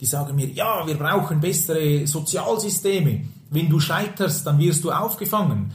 die 0.00 0.06
sagen 0.06 0.36
mir, 0.36 0.46
ja, 0.46 0.86
wir 0.86 0.96
brauchen 0.96 1.40
bessere 1.40 2.06
Sozialsysteme. 2.06 3.22
Wenn 3.50 3.68
du 3.68 3.80
scheiterst, 3.80 4.46
dann 4.46 4.58
wirst 4.58 4.84
du 4.84 4.92
aufgefangen. 4.92 5.72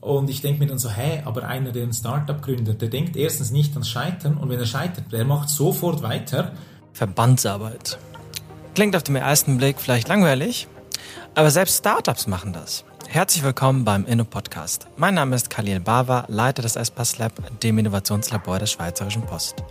Und 0.00 0.30
ich 0.30 0.40
denke 0.40 0.60
mir 0.60 0.66
dann 0.66 0.78
so, 0.78 0.88
hä, 0.88 1.22
aber 1.24 1.44
einer, 1.46 1.72
der 1.72 1.82
ein 1.82 1.92
Startup 1.92 2.40
gründet, 2.40 2.80
der 2.80 2.88
denkt 2.88 3.16
erstens 3.16 3.50
nicht 3.50 3.72
ans 3.72 3.88
Scheitern 3.88 4.38
und 4.38 4.48
wenn 4.48 4.58
er 4.58 4.66
scheitert, 4.66 5.12
der 5.12 5.24
macht 5.24 5.48
sofort 5.48 6.02
weiter. 6.02 6.52
Verbandsarbeit. 6.92 7.98
Klingt 8.74 8.94
auf 8.94 9.02
den 9.02 9.16
ersten 9.16 9.58
Blick 9.58 9.80
vielleicht 9.80 10.08
langweilig, 10.08 10.68
aber 11.34 11.50
selbst 11.50 11.78
Startups 11.78 12.28
machen 12.28 12.52
das. 12.52 12.84
Herzlich 13.08 13.42
willkommen 13.42 13.84
beim 13.84 14.06
Inno-Podcast. 14.06 14.86
Mein 14.96 15.14
Name 15.14 15.34
ist 15.34 15.50
Khalil 15.50 15.80
Bava, 15.80 16.26
Leiter 16.28 16.62
des 16.62 16.76
Espas 16.76 17.18
Lab, 17.18 17.32
dem 17.60 17.78
Innovationslabor 17.78 18.60
der 18.60 18.66
Schweizerischen 18.66 19.22
Post. 19.22 19.64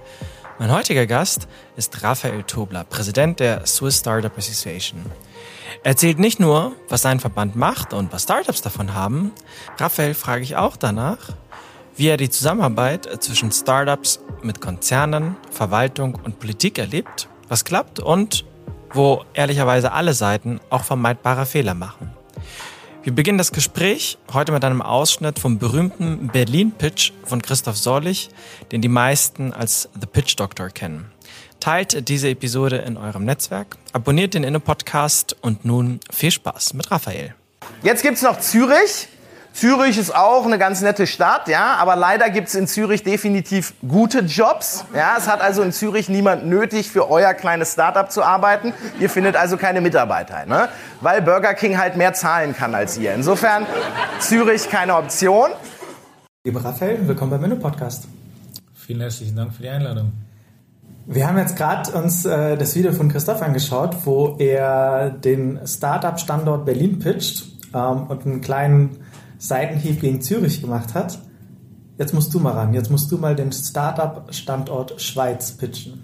Mein 0.59 0.71
heutiger 0.71 1.05
Gast 1.05 1.47
ist 1.75 2.01
Raphael 2.01 2.41
Tobler, 2.41 2.83
Präsident 2.83 3.39
der 3.39 3.67
Swiss 3.67 3.99
Startup 3.99 4.35
Association. 4.35 5.05
Er 5.83 5.91
erzählt 5.91 6.17
nicht 6.17 6.39
nur, 6.39 6.71
was 6.89 7.03
sein 7.03 7.19
Verband 7.19 7.55
macht 7.55 7.93
und 7.93 8.11
was 8.11 8.23
Startups 8.23 8.63
davon 8.63 8.95
haben. 8.95 9.33
Raphael 9.77 10.15
frage 10.15 10.41
ich 10.41 10.55
auch 10.55 10.75
danach, 10.75 11.19
wie 11.95 12.07
er 12.07 12.17
die 12.17 12.31
Zusammenarbeit 12.31 13.21
zwischen 13.23 13.51
Startups 13.51 14.19
mit 14.41 14.59
Konzernen, 14.59 15.35
Verwaltung 15.51 16.15
und 16.23 16.39
Politik 16.39 16.79
erlebt, 16.79 17.29
was 17.47 17.63
klappt 17.63 17.99
und 17.99 18.43
wo 18.93 19.25
ehrlicherweise 19.35 19.91
alle 19.91 20.15
Seiten 20.15 20.59
auch 20.71 20.83
vermeidbare 20.83 21.45
Fehler 21.45 21.75
machen. 21.75 22.09
Wir 23.07 23.15
beginnen 23.15 23.37
das 23.37 23.53
Gespräch 23.53 24.17
heute 24.33 24.51
mit 24.51 24.65
einem 24.65 24.81
Ausschnitt 24.81 25.39
vom 25.39 25.59
berühmten 25.59 26.27
Berlin-Pitch 26.27 27.13
von 27.23 27.41
Christoph 27.41 27.77
Sorlich, 27.77 28.29
den 28.73 28.81
die 28.81 28.89
meisten 28.89 29.53
als 29.53 29.87
The 29.93 30.05
Pitch 30.05 30.37
Doctor 30.37 30.67
kennen. 30.67 31.09
Teilt 31.61 32.09
diese 32.09 32.27
Episode 32.27 32.79
in 32.79 32.97
eurem 32.97 33.23
Netzwerk, 33.23 33.77
abonniert 33.93 34.33
den 34.33 34.43
Inno-Podcast 34.43 35.37
und 35.39 35.63
nun 35.63 36.01
viel 36.11 36.31
Spaß 36.31 36.73
mit 36.73 36.91
Raphael. 36.91 37.33
Jetzt 37.81 38.03
gibt's 38.03 38.23
noch 38.23 38.41
Zürich. 38.41 39.07
Zürich 39.57 39.97
ist 39.97 40.15
auch 40.15 40.45
eine 40.45 40.59
ganz 40.59 40.81
nette 40.81 41.07
Stadt, 41.07 41.47
ja, 41.47 41.77
aber 41.77 41.95
leider 41.95 42.29
gibt's 42.29 42.53
in 42.53 42.67
Zürich 42.67 43.01
definitiv 43.01 43.73
gute 43.87 44.19
Jobs. 44.19 44.85
Ja, 44.93 45.15
es 45.17 45.27
hat 45.27 45.41
also 45.41 45.63
in 45.63 45.71
Zürich 45.71 46.09
niemand 46.09 46.45
nötig, 46.45 46.91
für 46.91 47.09
euer 47.09 47.33
kleines 47.33 47.73
Startup 47.73 48.11
zu 48.11 48.21
arbeiten. 48.21 48.71
Ihr 48.99 49.09
findet 49.09 49.35
also 49.35 49.57
keine 49.57 49.81
Mitarbeiter, 49.81 50.45
ne? 50.45 50.69
weil 51.01 51.23
Burger 51.23 51.55
King 51.55 51.79
halt 51.79 51.97
mehr 51.97 52.13
zahlen 52.13 52.55
kann 52.55 52.75
als 52.75 52.99
ihr. 52.99 53.15
Insofern 53.15 53.65
Zürich 54.19 54.69
keine 54.69 54.95
Option. 54.95 55.49
Lieber 56.43 56.63
Raphael, 56.63 57.07
willkommen 57.07 57.31
beim 57.31 57.41
Menü-Podcast. 57.41 58.07
Vielen 58.75 59.01
herzlichen 59.01 59.35
Dank 59.35 59.55
für 59.55 59.63
die 59.63 59.69
Einladung. 59.69 60.11
Wir 61.07 61.27
haben 61.27 61.39
jetzt 61.39 61.55
gerade 61.55 61.89
uns 61.93 62.25
äh, 62.25 62.57
das 62.57 62.75
Video 62.75 62.93
von 62.93 63.11
Christoph 63.11 63.41
angeschaut, 63.41 63.95
wo 64.05 64.35
er 64.37 65.09
den 65.09 65.59
Startup-Standort 65.65 66.63
Berlin 66.63 66.99
pitcht 66.99 67.47
ähm, 67.73 68.03
und 68.03 68.23
einen 68.23 68.41
kleinen 68.41 69.06
Seitenhieb 69.37 70.01
gegen 70.01 70.21
Zürich 70.21 70.61
gemacht 70.61 70.93
hat. 70.93 71.19
Jetzt 71.97 72.13
musst 72.13 72.33
du 72.33 72.39
mal 72.39 72.53
ran. 72.53 72.73
Jetzt 72.73 72.91
musst 72.91 73.11
du 73.11 73.17
mal 73.17 73.35
den 73.35 73.51
Startup-Standort 73.51 75.01
Schweiz 75.01 75.51
pitchen. 75.57 76.03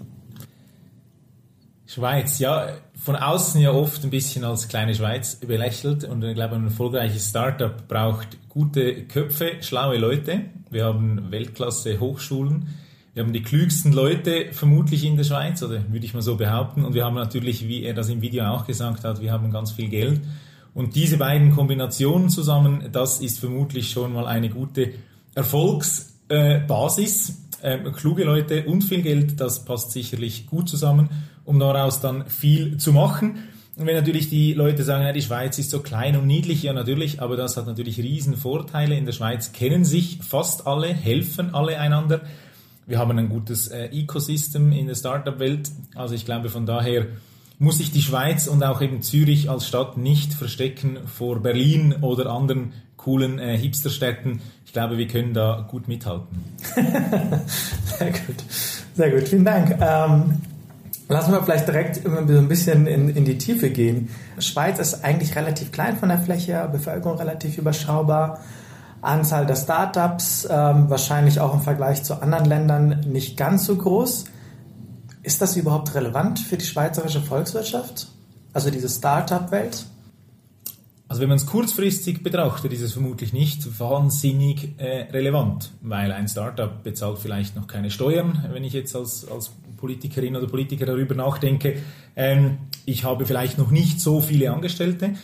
Schweiz, 1.86 2.40
ja, 2.40 2.68
von 2.96 3.14
außen 3.14 3.60
ja 3.60 3.70
oft 3.70 4.02
ein 4.02 4.10
bisschen 4.10 4.42
als 4.44 4.66
kleine 4.66 4.94
Schweiz 4.94 5.36
belächelt 5.36 6.02
und 6.04 6.24
ich 6.24 6.34
glaube, 6.34 6.56
ein 6.56 6.64
erfolgreiches 6.64 7.28
Startup 7.28 7.86
braucht 7.86 8.36
gute 8.48 9.04
Köpfe, 9.04 9.52
schlaue 9.60 9.98
Leute. 9.98 10.40
Wir 10.70 10.86
haben 10.86 11.30
Weltklasse 11.30 12.00
Hochschulen. 12.00 12.68
Wir 13.12 13.22
haben 13.22 13.32
die 13.32 13.42
klügsten 13.42 13.92
Leute 13.92 14.46
vermutlich 14.50 15.04
in 15.04 15.16
der 15.16 15.22
Schweiz, 15.22 15.62
oder 15.62 15.84
würde 15.92 16.04
ich 16.04 16.14
mal 16.14 16.22
so 16.22 16.36
behaupten. 16.36 16.84
Und 16.84 16.94
wir 16.94 17.04
haben 17.04 17.14
natürlich, 17.14 17.68
wie 17.68 17.84
er 17.84 17.94
das 17.94 18.08
im 18.08 18.22
Video 18.22 18.44
auch 18.46 18.66
gesagt 18.66 19.04
hat, 19.04 19.20
wir 19.20 19.30
haben 19.30 19.52
ganz 19.52 19.70
viel 19.70 19.88
Geld. 19.88 20.20
Und 20.74 20.96
diese 20.96 21.16
beiden 21.16 21.54
Kombinationen 21.54 22.28
zusammen, 22.28 22.88
das 22.92 23.20
ist 23.20 23.38
vermutlich 23.38 23.90
schon 23.90 24.12
mal 24.12 24.26
eine 24.26 24.50
gute 24.50 24.92
Erfolgsbasis. 25.34 27.40
Äh, 27.62 27.78
kluge 27.96 28.24
Leute 28.24 28.66
und 28.66 28.82
viel 28.82 29.02
Geld, 29.02 29.40
das 29.40 29.64
passt 29.64 29.92
sicherlich 29.92 30.46
gut 30.46 30.68
zusammen, 30.68 31.08
um 31.44 31.58
daraus 31.58 32.00
dann 32.00 32.26
viel 32.26 32.76
zu 32.76 32.92
machen. 32.92 33.38
Und 33.76 33.86
wenn 33.86 33.96
natürlich 33.96 34.28
die 34.28 34.52
Leute 34.52 34.84
sagen, 34.84 35.04
ja, 35.04 35.12
die 35.12 35.22
Schweiz 35.22 35.58
ist 35.58 35.70
so 35.70 35.80
klein 35.80 36.16
und 36.16 36.26
niedlich, 36.26 36.62
ja 36.62 36.72
natürlich, 36.72 37.22
aber 37.22 37.36
das 37.36 37.56
hat 37.56 37.66
natürlich 37.66 37.98
riesen 37.98 38.36
Vorteile. 38.36 38.96
In 38.96 39.06
der 39.06 39.12
Schweiz 39.12 39.52
kennen 39.52 39.84
sich 39.84 40.18
fast 40.22 40.66
alle, 40.66 40.88
helfen 40.88 41.54
alle 41.54 41.80
einander. 41.80 42.20
Wir 42.86 42.98
haben 42.98 43.18
ein 43.18 43.28
gutes 43.28 43.68
äh, 43.68 43.86
Ecosystem 43.86 44.70
in 44.70 44.86
der 44.86 44.94
Startup-Welt. 44.94 45.70
Also 45.94 46.14
ich 46.14 46.24
glaube, 46.24 46.50
von 46.50 46.66
daher 46.66 47.06
muss 47.58 47.78
sich 47.78 47.92
die 47.92 48.02
Schweiz 48.02 48.46
und 48.46 48.62
auch 48.62 48.80
eben 48.80 49.02
Zürich 49.02 49.48
als 49.48 49.66
Stadt 49.66 49.96
nicht 49.96 50.34
verstecken 50.34 50.98
vor 51.06 51.40
Berlin 51.40 51.94
oder 52.00 52.30
anderen 52.30 52.72
coolen 52.96 53.38
äh, 53.38 53.56
Hipsterstädten. 53.56 54.40
Ich 54.64 54.72
glaube, 54.72 54.98
wir 54.98 55.06
können 55.06 55.34
da 55.34 55.66
gut 55.70 55.88
mithalten. 55.88 56.42
Sehr 57.98 58.10
gut. 58.10 58.44
Sehr 58.94 59.10
gut. 59.10 59.28
Vielen 59.28 59.44
Dank. 59.44 59.78
Ähm, 59.80 60.40
lassen 61.08 61.32
wir 61.32 61.42
vielleicht 61.42 61.68
direkt 61.68 62.02
so 62.02 62.10
ein 62.10 62.48
bisschen 62.48 62.86
in, 62.86 63.10
in 63.10 63.24
die 63.24 63.38
Tiefe 63.38 63.70
gehen. 63.70 64.08
Schweiz 64.38 64.78
ist 64.78 65.04
eigentlich 65.04 65.36
relativ 65.36 65.70
klein 65.70 65.96
von 65.96 66.08
der 66.08 66.18
Fläche, 66.18 66.68
Bevölkerung 66.72 67.18
relativ 67.18 67.58
überschaubar. 67.58 68.40
Anzahl 69.02 69.44
der 69.46 69.56
Startups 69.56 70.48
ähm, 70.50 70.88
wahrscheinlich 70.88 71.38
auch 71.38 71.52
im 71.52 71.60
Vergleich 71.60 72.02
zu 72.02 72.22
anderen 72.22 72.46
Ländern 72.46 73.00
nicht 73.06 73.36
ganz 73.36 73.66
so 73.66 73.76
groß. 73.76 74.24
Ist 75.24 75.40
das 75.40 75.56
überhaupt 75.56 75.94
relevant 75.94 76.38
für 76.38 76.58
die 76.58 76.66
schweizerische 76.66 77.22
Volkswirtschaft? 77.22 78.08
Also 78.52 78.70
diese 78.70 78.90
Startup-Welt? 78.90 79.86
Also 81.08 81.22
wenn 81.22 81.30
man 81.30 81.36
es 81.36 81.46
kurzfristig 81.46 82.22
betrachtet, 82.22 82.74
ist 82.74 82.82
es 82.82 82.92
vermutlich 82.92 83.32
nicht 83.32 83.80
wahnsinnig 83.80 84.74
äh, 84.76 85.10
relevant, 85.10 85.72
weil 85.80 86.12
ein 86.12 86.28
Startup 86.28 86.82
bezahlt 86.82 87.18
vielleicht 87.18 87.56
noch 87.56 87.66
keine 87.66 87.90
Steuern, 87.90 88.44
wenn 88.52 88.64
ich 88.64 88.74
jetzt 88.74 88.94
als, 88.94 89.26
als 89.26 89.50
Politikerin 89.78 90.36
oder 90.36 90.46
Politiker 90.46 90.84
darüber 90.84 91.14
nachdenke. 91.14 91.78
Ähm, 92.16 92.58
ich 92.84 93.04
habe 93.04 93.24
vielleicht 93.24 93.56
noch 93.56 93.70
nicht 93.70 94.00
so 94.00 94.20
viele 94.20 94.52
Angestellte, 94.52 95.14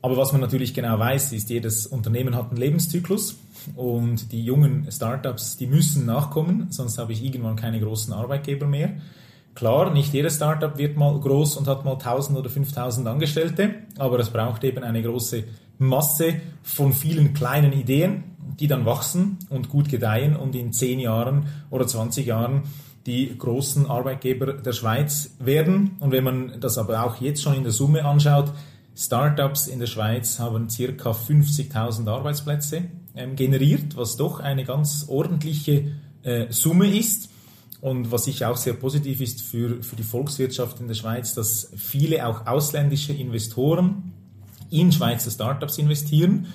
aber 0.00 0.16
was 0.16 0.30
man 0.30 0.40
natürlich 0.40 0.74
genau 0.74 0.96
weiß, 0.98 1.32
ist, 1.32 1.50
jedes 1.50 1.88
Unternehmen 1.88 2.36
hat 2.36 2.50
einen 2.50 2.58
Lebenszyklus 2.58 3.36
und 3.74 4.30
die 4.30 4.44
jungen 4.44 4.86
Startups, 4.92 5.56
die 5.56 5.66
müssen 5.66 6.06
nachkommen, 6.06 6.68
sonst 6.70 6.98
habe 6.98 7.12
ich 7.12 7.24
irgendwann 7.24 7.56
keine 7.56 7.80
großen 7.80 8.12
Arbeitgeber 8.12 8.66
mehr. 8.66 8.92
Klar, 9.60 9.90
nicht 9.92 10.14
jedes 10.14 10.36
Startup 10.36 10.78
wird 10.78 10.96
mal 10.96 11.20
groß 11.20 11.58
und 11.58 11.68
hat 11.68 11.84
mal 11.84 11.92
1000 11.92 12.38
oder 12.38 12.48
5000 12.48 13.06
Angestellte, 13.06 13.74
aber 13.98 14.18
es 14.18 14.30
braucht 14.30 14.64
eben 14.64 14.82
eine 14.82 15.02
große 15.02 15.44
Masse 15.76 16.36
von 16.62 16.94
vielen 16.94 17.34
kleinen 17.34 17.74
Ideen, 17.74 18.24
die 18.58 18.68
dann 18.68 18.86
wachsen 18.86 19.36
und 19.50 19.68
gut 19.68 19.90
gedeihen 19.90 20.34
und 20.34 20.54
in 20.54 20.72
10 20.72 20.98
Jahren 20.98 21.48
oder 21.68 21.86
20 21.86 22.24
Jahren 22.24 22.62
die 23.04 23.36
großen 23.36 23.84
Arbeitgeber 23.84 24.54
der 24.54 24.72
Schweiz 24.72 25.36
werden. 25.40 25.90
Und 26.00 26.12
wenn 26.12 26.24
man 26.24 26.58
das 26.58 26.78
aber 26.78 27.04
auch 27.04 27.20
jetzt 27.20 27.42
schon 27.42 27.52
in 27.54 27.62
der 27.62 27.72
Summe 27.72 28.06
anschaut, 28.06 28.50
Startups 28.96 29.66
in 29.66 29.78
der 29.78 29.88
Schweiz 29.88 30.38
haben 30.38 30.70
circa 30.70 31.10
50.000 31.10 32.08
Arbeitsplätze 32.08 32.84
ähm, 33.14 33.36
generiert, 33.36 33.94
was 33.94 34.16
doch 34.16 34.40
eine 34.40 34.64
ganz 34.64 35.04
ordentliche 35.06 35.92
äh, 36.22 36.46
Summe 36.48 36.86
ist. 36.86 37.28
Und 37.80 38.12
was 38.12 38.24
sicher 38.24 38.50
auch 38.50 38.56
sehr 38.56 38.74
positiv 38.74 39.20
ist 39.20 39.40
für, 39.42 39.82
für 39.82 39.96
die 39.96 40.02
Volkswirtschaft 40.02 40.80
in 40.80 40.88
der 40.88 40.94
Schweiz, 40.94 41.34
dass 41.34 41.70
viele 41.76 42.26
auch 42.26 42.46
ausländische 42.46 43.12
Investoren 43.12 44.12
in 44.70 44.92
Schweizer 44.92 45.30
Startups 45.30 45.78
investieren 45.78 46.46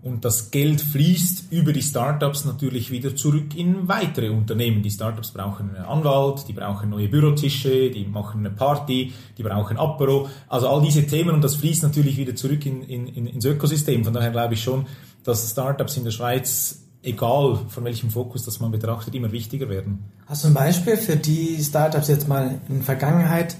und 0.00 0.24
das 0.24 0.52
Geld 0.52 0.80
fließt 0.80 1.50
über 1.50 1.72
die 1.72 1.82
Startups 1.82 2.44
natürlich 2.44 2.92
wieder 2.92 3.16
zurück 3.16 3.56
in 3.56 3.88
weitere 3.88 4.30
Unternehmen. 4.30 4.80
Die 4.82 4.90
Startups 4.90 5.32
brauchen 5.32 5.74
einen 5.74 5.84
Anwalt, 5.84 6.46
die 6.46 6.52
brauchen 6.52 6.90
neue 6.90 7.08
Bürotische, 7.08 7.90
die 7.90 8.04
machen 8.04 8.40
eine 8.40 8.50
Party, 8.50 9.12
die 9.36 9.42
brauchen 9.42 9.76
Apero. 9.76 10.28
Also 10.48 10.68
all 10.68 10.82
diese 10.82 11.04
Themen 11.06 11.30
und 11.30 11.42
das 11.42 11.56
fließt 11.56 11.82
natürlich 11.82 12.16
wieder 12.16 12.36
zurück 12.36 12.64
in, 12.64 12.82
in, 12.84 13.08
in, 13.08 13.26
ins 13.26 13.44
Ökosystem. 13.44 14.04
Von 14.04 14.14
daher 14.14 14.30
glaube 14.30 14.54
ich 14.54 14.62
schon, 14.62 14.86
dass 15.24 15.50
Startups 15.50 15.96
in 15.96 16.04
der 16.04 16.12
Schweiz 16.12 16.87
egal 17.08 17.58
von 17.68 17.84
welchem 17.84 18.10
Fokus 18.10 18.44
das 18.44 18.60
man 18.60 18.70
betrachtet, 18.70 19.14
immer 19.14 19.32
wichtiger 19.32 19.68
werden. 19.68 20.04
Hast 20.26 20.44
du 20.44 20.48
ein 20.48 20.54
Beispiel 20.54 20.96
für 20.96 21.16
die 21.16 21.62
Startups 21.62 22.08
jetzt 22.08 22.28
mal 22.28 22.60
in 22.68 22.76
der 22.76 22.84
Vergangenheit, 22.84 23.56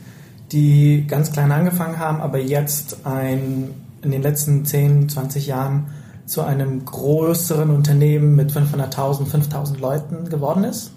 die 0.53 1.06
ganz 1.06 1.33
klein 1.33 1.50
angefangen 1.53 1.99
haben, 1.99 2.21
aber 2.21 2.39
jetzt 2.39 3.05
ein, 3.05 3.71
in 4.03 4.11
den 4.11 4.23
letzten 4.23 4.65
10, 4.65 5.09
20 5.09 5.47
Jahren 5.47 5.89
zu 6.27 6.43
einem 6.43 6.85
größeren 6.85 7.71
Unternehmen 7.71 8.37
mit 8.37 8.53
500.000, 8.53 9.27
5.000 9.27 9.79
Leuten 9.79 10.29
geworden 10.29 10.65
ist? 10.65 10.93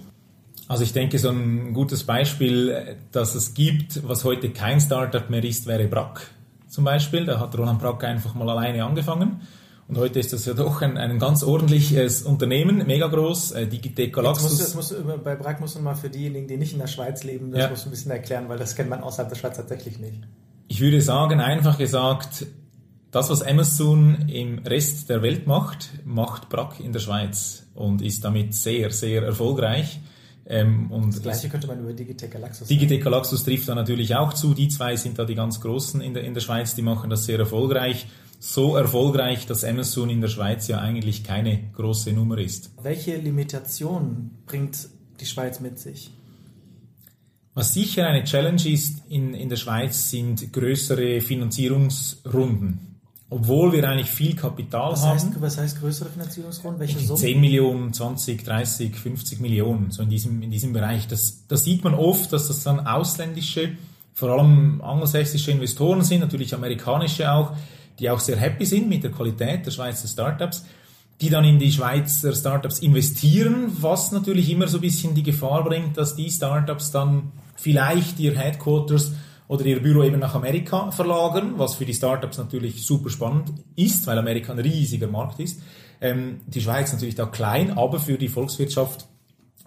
Also 0.67 0.83
ich 0.83 0.93
denke, 0.93 1.19
so 1.19 1.29
ein 1.29 1.73
gutes 1.73 2.03
Beispiel, 2.03 2.97
das 3.11 3.35
es 3.35 3.53
gibt, 3.53 4.07
was 4.07 4.23
heute 4.23 4.51
kein 4.51 4.79
Startup 4.79 5.29
mehr 5.29 5.43
ist, 5.43 5.67
wäre 5.67 5.87
Brack 5.87 6.31
zum 6.69 6.85
Beispiel. 6.85 7.25
Da 7.25 7.39
hat 7.39 7.57
Roland 7.57 7.79
Brack 7.79 8.03
einfach 8.03 8.35
mal 8.35 8.49
alleine 8.49 8.85
angefangen 8.85 9.41
und 9.91 9.97
heute 9.97 10.21
ist 10.21 10.31
das 10.31 10.45
ja 10.45 10.53
doch 10.53 10.81
ein, 10.81 10.97
ein 10.97 11.19
ganz 11.19 11.43
ordentliches 11.43 12.21
Unternehmen, 12.21 12.87
mega 12.87 13.07
groß, 13.07 13.51
äh, 13.51 13.67
Digitec 13.67 14.13
Galaxus. 14.13 14.73
Musst, 14.73 14.95
musst, 14.95 15.23
bei 15.25 15.35
Brack 15.35 15.59
muss 15.59 15.75
man 15.75 15.83
mal 15.83 15.95
für 15.95 16.09
diejenigen, 16.09 16.47
die 16.47 16.55
nicht 16.55 16.71
in 16.71 16.79
der 16.79 16.87
Schweiz 16.87 17.25
leben, 17.25 17.51
das 17.51 17.59
ja. 17.59 17.69
musst 17.69 17.83
du 17.83 17.89
ein 17.89 17.91
bisschen 17.91 18.11
erklären, 18.11 18.47
weil 18.47 18.57
das 18.57 18.73
kennt 18.77 18.89
man 18.89 19.01
außerhalb 19.01 19.27
der 19.27 19.35
Schweiz 19.35 19.57
tatsächlich 19.57 19.99
nicht. 19.99 20.21
Ich 20.69 20.79
würde 20.79 21.01
sagen, 21.01 21.41
einfach 21.41 21.77
gesagt, 21.77 22.45
das, 23.11 23.29
was 23.29 23.43
Amazon 23.43 24.29
im 24.29 24.59
Rest 24.59 25.09
der 25.09 25.21
Welt 25.23 25.45
macht, 25.45 25.89
macht 26.05 26.47
Brack 26.47 26.79
in 26.79 26.93
der 26.93 27.01
Schweiz 27.01 27.63
und 27.75 28.01
ist 28.01 28.23
damit 28.23 28.55
sehr, 28.55 28.91
sehr 28.91 29.23
erfolgreich. 29.23 29.99
Ähm, 30.45 30.89
und 30.89 31.15
das 31.15 31.21
gleiche 31.21 31.49
könnte 31.49 31.67
man 31.67 31.81
über 31.81 31.91
Digitec 31.91 32.31
Galaxus 32.31 32.69
sagen. 32.69 32.79
Digitec 32.79 33.03
Galaxus 33.03 33.43
trifft 33.43 33.67
da 33.67 33.75
natürlich 33.75 34.15
auch 34.15 34.33
zu. 34.33 34.53
Die 34.53 34.69
zwei 34.69 34.95
sind 34.95 35.19
da 35.19 35.25
die 35.25 35.35
ganz 35.35 35.59
großen 35.59 35.99
in 35.99 36.13
der, 36.13 36.23
in 36.23 36.33
der 36.33 36.39
Schweiz, 36.39 36.75
die 36.75 36.81
machen 36.81 37.09
das 37.09 37.25
sehr 37.25 37.39
erfolgreich. 37.39 38.07
So 38.43 38.75
erfolgreich, 38.75 39.45
dass 39.45 39.63
Amazon 39.63 40.09
in 40.09 40.19
der 40.19 40.27
Schweiz 40.27 40.67
ja 40.67 40.79
eigentlich 40.79 41.23
keine 41.23 41.59
große 41.75 42.11
Nummer 42.11 42.39
ist. 42.39 42.71
Welche 42.81 43.15
Limitationen 43.15 44.31
bringt 44.47 44.89
die 45.19 45.27
Schweiz 45.27 45.59
mit 45.59 45.77
sich? 45.77 46.09
Was 47.53 47.75
sicher 47.75 48.07
eine 48.07 48.23
Challenge 48.23 48.67
ist 48.67 49.03
in, 49.09 49.35
in 49.35 49.47
der 49.47 49.57
Schweiz, 49.57 50.09
sind 50.09 50.51
größere 50.51 51.21
Finanzierungsrunden. 51.21 52.99
Obwohl 53.29 53.73
wir 53.73 53.87
eigentlich 53.87 54.09
viel 54.09 54.35
Kapital 54.35 54.93
was 54.93 55.03
haben. 55.03 55.19
Heißt, 55.19 55.39
was 55.39 55.57
heißt 55.59 55.79
größere 55.79 56.09
Finanzierungsrunden? 56.09 56.79
Welche 56.79 56.97
Summen? 56.97 57.21
10 57.21 57.39
Millionen, 57.39 57.93
20, 57.93 58.43
30, 58.43 58.95
50 58.95 59.39
Millionen, 59.39 59.91
so 59.91 60.01
in 60.01 60.09
diesem, 60.09 60.41
in 60.41 60.49
diesem 60.49 60.73
Bereich. 60.73 61.07
Das, 61.07 61.45
das 61.47 61.63
sieht 61.63 61.83
man 61.83 61.93
oft, 61.93 62.33
dass 62.33 62.47
das 62.47 62.63
dann 62.63 62.87
ausländische, 62.87 63.77
vor 64.15 64.31
allem 64.31 64.81
angelsächsische 64.81 65.51
Investoren 65.51 66.01
sind, 66.01 66.21
natürlich 66.21 66.55
amerikanische 66.55 67.31
auch, 67.31 67.53
die 68.01 68.09
auch 68.09 68.19
sehr 68.19 68.37
happy 68.37 68.65
sind 68.65 68.89
mit 68.89 69.03
der 69.03 69.11
Qualität 69.11 69.65
der 69.65 69.71
Schweizer 69.71 70.07
Startups 70.07 70.65
die 71.21 71.29
dann 71.29 71.45
in 71.45 71.59
die 71.59 71.71
Schweizer 71.71 72.33
Startups 72.33 72.79
investieren, 72.79 73.71
was 73.79 74.11
natürlich 74.11 74.49
immer 74.49 74.67
so 74.67 74.79
ein 74.79 74.81
bisschen 74.81 75.13
die 75.13 75.21
Gefahr 75.21 75.63
bringt, 75.63 75.95
dass 75.95 76.15
die 76.15 76.31
Startups 76.31 76.89
dann 76.91 77.31
vielleicht 77.55 78.19
ihr 78.19 78.35
Headquarters 78.35 79.11
oder 79.47 79.65
ihr 79.65 79.81
Büro 79.83 80.03
eben 80.03 80.19
nach 80.19 80.33
Amerika 80.33 80.89
verlagern, 80.89 81.53
was 81.57 81.75
für 81.75 81.85
die 81.85 81.93
Startups 81.93 82.39
natürlich 82.39 82.83
super 82.83 83.11
spannend 83.11 83.53
ist, 83.75 84.07
weil 84.07 84.17
Amerika 84.17 84.51
ein 84.51 84.59
riesiger 84.59 85.07
Markt 85.07 85.39
ist. 85.39 85.61
Ähm, 85.99 86.41
die 86.47 86.61
Schweiz 86.61 86.91
natürlich 86.91 87.15
da 87.15 87.27
klein, 87.27 87.77
aber 87.77 87.99
für 87.99 88.17
die 88.17 88.29
Volkswirtschaft 88.29 89.05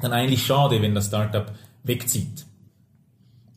dann 0.00 0.12
eigentlich 0.12 0.44
schade, 0.44 0.82
wenn 0.82 0.94
das 0.94 1.06
Startup 1.06 1.52
wegzieht. 1.84 2.43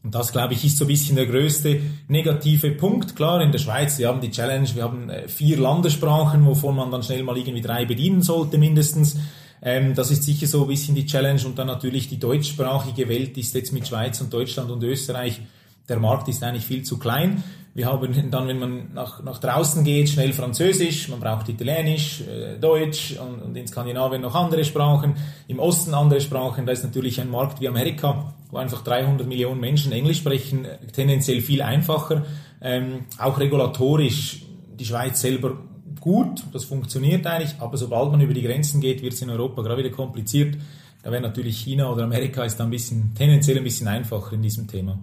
Und 0.07 0.15
das, 0.15 0.31
glaube 0.31 0.53
ich, 0.53 0.63
ist 0.63 0.77
so 0.77 0.85
ein 0.85 0.87
bisschen 0.87 1.17
der 1.17 1.25
größte 1.25 1.81
negative 2.07 2.71
Punkt. 2.71 3.13
Klar, 3.17 3.41
in 3.41 3.51
der 3.51 3.59
Schweiz, 3.59 3.99
wir 3.99 4.07
haben 4.07 4.21
die 4.21 4.31
Challenge, 4.31 4.65
wir 4.73 4.83
haben 4.83 5.09
äh, 5.09 5.27
vier 5.27 5.57
Landessprachen, 5.57 6.45
wovon 6.45 6.77
man 6.77 6.89
dann 6.89 7.03
schnell 7.03 7.23
mal 7.23 7.35
irgendwie 7.35 7.59
drei 7.59 7.83
bedienen 7.83 8.21
sollte 8.21 8.57
mindestens. 8.57 9.17
Ähm, 9.61 9.95
das 9.95 10.09
ist 10.09 10.23
sicher 10.23 10.47
so 10.47 10.61
ein 10.61 10.69
bisschen 10.69 10.95
die 10.95 11.05
Challenge 11.05 11.41
und 11.45 11.59
dann 11.59 11.67
natürlich 11.67 12.07
die 12.07 12.19
deutschsprachige 12.19 13.09
Welt 13.09 13.37
ist 13.37 13.53
jetzt 13.53 13.73
mit 13.73 13.85
Schweiz 13.85 14.21
und 14.21 14.31
Deutschland 14.31 14.71
und 14.71 14.81
Österreich, 14.81 15.41
der 15.89 15.99
Markt 15.99 16.29
ist 16.29 16.41
eigentlich 16.41 16.63
viel 16.63 16.83
zu 16.83 16.97
klein. 16.97 17.43
Wir 17.77 17.85
haben 17.85 18.31
dann, 18.31 18.47
wenn 18.47 18.57
man 18.57 18.91
nach, 18.95 19.21
nach 19.21 19.37
draußen 19.37 19.83
geht, 19.83 20.09
schnell 20.09 20.33
Französisch, 20.33 21.09
man 21.09 21.19
braucht 21.19 21.47
Italienisch, 21.47 22.21
äh, 22.21 22.57
Deutsch 22.57 23.15
und, 23.19 23.39
und 23.43 23.55
in 23.55 23.67
Skandinavien 23.67 24.23
noch 24.23 24.33
andere 24.33 24.65
Sprachen, 24.65 25.13
im 25.47 25.59
Osten 25.59 25.93
andere 25.93 26.19
Sprachen. 26.19 26.65
Da 26.65 26.71
ist 26.71 26.83
natürlich 26.83 27.21
ein 27.21 27.29
Markt 27.29 27.61
wie 27.61 27.67
Amerika, 27.67 28.33
wo 28.49 28.57
einfach 28.57 28.83
300 28.83 29.27
Millionen 29.27 29.59
Menschen 29.59 29.91
Englisch 29.91 30.17
sprechen, 30.17 30.65
tendenziell 30.91 31.39
viel 31.41 31.61
einfacher. 31.61 32.25
Ähm, 32.63 33.05
auch 33.19 33.39
regulatorisch, 33.39 34.41
die 34.79 34.85
Schweiz 34.85 35.21
selber 35.21 35.59
gut, 35.99 36.45
das 36.53 36.65
funktioniert 36.65 37.27
eigentlich, 37.27 37.57
aber 37.59 37.77
sobald 37.77 38.09
man 38.09 38.21
über 38.21 38.33
die 38.33 38.41
Grenzen 38.41 38.81
geht, 38.81 39.03
wird 39.03 39.13
es 39.13 39.21
in 39.21 39.29
Europa 39.29 39.61
gerade 39.61 39.83
wieder 39.83 39.95
kompliziert. 39.95 40.57
Da 41.03 41.11
wäre 41.11 41.21
natürlich 41.21 41.59
China 41.59 41.91
oder 41.91 42.05
Amerika 42.05 42.43
ist 42.43 42.59
da 42.59 42.63
ein 42.63 42.71
bisschen, 42.71 43.13
tendenziell 43.13 43.57
ein 43.57 43.63
bisschen 43.63 43.87
einfacher 43.87 44.33
in 44.33 44.41
diesem 44.41 44.67
Thema. 44.67 44.97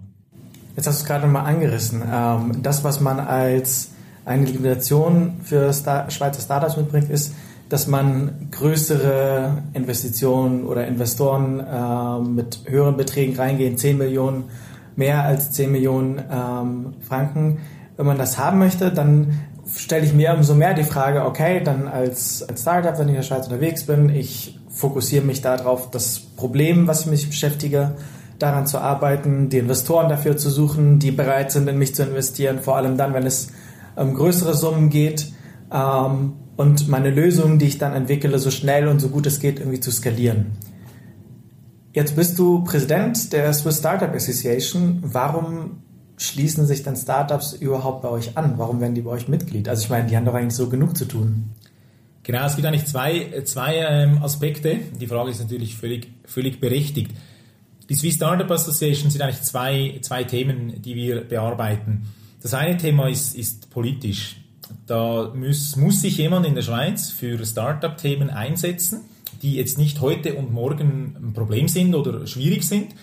Jetzt 0.76 0.88
hast 0.88 1.00
du 1.00 1.02
es 1.02 1.06
gerade 1.06 1.26
mal 1.26 1.42
angerissen. 1.42 2.02
Ähm, 2.10 2.62
das, 2.62 2.82
was 2.82 3.00
man 3.00 3.20
als 3.20 3.90
eine 4.24 4.44
Limitation 4.46 5.40
für 5.42 5.72
Star 5.72 6.10
Schweizer 6.10 6.40
Startups 6.40 6.76
mitbringt, 6.76 7.10
ist, 7.10 7.32
dass 7.68 7.86
man 7.86 8.48
größere 8.50 9.62
Investitionen 9.72 10.64
oder 10.64 10.86
Investoren 10.86 11.60
äh, 11.60 12.28
mit 12.28 12.60
höheren 12.66 12.96
Beträgen 12.96 13.36
reingehen, 13.36 13.78
10 13.78 13.98
Millionen, 13.98 14.44
mehr 14.96 15.24
als 15.24 15.52
10 15.52 15.72
Millionen 15.72 16.22
ähm, 16.30 16.94
Franken. 17.00 17.58
Wenn 17.96 18.06
man 18.06 18.18
das 18.18 18.38
haben 18.38 18.58
möchte, 18.58 18.90
dann 18.90 19.40
stelle 19.76 20.04
ich 20.04 20.12
mir 20.12 20.34
umso 20.34 20.54
mehr 20.54 20.74
die 20.74 20.84
Frage, 20.84 21.24
okay, 21.24 21.62
dann 21.64 21.88
als, 21.88 22.42
als 22.42 22.62
Startup, 22.62 22.98
wenn 22.98 23.08
ich 23.08 23.14
in 23.14 23.20
der 23.20 23.22
Schweiz 23.22 23.46
unterwegs 23.46 23.84
bin, 23.84 24.10
ich 24.10 24.58
fokussiere 24.68 25.24
mich 25.24 25.40
darauf, 25.40 25.90
das 25.90 26.18
Problem, 26.18 26.86
was 26.86 27.02
ich 27.02 27.06
mich 27.06 27.28
beschäftige, 27.28 27.92
daran 28.38 28.66
zu 28.66 28.78
arbeiten, 28.78 29.48
die 29.48 29.58
Investoren 29.58 30.08
dafür 30.08 30.36
zu 30.36 30.50
suchen, 30.50 30.98
die 30.98 31.10
bereit 31.10 31.52
sind, 31.52 31.68
in 31.68 31.78
mich 31.78 31.94
zu 31.94 32.02
investieren, 32.02 32.60
vor 32.60 32.76
allem 32.76 32.96
dann, 32.96 33.14
wenn 33.14 33.26
es 33.26 33.48
um 33.96 34.14
größere 34.14 34.54
Summen 34.54 34.90
geht 34.90 35.32
ähm, 35.72 36.34
und 36.56 36.88
meine 36.88 37.10
Lösungen, 37.10 37.58
die 37.58 37.66
ich 37.66 37.78
dann 37.78 37.92
entwickle, 37.92 38.38
so 38.38 38.50
schnell 38.50 38.88
und 38.88 39.00
so 39.00 39.08
gut 39.08 39.26
es 39.26 39.40
geht, 39.40 39.58
irgendwie 39.60 39.80
zu 39.80 39.90
skalieren. 39.90 40.52
Jetzt 41.92 42.16
bist 42.16 42.38
du 42.38 42.64
Präsident 42.64 43.32
der 43.32 43.52
Swiss 43.52 43.78
Startup 43.78 44.12
Association. 44.12 44.98
Warum 45.02 45.82
schließen 46.16 46.66
sich 46.66 46.82
dann 46.82 46.96
Startups 46.96 47.52
überhaupt 47.52 48.02
bei 48.02 48.08
euch 48.08 48.36
an? 48.36 48.54
Warum 48.56 48.80
werden 48.80 48.94
die 48.94 49.02
bei 49.02 49.10
euch 49.10 49.28
Mitglied? 49.28 49.68
Also 49.68 49.84
ich 49.84 49.90
meine, 49.90 50.08
die 50.08 50.16
haben 50.16 50.24
doch 50.24 50.34
eigentlich 50.34 50.56
so 50.56 50.68
genug 50.68 50.96
zu 50.96 51.04
tun. 51.04 51.50
Genau, 52.24 52.46
es 52.46 52.56
gibt 52.56 52.66
eigentlich 52.66 52.86
zwei, 52.86 53.42
zwei 53.44 53.76
ähm, 53.76 54.22
Aspekte. 54.22 54.78
Die 54.98 55.06
Frage 55.06 55.30
ist 55.30 55.40
natürlich 55.40 55.76
völlig, 55.76 56.08
völlig 56.24 56.58
berechtigt. 56.58 57.12
Die 57.88 57.94
Swiss 57.94 58.14
Startup 58.14 58.50
Association 58.50 59.10
sind 59.10 59.20
eigentlich 59.20 59.42
zwei, 59.42 59.98
zwei 60.00 60.24
Themen, 60.24 60.80
die 60.80 60.94
wir 60.94 61.20
bearbeiten. 61.22 62.06
Das 62.40 62.54
eine 62.54 62.76
Thema 62.76 63.08
ist, 63.08 63.34
ist 63.34 63.70
politisch. 63.70 64.36
Da 64.86 65.32
muss, 65.34 65.76
muss 65.76 66.00
sich 66.00 66.16
jemand 66.16 66.46
in 66.46 66.54
der 66.54 66.62
Schweiz 66.62 67.10
für 67.10 67.44
Startup-Themen 67.44 68.30
einsetzen, 68.30 69.02
die 69.42 69.56
jetzt 69.56 69.76
nicht 69.76 70.00
heute 70.00 70.34
und 70.34 70.52
morgen 70.52 71.16
ein 71.22 71.32
Problem 71.34 71.68
sind 71.68 71.94
oder 71.94 72.26
schwierig 72.26 72.64
sind, 72.64 72.94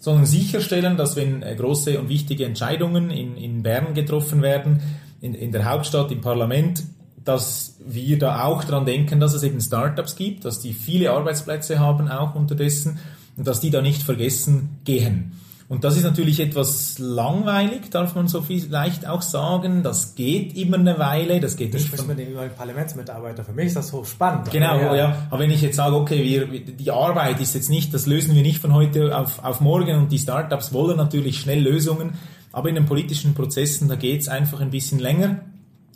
sondern 0.00 0.26
sicherstellen, 0.26 0.96
dass 0.96 1.16
wenn 1.16 1.42
äh, 1.42 1.54
große 1.54 1.98
und 2.00 2.08
wichtige 2.08 2.44
Entscheidungen 2.44 3.10
in, 3.10 3.36
in 3.36 3.62
Bern 3.62 3.94
getroffen 3.94 4.42
werden, 4.42 4.80
in, 5.20 5.34
in 5.34 5.52
der 5.52 5.64
Hauptstadt, 5.64 6.10
im 6.10 6.20
Parlament, 6.20 6.82
dass 7.24 7.76
wir 7.86 8.18
da 8.18 8.44
auch 8.44 8.64
daran 8.64 8.84
denken, 8.84 9.20
dass 9.20 9.34
es 9.34 9.42
eben 9.42 9.60
Startups 9.60 10.16
gibt, 10.16 10.44
dass 10.44 10.60
die 10.60 10.72
viele 10.72 11.12
Arbeitsplätze 11.12 11.78
haben 11.78 12.08
auch 12.08 12.34
unterdessen 12.34 12.98
und 13.36 13.46
dass 13.46 13.60
die 13.60 13.70
da 13.70 13.82
nicht 13.82 14.02
vergessen 14.02 14.78
gehen. 14.84 15.32
Und 15.72 15.84
das 15.84 15.96
ist 15.96 16.02
natürlich 16.02 16.38
etwas 16.38 16.98
langweilig, 16.98 17.90
darf 17.90 18.14
man 18.14 18.28
so 18.28 18.42
vielleicht 18.42 19.08
auch 19.08 19.22
sagen. 19.22 19.82
Das 19.82 20.14
geht 20.14 20.54
immer 20.54 20.76
eine 20.76 20.98
Weile. 20.98 21.40
Das 21.40 21.56
geht 21.56 21.72
nicht. 21.72 21.88
von 21.88 22.06
mit 22.08 22.18
den 22.18 22.34
Parlamentsmitarbeiter. 22.54 23.42
Für 23.42 23.54
mich 23.54 23.68
ist 23.68 23.76
das 23.76 23.90
hochspannend. 23.90 24.50
Genau, 24.50 24.76
ja. 24.76 24.94
ja. 24.94 25.16
Aber 25.30 25.40
wenn 25.40 25.50
ich 25.50 25.62
jetzt 25.62 25.76
sage, 25.76 25.96
okay, 25.96 26.22
wir, 26.22 26.60
die 26.60 26.90
Arbeit 26.90 27.40
ist 27.40 27.54
jetzt 27.54 27.70
nicht, 27.70 27.94
das 27.94 28.04
lösen 28.04 28.34
wir 28.34 28.42
nicht 28.42 28.60
von 28.60 28.74
heute 28.74 29.16
auf, 29.16 29.42
auf 29.42 29.62
morgen 29.62 29.96
und 29.96 30.12
die 30.12 30.18
Startups 30.18 30.74
wollen 30.74 30.98
natürlich 30.98 31.40
schnell 31.40 31.62
Lösungen. 31.62 32.18
Aber 32.52 32.68
in 32.68 32.74
den 32.74 32.84
politischen 32.84 33.32
Prozessen, 33.32 33.88
da 33.88 33.96
geht 33.96 34.20
es 34.20 34.28
einfach 34.28 34.60
ein 34.60 34.68
bisschen 34.68 34.98
länger. 34.98 35.40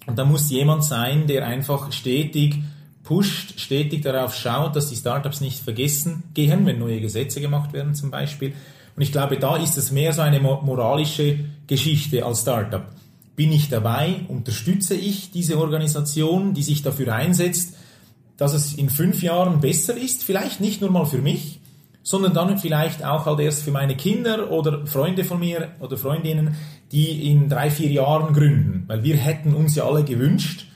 Und 0.07 0.19
da 0.19 0.25
muss 0.25 0.51
jemand 0.51 0.85
sein, 0.85 1.27
der 1.27 1.47
einfach 1.47 1.93
stetig 1.93 2.63
pusht, 3.07 3.59
stetig 3.59 4.03
darauf 4.03 4.35
schaut, 4.35 4.77
dass 4.77 4.91
die 4.91 4.97
Startups 4.97 5.41
nicht 5.41 5.61
vergessen 5.61 6.25
gehen, 6.35 6.67
wenn 6.67 6.79
neue 6.79 7.01
Gesetze 7.01 7.41
gemacht 7.41 7.73
werden 7.73 7.95
zum 7.95 8.11
Beispiel 8.11 8.53
und 8.97 9.03
ich 9.03 9.13
glaube, 9.13 9.39
da 9.39 9.57
ist 9.57 9.77
es 9.77 9.93
mehr 9.93 10.13
so 10.15 10.23
eine 10.23 10.41
moralische 10.41 11.39
Geschichte 11.67 12.25
als 12.25 12.41
Startup. 12.41 12.87
Bin 13.37 13.53
ich 13.53 13.69
dabei? 13.69 14.21
Unterstütze 14.29 14.95
ich 14.95 15.31
diese 15.31 15.59
Organisation, 15.59 16.55
die 16.55 16.63
sich 16.63 16.83
dafür 16.83 17.15
einsetzt, 17.15 17.77
dass 18.39 18.55
es 18.55 18.73
in 18.73 18.89
fünf 18.89 19.23
Jahren 19.23 19.61
besser 19.61 19.95
ist? 19.95 20.25
Vielleicht 20.25 20.61
nicht 20.61 20.81
nur 20.81 20.91
mal 20.91 21.05
für 21.05 21.19
mich, 21.19 21.61
sondern 22.03 22.33
dann 22.33 22.57
vielleicht 22.57 23.05
auch 23.05 23.27
halt 23.27 23.41
erst 23.41 23.65
für 23.65 23.71
meine 23.71 23.97
Kinder 23.97 24.51
oder 24.51 24.87
Freunde 24.87 25.25
von 25.25 25.41
mir 25.41 25.73
oder 25.81 25.99
Freundinnen, 25.99 26.57
die 26.91 27.31
in 27.31 27.51
drei, 27.51 27.71
vier 27.71 27.91
Jahren 27.91 28.33
gründen. 28.33 28.85
Weil 28.87 29.05
wir 29.05 29.17
hätten 29.17 29.55
uns 29.55 29.75
ja 29.75 29.85
alle 29.85 30.05
gewünscht, 30.05 30.69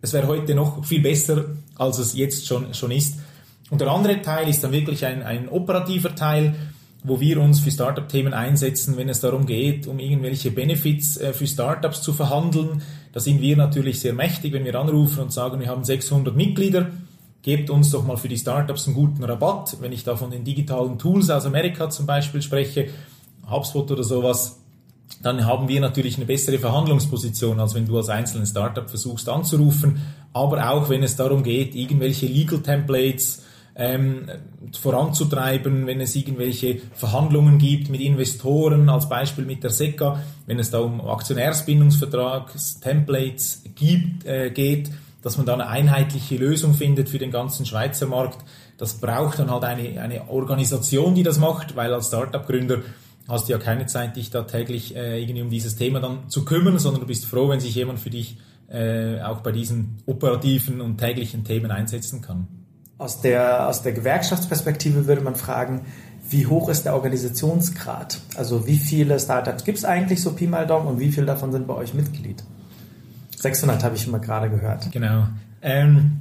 es 0.00 0.14
wäre 0.14 0.28
heute 0.28 0.54
noch 0.54 0.86
viel 0.86 1.02
besser, 1.02 1.44
als 1.78 1.98
es 1.98 2.14
jetzt 2.14 2.46
schon, 2.46 2.74
schon 2.74 2.90
ist. 2.90 3.16
Und 3.70 3.80
der 3.80 3.90
andere 3.90 4.20
Teil 4.22 4.48
ist 4.48 4.64
dann 4.64 4.72
wirklich 4.72 5.04
ein, 5.06 5.22
ein 5.22 5.48
operativer 5.48 6.14
Teil, 6.14 6.54
wo 7.04 7.20
wir 7.20 7.40
uns 7.40 7.60
für 7.60 7.70
Startup-Themen 7.70 8.34
einsetzen, 8.34 8.96
wenn 8.96 9.08
es 9.08 9.20
darum 9.20 9.46
geht, 9.46 9.86
um 9.86 9.98
irgendwelche 9.98 10.50
Benefits 10.50 11.16
äh, 11.16 11.32
für 11.32 11.46
Startups 11.46 12.02
zu 12.02 12.12
verhandeln. 12.12 12.82
Da 13.12 13.20
sind 13.20 13.40
wir 13.40 13.56
natürlich 13.56 14.00
sehr 14.00 14.12
mächtig, 14.12 14.52
wenn 14.52 14.64
wir 14.64 14.74
anrufen 14.74 15.20
und 15.20 15.32
sagen, 15.32 15.60
wir 15.60 15.68
haben 15.68 15.84
600 15.84 16.34
Mitglieder, 16.34 16.90
gebt 17.42 17.70
uns 17.70 17.90
doch 17.90 18.04
mal 18.04 18.16
für 18.16 18.28
die 18.28 18.36
Startups 18.36 18.86
einen 18.86 18.96
guten 18.96 19.22
Rabatt. 19.22 19.76
Wenn 19.80 19.92
ich 19.92 20.04
da 20.04 20.16
von 20.16 20.30
den 20.30 20.44
digitalen 20.44 20.98
Tools 20.98 21.30
aus 21.30 21.46
Amerika 21.46 21.88
zum 21.88 22.06
Beispiel 22.06 22.42
spreche, 22.42 22.88
HubSpot 23.48 23.90
oder 23.90 24.02
sowas, 24.02 24.58
dann 25.22 25.46
haben 25.46 25.68
wir 25.68 25.80
natürlich 25.80 26.16
eine 26.16 26.26
bessere 26.26 26.58
Verhandlungsposition, 26.58 27.58
als 27.60 27.74
wenn 27.74 27.86
du 27.86 27.96
als 27.96 28.08
einzelnen 28.08 28.46
Startup 28.46 28.88
versuchst 28.88 29.28
anzurufen. 29.28 30.00
Aber 30.32 30.70
auch 30.70 30.88
wenn 30.88 31.02
es 31.02 31.16
darum 31.16 31.42
geht, 31.42 31.74
irgendwelche 31.74 32.26
Legal 32.26 32.60
Templates 32.60 33.42
ähm, 33.78 34.26
voranzutreiben, 34.78 35.86
wenn 35.86 36.00
es 36.00 36.14
irgendwelche 36.16 36.80
Verhandlungen 36.94 37.58
gibt 37.58 37.90
mit 37.90 38.00
Investoren, 38.00 38.88
als 38.88 39.08
Beispiel 39.08 39.44
mit 39.44 39.62
der 39.62 39.70
SECA, 39.70 40.20
wenn 40.46 40.58
es 40.58 40.72
da 40.72 40.80
um 40.80 41.00
Aktionärsbindungsvertrags-Templates 41.00 43.62
gibt, 43.76 44.26
äh, 44.26 44.50
geht, 44.50 44.90
dass 45.22 45.36
man 45.36 45.46
da 45.46 45.54
eine 45.54 45.68
einheitliche 45.68 46.34
Lösung 46.36 46.74
findet 46.74 47.08
für 47.08 47.18
den 47.18 47.30
ganzen 47.30 47.64
Schweizer 47.66 48.06
Markt. 48.06 48.38
Das 48.78 48.94
braucht 48.94 49.38
dann 49.38 49.48
halt 49.50 49.62
eine, 49.64 50.00
eine 50.00 50.28
Organisation, 50.28 51.14
die 51.14 51.22
das 51.22 51.38
macht, 51.38 51.76
weil 51.76 51.94
als 51.94 52.08
Startup-Gründer 52.08 52.80
hast 53.28 53.48
du 53.48 53.52
ja 53.52 53.58
keine 53.58 53.86
Zeit, 53.86 54.16
dich 54.16 54.30
da 54.30 54.42
täglich 54.42 54.96
äh, 54.96 55.22
irgendwie 55.22 55.42
um 55.42 55.50
dieses 55.50 55.76
Thema 55.76 56.00
dann 56.00 56.28
zu 56.28 56.44
kümmern, 56.44 56.80
sondern 56.80 57.02
du 57.02 57.06
bist 57.06 57.26
froh, 57.26 57.48
wenn 57.48 57.60
sich 57.60 57.76
jemand 57.76 58.00
für 58.00 58.10
dich 58.10 58.38
äh, 58.70 59.20
auch 59.22 59.40
bei 59.40 59.52
diesen 59.52 59.98
operativen 60.06 60.80
und 60.80 60.98
täglichen 60.98 61.44
Themen 61.44 61.70
einsetzen 61.70 62.20
kann. 62.20 62.48
Aus 62.98 63.20
der, 63.20 63.68
aus 63.68 63.82
der 63.82 63.92
Gewerkschaftsperspektive 63.92 65.06
würde 65.06 65.22
man 65.22 65.36
fragen, 65.36 65.82
wie 66.30 66.46
hoch 66.46 66.68
ist 66.68 66.84
der 66.84 66.94
Organisationsgrad? 66.94 68.20
Also 68.36 68.66
wie 68.66 68.76
viele 68.76 69.18
Startups 69.18 69.64
gibt 69.64 69.78
es 69.78 69.84
eigentlich 69.84 70.20
so 70.20 70.32
Pi 70.32 70.46
mal 70.46 70.66
Daumen 70.66 70.86
und 70.86 71.00
wie 71.00 71.10
viele 71.10 71.26
davon 71.26 71.52
sind 71.52 71.66
bei 71.66 71.74
euch 71.74 71.94
Mitglied? 71.94 72.44
600 73.36 73.82
habe 73.84 73.96
ich 73.96 74.06
immer 74.06 74.18
gerade 74.18 74.50
gehört. 74.50 74.90
Genau. 74.92 75.28
Ähm, 75.62 76.20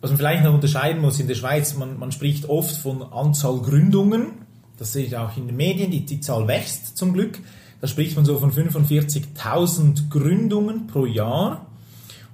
was 0.00 0.10
man 0.10 0.18
vielleicht 0.18 0.44
noch 0.44 0.54
unterscheiden 0.54 1.02
muss 1.02 1.20
in 1.20 1.28
der 1.28 1.34
Schweiz, 1.34 1.76
man, 1.76 1.98
man 1.98 2.10
spricht 2.10 2.48
oft 2.48 2.76
von 2.76 3.02
Anzahl 3.02 3.58
Gründungen. 3.58 4.46
Das 4.78 4.92
sehe 4.92 5.04
ich 5.04 5.16
auch 5.16 5.36
in 5.36 5.46
den 5.46 5.56
Medien, 5.56 5.90
die, 5.90 6.04
die 6.04 6.20
Zahl 6.20 6.48
wächst 6.48 6.96
zum 6.96 7.12
Glück. 7.12 7.38
Da 7.80 7.86
spricht 7.86 8.16
man 8.16 8.24
so 8.24 8.38
von 8.38 8.52
45.000 8.52 10.08
Gründungen 10.10 10.86
pro 10.86 11.06
Jahr. 11.06 11.66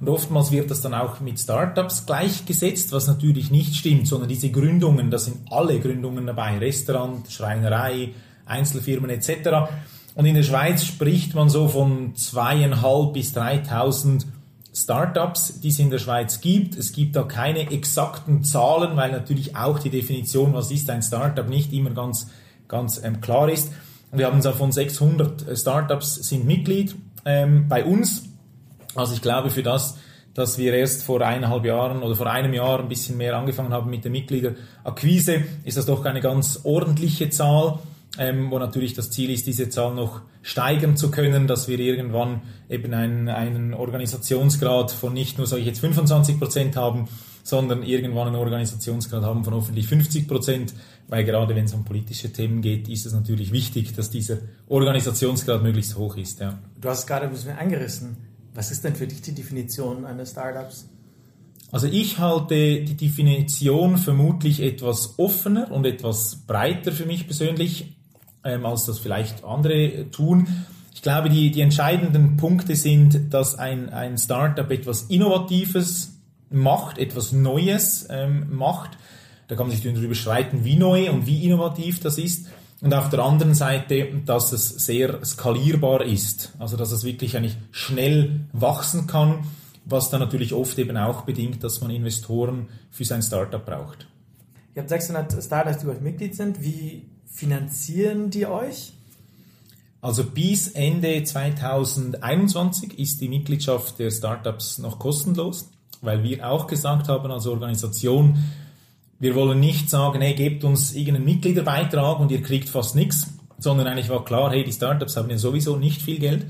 Und 0.01 0.09
oftmals 0.09 0.51
wird 0.51 0.71
das 0.71 0.81
dann 0.81 0.95
auch 0.95 1.21
mit 1.21 1.39
Startups 1.39 2.07
gleichgesetzt, 2.07 2.93
was 2.93 3.07
natürlich 3.07 3.51
nicht 3.51 3.77
stimmt, 3.77 4.09
sondern 4.09 4.29
diese 4.29 4.51
Gründungen, 4.51 5.11
da 5.11 5.19
sind 5.19 5.39
alle 5.51 5.79
Gründungen 5.81 6.27
dabei, 6.27 6.59
Restaurant, 6.59 7.31
Schreinerei, 7.31 8.11
Einzelfirmen 8.47 9.11
etc. 9.11 9.71
Und 10.15 10.27
in 10.27 10.35
der 10.35 10.43
Schweiz 10.43 10.85
spricht 10.85 11.35
man 11.35 11.49
so 11.49 11.69
von 11.69 12.17
zweieinhalb 12.17 13.13
bis 13.13 13.35
3.000 13.37 14.25
Startups, 14.75 15.61
die 15.61 15.69
es 15.69 15.79
in 15.79 15.91
der 15.91 15.99
Schweiz 15.99 16.41
gibt. 16.41 16.77
Es 16.77 16.93
gibt 16.93 17.15
da 17.15 17.23
keine 17.23 17.71
exakten 17.71 18.43
Zahlen, 18.43 18.97
weil 18.97 19.13
natürlich 19.13 19.57
auch 19.57 19.79
die 19.79 19.91
Definition, 19.91 20.53
was 20.53 20.71
ist 20.71 20.91
ein 20.91 21.03
Startup, 21.03 21.49
nicht 21.49 21.73
immer 21.73 21.91
ganz, 21.91 22.29
ganz 22.67 23.01
ähm, 23.03 23.21
klar 23.21 23.49
ist. 23.49 23.71
Wir 24.17 24.27
haben 24.27 24.43
so 24.43 24.53
von 24.53 24.73
600 24.73 25.59
Startups 25.59 26.15
sind 26.15 26.47
Mitglied 26.47 26.95
ähm, 27.25 27.69
bei 27.69 27.85
uns. 27.85 28.25
Also 28.95 29.15
ich 29.15 29.23
glaube 29.23 29.51
für 29.51 29.63
das, 29.63 29.99
dass 30.35 30.59
wir 30.59 30.75
erst 30.75 31.05
vor 31.05 31.21
eineinhalb 31.21 31.65
Jahren 31.65 32.03
oder 32.03 32.15
vor 32.15 32.31
einem 32.31 32.53
Jahr 32.53 32.81
ein 32.81 32.89
bisschen 32.89 33.17
mehr 33.17 33.37
angefangen 33.37 33.73
haben 33.73 33.91
mit 33.91 34.05
der 34.05 34.11
Mitgliederakquise, 34.11 35.43
ist 35.65 35.77
das 35.77 35.87
doch 35.87 36.05
eine 36.05 36.21
ganz 36.21 36.61
ordentliche 36.65 37.31
Zahl, 37.31 37.79
ähm, 38.19 38.51
wo 38.51 38.59
natürlich 38.59 38.95
das 38.95 39.11
Ziel 39.11 39.31
ist, 39.31 39.47
diese 39.47 39.69
Zahl 39.69 39.95
noch 39.95 40.21
steigern 40.43 40.97
zu 40.97 41.11
können, 41.11 41.47
dass 41.47 41.69
wir 41.69 41.79
irgendwann 41.79 42.43
eben 42.69 42.93
einen, 42.95 43.29
einen 43.29 43.75
Organisationsgrad 43.75 44.91
von 44.91 45.13
nicht 45.13 45.39
nur, 45.39 45.47
sage 45.47 45.63
ich 45.63 45.67
jetzt, 45.67 45.81
25 45.81 46.39
Prozent 46.39 46.77
haben, 46.77 47.09
sondern 47.45 47.83
irgendwann 47.83 48.29
einen 48.29 48.37
Organisationsgrad 48.37 49.23
haben 49.23 49.45
von 49.45 49.55
hoffentlich 49.55 49.87
50 49.87 50.27
Prozent, 50.27 50.75
weil 51.09 51.25
gerade 51.25 51.55
wenn 51.55 51.67
es 51.67 51.75
um 51.75 51.85
politische 51.85 52.33
Themen 52.33 52.63
geht, 52.63 52.89
ist 52.89 53.05
es 53.05 53.13
natürlich 53.13 53.53
wichtig, 53.53 53.95
dass 53.95 54.11
dieser 54.11 54.39
Organisationsgrad 54.67 55.63
möglichst 55.63 55.97
hoch 55.97 56.17
ist. 56.17 56.41
Ja. 56.41 56.59
Du 56.81 56.89
hast 56.89 57.01
es 57.01 57.07
gerade 57.07 57.27
ein 57.27 57.33
bisschen 57.33 57.57
angerissen. 57.57 58.17
Was 58.55 58.71
ist 58.73 58.83
denn 58.83 58.97
für 58.97 59.07
dich 59.07 59.21
die 59.21 59.35
Definition 59.35 60.07
eines 60.07 60.31
Startups? 60.31 60.89
Also 61.71 61.87
ich 61.87 62.19
halte 62.19 62.83
die 62.83 62.97
Definition 62.97 63.99
vermutlich 63.99 64.63
etwas 64.63 65.19
offener 65.19 65.71
und 65.71 65.85
etwas 65.85 66.37
breiter 66.47 66.93
für 66.93 67.05
mich 67.05 67.27
persönlich, 67.27 67.97
ähm, 68.43 68.65
als 68.65 68.87
das 68.87 68.99
vielleicht 68.99 69.45
andere 69.45 70.11
tun. 70.11 70.47
Ich 70.95 71.03
glaube, 71.03 71.29
die, 71.29 71.51
die 71.51 71.61
entscheidenden 71.61 72.39
Punkte 72.39 72.75
sind, 72.77 73.35
dass 73.35 73.59
ein, 73.59 73.91
ein 73.91 74.17
Startup 74.17 74.71
etwas 74.71 75.03
Innovatives 75.03 76.14
macht, 76.55 76.99
etwas 76.99 77.33
Neues 77.33 78.07
ähm, 78.11 78.47
macht. 78.57 78.99
Da 79.49 79.57
kann 79.57 79.67
man 79.67 79.77
sich 79.77 79.85
darüber 79.85 80.15
streiten, 80.15 80.65
wie 80.65 80.77
neu 80.77 81.11
und 81.11 81.27
wie 81.27 81.45
innovativ 81.45 82.01
das 82.01 82.19
ist. 82.19 82.47
Und 82.81 82.93
auf 82.93 83.09
der 83.09 83.21
anderen 83.21 83.55
Seite, 83.55 84.09
dass 84.27 84.53
es 84.53 84.69
sehr 84.69 85.25
skalierbar 85.25 86.05
ist, 86.05 86.53
also 86.59 86.77
dass 86.77 86.93
es 86.93 87.05
wirklich 87.05 87.37
eigentlich 87.37 87.57
schnell 87.71 88.41
wachsen 88.53 89.07
kann, 89.07 89.45
was 89.85 90.11
dann 90.11 90.21
natürlich 90.21 90.53
oft 90.53 90.79
eben 90.79 90.97
auch 90.97 91.23
bedingt, 91.23 91.63
dass 91.63 91.81
man 91.81 91.91
Investoren 91.91 92.69
für 92.91 93.05
sein 93.05 93.23
Startup 93.23 93.65
braucht. 93.65 94.07
Ihr 94.75 94.81
habt 94.81 94.89
600 94.89 95.43
Startups, 95.43 95.79
die 95.79 95.87
bei 95.87 95.93
euch 95.93 96.01
Mitglied 96.01 96.35
sind. 96.35 96.63
Wie 96.63 97.07
finanzieren 97.27 98.31
die 98.31 98.47
euch? 98.47 98.93
Also 100.01 100.25
bis 100.25 100.69
Ende 100.69 101.23
2021 101.25 102.99
ist 102.99 103.23
die 103.23 103.29
Mitgliedschaft 103.29 103.99
der 103.99 104.11
Startups 104.11 104.77
noch 104.79 104.99
kostenlos, 104.99 105.71
weil 106.05 106.23
wir 106.23 106.49
auch 106.49 106.67
gesagt 106.67 107.09
haben 107.09 107.31
als 107.31 107.47
Organisation, 107.47 108.39
wir 109.19 109.35
wollen 109.35 109.61
nicht 109.61 109.89
sagen, 109.89 110.21
hey, 110.21 110.35
gebt 110.35 110.65
uns 110.65 110.95
irgendeinen 110.95 111.25
Mitgliederbeitrag 111.25 112.21
und 112.21 112.31
ihr 112.31 112.43
kriegt 112.43 112.69
fast 112.69 112.95
nichts, 112.95 113.33
sondern 113.59 113.87
eigentlich 113.87 114.09
war 114.09 114.25
klar, 114.25 114.51
hey, 114.51 114.65
die 114.65 114.73
Startups 114.73 115.17
haben 115.17 115.31
ja 115.31 115.39
sowieso 115.39 115.77
nicht 115.77 116.03
viel 116.03 116.19
Geld. 116.19 116.47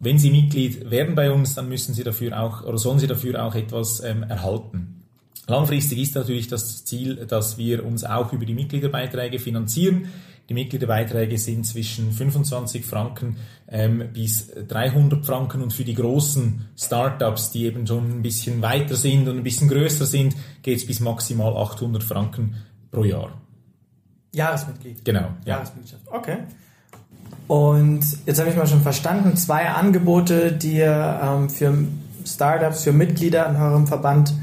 Wenn 0.00 0.18
sie 0.18 0.30
Mitglied 0.30 0.90
werden 0.90 1.14
bei 1.14 1.30
uns, 1.30 1.54
dann 1.54 1.68
müssen 1.68 1.94
sie 1.94 2.02
dafür 2.02 2.40
auch 2.40 2.64
oder 2.64 2.76
sollen 2.76 2.98
sie 2.98 3.06
dafür 3.06 3.44
auch 3.44 3.54
etwas 3.54 4.02
ähm, 4.02 4.24
erhalten. 4.24 5.02
Langfristig 5.46 5.98
ist 5.98 6.14
natürlich 6.14 6.48
das 6.48 6.84
Ziel, 6.84 7.26
dass 7.26 7.58
wir 7.58 7.84
uns 7.84 8.04
auch 8.04 8.32
über 8.32 8.44
die 8.44 8.54
Mitgliederbeiträge 8.54 9.38
finanzieren. 9.38 10.08
Die 10.52 10.60
Mitgliederbeiträge 10.60 11.38
sind 11.38 11.64
zwischen 11.64 12.12
25 12.12 12.84
Franken 12.84 13.38
ähm, 13.68 14.10
bis 14.12 14.48
300 14.68 15.24
Franken 15.24 15.62
und 15.62 15.72
für 15.72 15.82
die 15.82 15.94
großen 15.94 16.68
Startups, 16.76 17.52
die 17.52 17.64
eben 17.64 17.86
schon 17.86 18.18
ein 18.18 18.20
bisschen 18.20 18.60
weiter 18.60 18.94
sind 18.94 19.28
und 19.28 19.38
ein 19.38 19.42
bisschen 19.42 19.68
größer 19.68 20.04
sind, 20.04 20.36
geht 20.60 20.76
es 20.76 20.86
bis 20.86 21.00
maximal 21.00 21.56
800 21.56 22.02
Franken 22.02 22.56
pro 22.90 23.02
Jahr. 23.02 23.32
Jahresmitglied. 24.34 25.02
Genau. 25.06 25.20
Ja. 25.46 25.54
Jahresmitgliedschaft. 25.54 26.02
Okay. 26.10 26.36
Und 27.48 28.04
jetzt 28.26 28.38
habe 28.38 28.50
ich 28.50 28.56
mal 28.56 28.66
schon 28.66 28.82
verstanden, 28.82 29.34
zwei 29.38 29.70
Angebote, 29.70 30.52
die 30.52 30.74
ihr 30.74 31.20
ähm, 31.22 31.48
für 31.48 31.72
Startups, 32.26 32.84
für 32.84 32.92
Mitglieder 32.92 33.48
in 33.48 33.56
eurem 33.56 33.86
Verband 33.86 34.34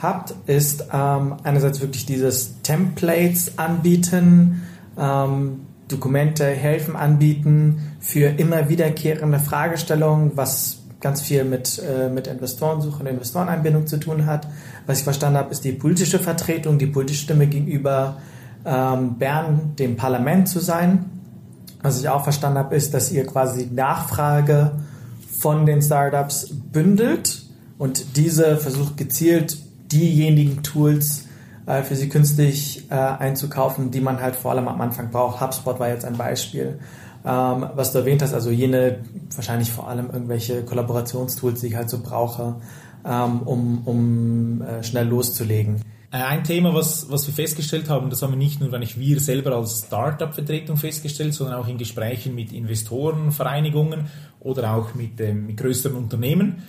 habt, 0.00 0.34
ist 0.48 0.86
ähm, 0.92 1.36
einerseits 1.44 1.80
wirklich 1.80 2.04
dieses 2.04 2.60
Templates 2.62 3.58
anbieten, 3.58 4.62
ähm, 4.98 5.66
Dokumente 5.88 6.46
helfen 6.46 6.96
anbieten 6.96 7.92
für 8.00 8.26
immer 8.26 8.68
wiederkehrende 8.68 9.38
Fragestellungen, 9.38 10.32
was 10.34 10.78
ganz 11.00 11.20
viel 11.20 11.44
mit, 11.44 11.80
äh, 11.80 12.08
mit 12.08 12.26
Investorensuche 12.26 13.00
und 13.00 13.06
Investoreneinbindung 13.06 13.86
zu 13.86 13.98
tun 13.98 14.26
hat. 14.26 14.46
Was 14.86 14.98
ich 14.98 15.04
verstanden 15.04 15.38
habe, 15.38 15.50
ist 15.50 15.64
die 15.64 15.72
politische 15.72 16.18
Vertretung, 16.18 16.78
die 16.78 16.86
politische 16.86 17.24
Stimme 17.24 17.46
gegenüber 17.46 18.18
ähm, 18.64 19.18
Bern, 19.18 19.72
dem 19.78 19.96
Parlament 19.96 20.48
zu 20.48 20.60
sein. 20.60 21.06
Was 21.82 22.00
ich 22.00 22.08
auch 22.08 22.22
verstanden 22.22 22.58
habe, 22.58 22.76
ist, 22.76 22.94
dass 22.94 23.10
ihr 23.10 23.26
quasi 23.26 23.66
die 23.66 23.74
Nachfrage 23.74 24.72
von 25.38 25.66
den 25.66 25.82
Startups 25.82 26.54
bündelt 26.72 27.42
und 27.76 28.16
diese 28.16 28.56
versucht 28.56 28.96
gezielt 28.96 29.58
diejenigen 29.90 30.62
Tools 30.62 31.24
äh, 31.66 31.82
für 31.82 31.96
sie 31.96 32.08
künstlich 32.08 32.90
äh, 32.90 32.94
einzukaufen, 32.94 33.90
die 33.90 34.00
man 34.00 34.20
halt 34.20 34.36
vor 34.36 34.52
allem 34.52 34.68
am 34.68 34.80
Anfang 34.80 35.10
braucht. 35.10 35.40
HubSpot 35.40 35.78
war 35.78 35.88
jetzt 35.88 36.04
ein 36.04 36.16
Beispiel. 36.16 36.78
Ähm, 37.24 37.66
was 37.74 37.92
du 37.92 37.98
erwähnt 37.98 38.22
hast, 38.22 38.34
also 38.34 38.50
jene 38.50 38.98
wahrscheinlich 39.34 39.70
vor 39.70 39.88
allem 39.88 40.10
irgendwelche 40.10 40.64
Kollaborationstools, 40.64 41.60
die 41.60 41.68
ich 41.68 41.76
halt 41.76 41.88
so 41.88 42.00
brauche, 42.00 42.56
ähm, 43.04 43.42
um, 43.42 43.82
um 43.84 44.62
äh, 44.62 44.82
schnell 44.82 45.06
loszulegen. 45.06 45.80
Ein 46.10 46.44
Thema, 46.44 46.74
was, 46.74 47.10
was 47.10 47.26
wir 47.26 47.32
festgestellt 47.32 47.88
haben, 47.88 48.10
das 48.10 48.20
haben 48.20 48.32
wir 48.32 48.36
nicht 48.36 48.60
nur, 48.60 48.70
wenn 48.70 48.82
ich 48.82 48.98
wir 48.98 49.18
selber 49.18 49.56
als 49.56 49.84
Startup-Vertretung 49.86 50.76
festgestellt, 50.76 51.32
sondern 51.32 51.56
auch 51.56 51.68
in 51.68 51.78
Gesprächen 51.78 52.34
mit 52.34 52.52
Investorenvereinigungen 52.52 54.08
oder 54.40 54.74
auch 54.74 54.94
mit, 54.94 55.18
mit 55.18 55.56
größeren 55.56 55.96
Unternehmen, 55.96 56.64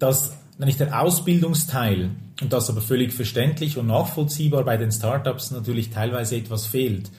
dass 0.00 0.32
nämlich 0.58 0.76
der 0.76 1.00
Ausbildungsteil, 1.00 2.10
und 2.40 2.52
das 2.52 2.70
aber 2.70 2.80
völlig 2.80 3.12
verständlich 3.12 3.78
und 3.78 3.86
nachvollziehbar 3.86 4.64
bei 4.64 4.76
den 4.76 4.92
Startups 4.92 5.50
natürlich 5.50 5.90
teilweise 5.90 6.36
etwas 6.36 6.66
fehlt. 6.66 7.10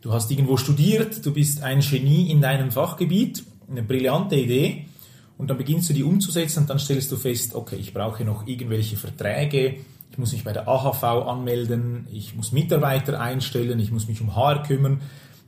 Du 0.00 0.12
hast 0.12 0.30
irgendwo 0.30 0.56
studiert, 0.56 1.24
du 1.24 1.32
bist 1.32 1.62
ein 1.62 1.80
Genie 1.80 2.30
in 2.30 2.40
deinem 2.40 2.70
Fachgebiet, 2.70 3.44
eine 3.70 3.82
brillante 3.82 4.36
Idee, 4.36 4.86
und 5.36 5.50
dann 5.50 5.58
beginnst 5.58 5.90
du 5.90 5.94
die 5.94 6.04
umzusetzen 6.04 6.60
und 6.60 6.70
dann 6.70 6.78
stellst 6.78 7.10
du 7.10 7.16
fest, 7.16 7.54
okay, 7.54 7.76
ich 7.76 7.92
brauche 7.92 8.24
noch 8.24 8.46
irgendwelche 8.46 8.96
Verträge, 8.96 9.78
ich 10.10 10.18
muss 10.18 10.32
mich 10.32 10.44
bei 10.44 10.52
der 10.52 10.68
AHV 10.68 11.02
anmelden, 11.02 12.06
ich 12.12 12.36
muss 12.36 12.52
Mitarbeiter 12.52 13.20
einstellen, 13.20 13.80
ich 13.80 13.90
muss 13.90 14.06
mich 14.06 14.20
um 14.20 14.36
HR 14.36 14.62
kümmern. 14.62 15.00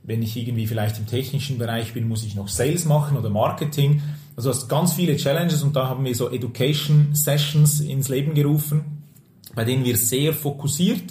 Wenn 0.03 0.21
ich 0.21 0.35
irgendwie 0.35 0.67
vielleicht 0.67 0.97
im 0.97 1.07
technischen 1.07 1.57
Bereich 1.57 1.93
bin, 1.93 2.07
muss 2.07 2.25
ich 2.25 2.35
noch 2.35 2.49
Sales 2.49 2.83
machen 2.83 3.17
oder 3.17 3.29
Marketing. 3.29 4.01
Also 4.37 4.51
hast 4.51 4.69
ganz 4.69 4.93
viele 4.93 5.17
Challenges 5.17 5.63
und 5.63 5.75
da 5.75 5.89
haben 5.89 6.05
wir 6.05 6.15
so 6.15 6.29
Education 6.29 7.09
Sessions 7.13 7.81
ins 7.81 8.07
Leben 8.07 8.35
gerufen, 8.35 9.03
bei 9.55 9.65
denen 9.65 9.83
wir 9.83 9.97
sehr 9.97 10.31
fokussiert 10.31 11.01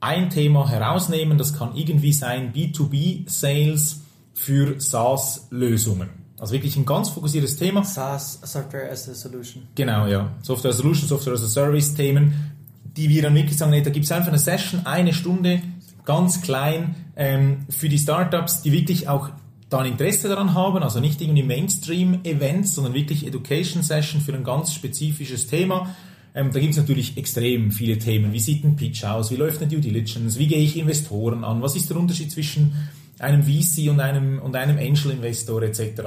ein 0.00 0.30
Thema 0.30 0.68
herausnehmen. 0.68 1.38
Das 1.38 1.52
kann 1.56 1.74
irgendwie 1.74 2.12
sein 2.12 2.52
B2B-Sales 2.52 4.00
für 4.32 4.80
SaaS-Lösungen. 4.80 6.08
Also 6.38 6.54
wirklich 6.54 6.76
ein 6.76 6.86
ganz 6.86 7.10
fokussiertes 7.10 7.56
Thema. 7.56 7.84
SaaS, 7.84 8.40
Software 8.42 8.90
as 8.90 9.08
a 9.08 9.14
Solution. 9.14 9.64
Genau, 9.74 10.06
ja. 10.06 10.32
Software 10.42 10.70
as 10.70 10.76
a 10.76 10.82
Solution, 10.82 11.06
Software 11.08 11.34
as 11.34 11.42
a 11.42 11.48
Service 11.48 11.94
Themen, 11.94 12.52
die 12.96 13.08
wir 13.10 13.22
dann 13.22 13.34
wirklich 13.34 13.58
sagen, 13.58 13.72
nee, 13.72 13.82
da 13.82 13.90
gibt 13.90 14.06
es 14.06 14.12
einfach 14.12 14.28
eine 14.28 14.38
Session, 14.38 14.86
eine 14.86 15.12
Stunde, 15.12 15.60
ganz 16.06 16.40
klein, 16.40 16.94
ähm, 17.16 17.66
für 17.68 17.90
die 17.90 17.98
Startups, 17.98 18.62
die 18.62 18.72
wirklich 18.72 19.08
auch 19.08 19.28
dann 19.70 19.86
Interesse 19.86 20.28
daran 20.28 20.54
haben, 20.54 20.82
also 20.82 20.98
nicht 20.98 21.20
irgendwie 21.20 21.44
Mainstream-Events, 21.44 22.74
sondern 22.74 22.92
wirklich 22.92 23.26
Education 23.26 23.82
Session 23.82 24.20
für 24.20 24.34
ein 24.34 24.42
ganz 24.42 24.74
spezifisches 24.74 25.46
Thema. 25.46 25.94
Ähm, 26.34 26.50
da 26.52 26.58
gibt 26.58 26.72
es 26.72 26.76
natürlich 26.76 27.16
extrem 27.16 27.70
viele 27.70 27.98
Themen. 27.98 28.32
Wie 28.32 28.40
sieht 28.40 28.64
ein 28.64 28.74
Pitch 28.76 29.04
aus? 29.04 29.30
Wie 29.30 29.36
läuft 29.36 29.60
eine 29.60 29.70
Due 29.70 29.80
Diligence? 29.80 30.38
Wie 30.38 30.48
gehe 30.48 30.58
ich 30.58 30.76
Investoren 30.76 31.44
an? 31.44 31.62
Was 31.62 31.76
ist 31.76 31.88
der 31.88 31.96
Unterschied 31.96 32.32
zwischen 32.32 32.72
einem 33.20 33.44
VC 33.44 33.90
und 33.90 34.00
einem, 34.00 34.40
und 34.40 34.56
einem 34.56 34.76
Angel-Investor 34.76 35.62
etc.? 35.62 36.00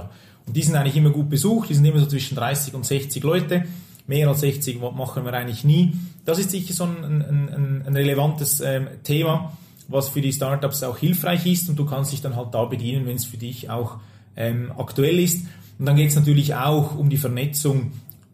Und 0.46 0.58
die 0.58 0.62
sind 0.62 0.76
eigentlich 0.76 0.98
immer 0.98 1.12
gut 1.12 1.30
besucht. 1.30 1.70
Die 1.70 1.74
sind 1.74 1.86
immer 1.86 2.00
so 2.00 2.06
zwischen 2.06 2.36
30 2.36 2.74
und 2.74 2.86
60 2.86 3.24
Leute. 3.24 3.64
Mehr 4.08 4.28
als 4.28 4.42
60 4.42 4.82
machen 4.82 5.24
wir 5.24 5.34
eigentlich 5.34 5.64
nie. 5.64 5.94
Das 6.26 6.38
ist 6.38 6.52
sicher 6.52 6.74
so 6.74 6.84
ein, 6.84 7.04
ein, 7.04 7.84
ein 7.86 7.96
relevantes 7.96 8.60
ähm, 8.60 8.88
Thema 9.04 9.54
was 9.88 10.10
für 10.10 10.22
die 10.22 10.34
Startups 10.34 10.84
auch 10.84 10.98
hilfreich 10.98 11.46
ist 11.46 11.70
und 11.70 11.78
du 11.78 11.86
kannst 11.86 12.12
dich 12.12 12.22
dann 12.22 12.36
halt 12.36 12.54
da 12.54 12.66
bedienen, 12.66 13.06
wenn 13.06 13.16
es 13.16 13.26
für 13.26 13.38
dich 13.38 13.70
auch 13.70 13.98
ähm, 14.36 14.72
aktuell 14.78 15.20
ist. 15.20 15.46
Und 15.80 15.86
dann 15.86 15.96
geht 15.96 16.10
es 16.10 16.16
natürlich 16.16 16.56
auch 16.56 16.96
um 16.96 17.10
die 17.10 17.18
Vernetzung 17.18 17.92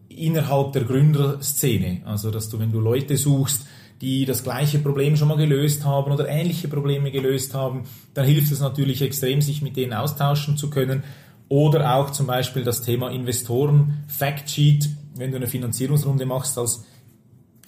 innerhalb 0.10 0.74
der 0.74 0.84
Gründerszene. 0.84 2.02
Also, 2.06 2.32
dass 2.32 2.50
du, 2.50 2.60
wenn 2.60 2.72
du 2.72 2.80
Leute 2.80 3.18
suchst, 3.18 3.66
die 4.02 4.26
das 4.26 4.44
gleiche 4.44 4.80
Problem 4.80 5.16
schon 5.16 5.28
mal 5.28 5.38
gelöst 5.38 5.84
haben 5.84 6.12
oder 6.12 6.28
ähnliche 6.28 6.68
Probleme 6.68 7.12
gelöst 7.12 7.54
haben, 7.54 7.84
dann 8.14 8.26
hilft 8.26 8.52
es 8.52 8.60
natürlich 8.60 9.02
extrem, 9.02 9.42
sich 9.42 9.62
mit 9.62 9.76
denen 9.76 9.94
austauschen 9.94 10.58
zu 10.58 10.70
können. 10.70 11.04
Oder 11.50 11.96
auch 11.96 12.12
zum 12.12 12.28
Beispiel 12.28 12.64
das 12.64 12.82
Thema 12.82 13.10
Investoren, 13.10 14.04
Factsheet, 14.08 14.90
wenn 15.16 15.32
du 15.32 15.38
eine 15.38 15.48
Finanzierungsrunde 15.48 16.26
machst 16.26 16.58
als 16.58 16.86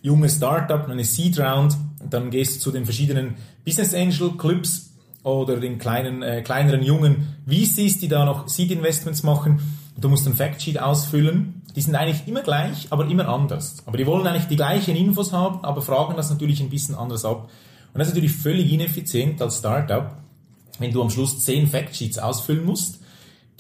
junges 0.02 0.38
Startup, 0.38 0.88
eine 0.88 1.04
Seed 1.04 1.40
Round, 1.40 1.76
dann 2.10 2.30
gehst 2.30 2.56
du 2.56 2.60
zu 2.60 2.72
den 2.72 2.86
verschiedenen 2.86 3.36
Business 3.66 3.94
Angel 3.94 4.32
Clubs 4.38 4.94
oder 5.24 5.60
den 5.60 5.78
kleinen, 5.78 6.24
äh, 6.24 6.42
kleineren 6.42 6.84
jungen 6.84 7.36
VCs, 7.48 8.00
die 8.00 8.08
da 8.08 8.26
noch 8.26 8.48
Seed 8.48 8.72
Investments 8.72 9.24
machen. 9.24 9.60
Du 9.98 10.10
musst 10.10 10.28
ein 10.28 10.34
Factsheet 10.34 10.80
ausfüllen. 10.80 11.62
Die 11.76 11.82
sind 11.82 11.96
eigentlich 11.96 12.28
immer 12.28 12.42
gleich, 12.42 12.88
aber 12.90 13.08
immer 13.08 13.30
anders. 13.30 13.78
Aber 13.86 13.98
die 13.98 14.06
wollen 14.06 14.26
eigentlich 14.26 14.48
die 14.48 14.56
gleichen 14.56 14.96
Infos 14.96 15.32
haben, 15.32 15.64
aber 15.64 15.82
fragen 15.82 16.16
das 16.16 16.30
natürlich 16.30 16.60
ein 16.62 16.70
bisschen 16.70 16.96
anders 16.96 17.24
ab. 17.24 17.50
Und 17.94 18.00
das 18.00 18.08
ist 18.08 18.16
natürlich 18.16 18.36
völlig 18.36 18.72
ineffizient 18.72 19.42
als 19.42 19.60
Startup, 19.60 20.18
wenn 20.80 20.92
du 20.92 21.02
am 21.02 21.10
Schluss 21.10 21.44
zehn 21.44 21.68
Factsheets 21.68 22.18
ausfüllen 22.18 22.66
musst 22.66 23.02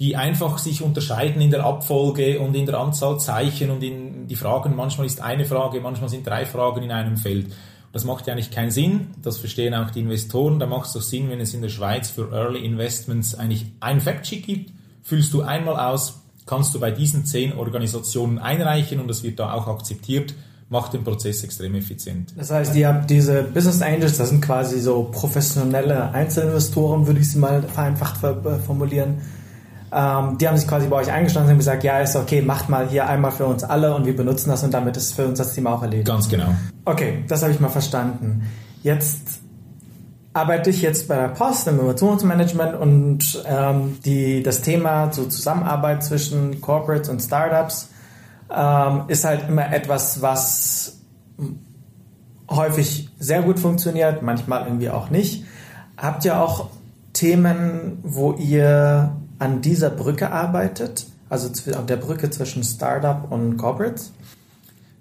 die 0.01 0.15
einfach 0.15 0.57
sich 0.57 0.81
unterscheiden 0.81 1.43
in 1.43 1.51
der 1.51 1.63
Abfolge 1.63 2.39
und 2.39 2.55
in 2.55 2.65
der 2.65 2.79
Anzahl 2.79 3.19
Zeichen 3.19 3.69
und 3.69 3.83
in 3.83 4.25
die 4.25 4.35
Fragen. 4.35 4.75
Manchmal 4.75 5.05
ist 5.05 5.21
eine 5.21 5.45
Frage, 5.45 5.79
manchmal 5.79 6.09
sind 6.09 6.25
drei 6.25 6.47
Fragen 6.47 6.81
in 6.81 6.91
einem 6.91 7.17
Feld. 7.17 7.53
Das 7.93 8.05
macht 8.05 8.27
ja 8.27 8.33
eigentlich 8.33 8.51
keinen 8.51 8.71
Sinn. 8.71 9.07
Das 9.21 9.37
verstehen 9.37 9.73
auch 9.73 9.91
die 9.91 9.99
Investoren. 9.99 10.59
Da 10.59 10.65
macht 10.65 10.87
es 10.87 10.93
doch 10.93 11.01
Sinn, 11.01 11.29
wenn 11.29 11.39
es 11.39 11.53
in 11.53 11.61
der 11.61 11.69
Schweiz 11.69 12.09
für 12.09 12.31
Early 12.31 12.63
Investments 12.63 13.35
eigentlich 13.35 13.65
ein 13.79 13.99
Factsheet 14.01 14.45
gibt. 14.45 14.71
Füllst 15.03 15.33
du 15.33 15.41
einmal 15.41 15.77
aus, 15.77 16.21
kannst 16.45 16.73
du 16.73 16.79
bei 16.79 16.91
diesen 16.91 17.25
zehn 17.25 17.53
Organisationen 17.53 18.39
einreichen 18.39 18.99
und 18.99 19.07
das 19.07 19.23
wird 19.23 19.39
da 19.39 19.53
auch 19.53 19.67
akzeptiert 19.67 20.33
macht 20.71 20.93
den 20.93 21.03
Prozess 21.03 21.43
extrem 21.43 21.75
effizient. 21.75 22.33
Das 22.37 22.49
heißt, 22.49 22.73
ihr 22.77 22.87
habt 22.87 23.09
diese 23.09 23.43
Business 23.43 23.81
Angels, 23.81 24.17
das 24.17 24.29
sind 24.29 24.41
quasi 24.41 24.79
so 24.79 25.03
professionelle 25.11 26.13
Einzelinvestoren, 26.13 27.05
würde 27.05 27.19
ich 27.19 27.29
sie 27.29 27.39
mal 27.39 27.61
vereinfacht 27.61 28.23
äh, 28.23 28.57
formulieren, 28.65 29.17
ähm, 29.93 30.37
die 30.37 30.47
haben 30.47 30.57
sich 30.57 30.67
quasi 30.67 30.87
bei 30.87 30.97
euch 30.97 31.11
eingeschlossen 31.11 31.49
und 31.49 31.57
gesagt, 31.57 31.83
ja, 31.83 31.99
ist 31.99 32.15
okay, 32.15 32.41
macht 32.41 32.69
mal 32.69 32.87
hier 32.87 33.07
einmal 33.07 33.31
für 33.31 33.45
uns 33.45 33.63
alle 33.63 33.93
und 33.93 34.05
wir 34.05 34.15
benutzen 34.15 34.49
das 34.49 34.63
und 34.63 34.73
damit 34.73 34.95
ist 34.97 35.13
für 35.13 35.25
uns 35.27 35.37
das 35.37 35.53
Thema 35.53 35.73
auch 35.73 35.81
erledigt. 35.81 36.07
Ganz 36.07 36.29
genau. 36.29 36.55
Okay, 36.85 37.25
das 37.27 37.41
habe 37.41 37.51
ich 37.51 37.59
mal 37.59 37.69
verstanden. 37.69 38.43
Jetzt 38.83 39.41
arbeite 40.33 40.69
ich 40.69 40.81
jetzt 40.81 41.07
bei 41.07 41.15
der 41.15 41.27
Post 41.27 41.67
im 41.67 41.75
Innovationsmanagement 41.75 42.75
und 42.75 43.43
ähm, 43.45 43.97
die, 44.05 44.41
das 44.41 44.61
Thema 44.61 45.11
so 45.11 45.25
Zusammenarbeit 45.25 46.03
zwischen 46.03 46.61
Corporates 46.61 47.09
und 47.09 47.19
Startups 47.19 47.89
ähm, 48.49 49.03
ist 49.07 49.25
halt 49.25 49.49
immer 49.49 49.73
etwas, 49.73 50.21
was 50.21 50.99
häufig 52.49 53.09
sehr 53.19 53.41
gut 53.41 53.59
funktioniert, 53.59 54.21
manchmal 54.21 54.65
irgendwie 54.65 54.89
auch 54.89 55.09
nicht. 55.09 55.45
Habt 55.97 56.23
ihr 56.25 56.39
auch 56.39 56.69
Themen, 57.13 57.99
wo 58.03 58.33
ihr 58.33 59.15
an 59.41 59.63
dieser 59.63 59.89
Brücke 59.89 60.31
arbeitet, 60.31 61.07
also 61.27 61.49
an 61.75 61.87
der 61.87 61.97
Brücke 61.97 62.29
zwischen 62.29 62.63
Startup 62.63 63.31
und 63.31 63.57
Corporates? 63.57 64.13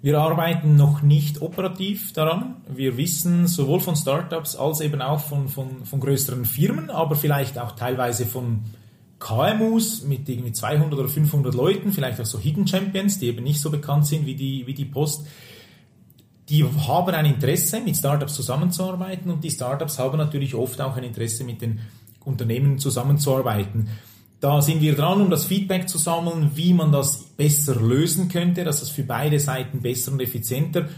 Wir 0.01 0.19
arbeiten 0.19 0.75
noch 0.75 1.03
nicht 1.03 1.43
operativ 1.43 2.11
daran. 2.13 2.55
Wir 2.67 2.97
wissen 2.97 3.45
sowohl 3.45 3.79
von 3.79 3.95
Startups 3.95 4.55
als 4.55 4.81
eben 4.81 4.99
auch 4.99 5.19
von, 5.19 5.47
von, 5.47 5.85
von 5.85 5.99
größeren 5.99 6.45
Firmen, 6.45 6.89
aber 6.89 7.15
vielleicht 7.15 7.59
auch 7.59 7.73
teilweise 7.73 8.25
von 8.25 8.61
KMUs 9.19 10.05
mit 10.05 10.27
irgendwie 10.27 10.53
200 10.53 10.97
oder 10.97 11.07
500 11.07 11.53
Leuten, 11.53 11.91
vielleicht 11.91 12.19
auch 12.19 12.25
so 12.25 12.39
Hidden 12.39 12.65
Champions, 12.65 13.19
die 13.19 13.27
eben 13.27 13.43
nicht 13.43 13.61
so 13.61 13.69
bekannt 13.69 14.07
sind 14.07 14.25
wie 14.25 14.33
die, 14.33 14.65
wie 14.65 14.73
die 14.73 14.85
Post. 14.85 15.27
Die 16.49 16.63
haben 16.63 17.13
ein 17.13 17.25
Interesse, 17.27 17.79
mit 17.79 17.95
Startups 17.95 18.33
zusammenzuarbeiten 18.33 19.29
und 19.29 19.43
die 19.43 19.51
Startups 19.51 19.99
haben 19.99 20.17
natürlich 20.17 20.55
oft 20.55 20.81
auch 20.81 20.97
ein 20.97 21.03
Interesse, 21.03 21.43
mit 21.43 21.61
den 21.61 21.79
Unternehmen 22.25 22.79
zusammenzuarbeiten. 22.79 23.87
Da 24.41 24.59
sind 24.59 24.81
wir 24.81 24.95
dran, 24.95 25.21
um 25.21 25.29
das 25.29 25.45
Feedback 25.45 25.87
zu 25.87 25.99
sammeln, 25.99 26.51
wie 26.55 26.73
man 26.73 26.91
das 26.91 27.19
besser 27.37 27.75
lösen 27.75 28.27
könnte, 28.27 28.63
dass 28.63 28.81
es 28.81 28.89
für 28.89 29.03
beide 29.03 29.39
Seiten 29.39 29.81
besser 29.81 30.11
und 30.11 30.19
effizienter 30.19 30.89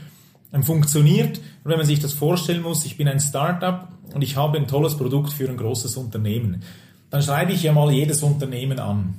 ähm, 0.53 0.63
funktioniert. 0.63 1.39
Und 1.63 1.71
wenn 1.71 1.77
man 1.77 1.85
sich 1.85 1.99
das 1.99 2.13
vorstellen 2.13 2.61
muss, 2.61 2.85
ich 2.85 2.95
bin 2.95 3.09
ein 3.09 3.19
Startup 3.19 3.89
und 4.13 4.21
ich 4.21 4.37
habe 4.37 4.57
ein 4.57 4.67
tolles 4.67 4.95
Produkt 4.95 5.33
für 5.33 5.49
ein 5.49 5.57
großes 5.57 5.97
Unternehmen, 5.97 6.63
dann 7.09 7.21
schreibe 7.21 7.51
ich 7.51 7.63
ja 7.63 7.73
mal 7.73 7.91
jedes 7.91 8.23
Unternehmen 8.23 8.79
an. 8.79 9.13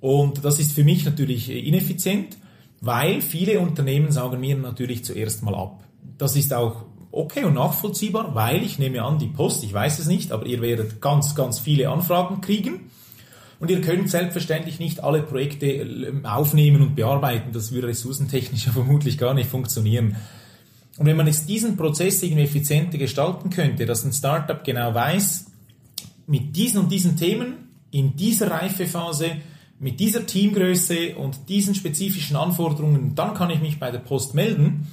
Und 0.00 0.44
das 0.44 0.58
ist 0.58 0.72
für 0.72 0.84
mich 0.84 1.06
natürlich 1.06 1.48
ineffizient, 1.48 2.36
weil 2.82 3.22
viele 3.22 3.58
Unternehmen 3.58 4.12
sagen 4.12 4.38
mir 4.38 4.56
natürlich 4.56 5.02
zuerst 5.02 5.42
mal 5.42 5.54
ab. 5.54 5.82
Das 6.18 6.36
ist 6.36 6.52
auch 6.52 6.84
okay 7.10 7.44
und 7.44 7.54
nachvollziehbar, 7.54 8.34
weil 8.34 8.62
ich 8.62 8.78
nehme 8.78 9.02
an, 9.02 9.18
die 9.18 9.28
Post, 9.28 9.64
ich 9.64 9.72
weiß 9.72 9.98
es 9.98 10.06
nicht, 10.08 10.30
aber 10.30 10.44
ihr 10.44 10.60
werdet 10.60 11.00
ganz, 11.00 11.34
ganz 11.34 11.58
viele 11.58 11.88
Anfragen 11.88 12.42
kriegen. 12.42 12.90
Und 13.62 13.70
ihr 13.70 13.80
könnt 13.80 14.10
selbstverständlich 14.10 14.80
nicht 14.80 15.04
alle 15.04 15.22
Projekte 15.22 15.66
ähm, 15.66 16.26
aufnehmen 16.26 16.82
und 16.82 16.96
bearbeiten. 16.96 17.52
Das 17.52 17.70
würde 17.70 17.86
ressourcentechnisch 17.86 18.66
ja 18.66 18.72
vermutlich 18.72 19.18
gar 19.18 19.34
nicht 19.34 19.48
funktionieren. 19.48 20.16
Und 20.98 21.06
wenn 21.06 21.16
man 21.16 21.28
jetzt 21.28 21.48
diesen 21.48 21.76
Prozess 21.76 22.24
irgendwie 22.24 22.42
effizienter 22.42 22.98
gestalten 22.98 23.50
könnte, 23.50 23.86
dass 23.86 24.04
ein 24.04 24.12
Startup 24.12 24.64
genau 24.64 24.92
weiß, 24.92 25.46
mit 26.26 26.56
diesen 26.56 26.80
und 26.80 26.90
diesen 26.90 27.16
Themen, 27.16 27.68
in 27.92 28.16
dieser 28.16 28.50
Reifephase, 28.50 29.36
mit 29.78 30.00
dieser 30.00 30.26
Teamgröße 30.26 31.14
und 31.14 31.48
diesen 31.48 31.76
spezifischen 31.76 32.34
Anforderungen, 32.34 33.14
dann 33.14 33.32
kann 33.34 33.50
ich 33.50 33.60
mich 33.60 33.78
bei 33.78 33.92
der 33.92 34.00
Post 34.00 34.34
melden, 34.34 34.88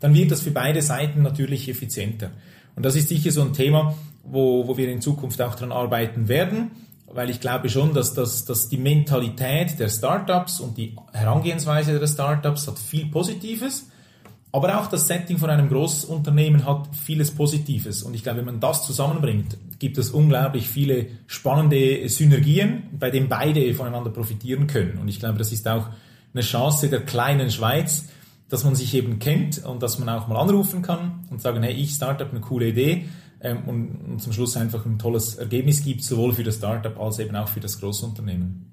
dann 0.00 0.14
wird 0.14 0.30
das 0.30 0.40
für 0.40 0.50
beide 0.50 0.80
Seiten 0.80 1.20
natürlich 1.20 1.68
effizienter. 1.68 2.30
Und 2.74 2.86
das 2.86 2.96
ist 2.96 3.10
sicher 3.10 3.32
so 3.32 3.42
ein 3.42 3.52
Thema, 3.52 3.94
wo, 4.22 4.66
wo 4.66 4.78
wir 4.78 4.90
in 4.90 5.02
Zukunft 5.02 5.42
auch 5.42 5.56
dran 5.56 5.72
arbeiten 5.72 6.28
werden 6.28 6.70
weil 7.14 7.30
ich 7.30 7.40
glaube 7.40 7.68
schon, 7.68 7.94
dass, 7.94 8.12
dass, 8.12 8.44
dass 8.44 8.68
die 8.68 8.76
Mentalität 8.76 9.78
der 9.78 9.88
Startups 9.88 10.60
und 10.60 10.76
die 10.76 10.96
Herangehensweise 11.12 11.98
der 11.98 12.06
Startups 12.08 12.66
hat 12.66 12.78
viel 12.78 13.06
Positives, 13.06 13.88
aber 14.50 14.78
auch 14.78 14.88
das 14.88 15.06
Setting 15.06 15.38
von 15.38 15.50
einem 15.50 15.68
Großunternehmen 15.68 16.64
hat 16.64 16.88
vieles 16.94 17.32
Positives. 17.32 18.02
Und 18.02 18.14
ich 18.14 18.22
glaube, 18.22 18.38
wenn 18.38 18.44
man 18.44 18.60
das 18.60 18.86
zusammenbringt, 18.86 19.56
gibt 19.78 19.98
es 19.98 20.10
unglaublich 20.10 20.68
viele 20.68 21.06
spannende 21.26 22.08
Synergien, 22.08 22.84
bei 22.98 23.10
denen 23.10 23.28
beide 23.28 23.74
voneinander 23.74 24.10
profitieren 24.10 24.66
können. 24.66 24.98
Und 24.98 25.08
ich 25.08 25.18
glaube, 25.18 25.38
das 25.38 25.50
ist 25.50 25.66
auch 25.66 25.88
eine 26.32 26.42
Chance 26.42 26.88
der 26.88 27.00
kleinen 27.00 27.50
Schweiz, 27.50 28.08
dass 28.48 28.64
man 28.64 28.74
sich 28.74 28.94
eben 28.94 29.18
kennt 29.18 29.64
und 29.64 29.82
dass 29.82 29.98
man 29.98 30.08
auch 30.08 30.28
mal 30.28 30.36
anrufen 30.36 30.82
kann 30.82 31.24
und 31.30 31.40
sagen, 31.40 31.62
hey, 31.62 31.74
ich 31.74 31.90
Startup 31.90 32.30
eine 32.30 32.40
coole 32.40 32.68
Idee 32.68 33.06
ähm, 33.44 33.58
und, 33.66 33.88
und, 34.08 34.22
zum 34.22 34.32
Schluss 34.32 34.56
einfach 34.56 34.84
ein 34.84 34.98
tolles 34.98 35.36
Ergebnis 35.36 35.84
gibt, 35.84 36.02
sowohl 36.02 36.32
für 36.32 36.42
das 36.42 36.56
Startup 36.56 36.98
als 36.98 37.18
eben 37.18 37.36
auch 37.36 37.48
für 37.48 37.60
das 37.60 37.78
Großunternehmen. 37.78 38.66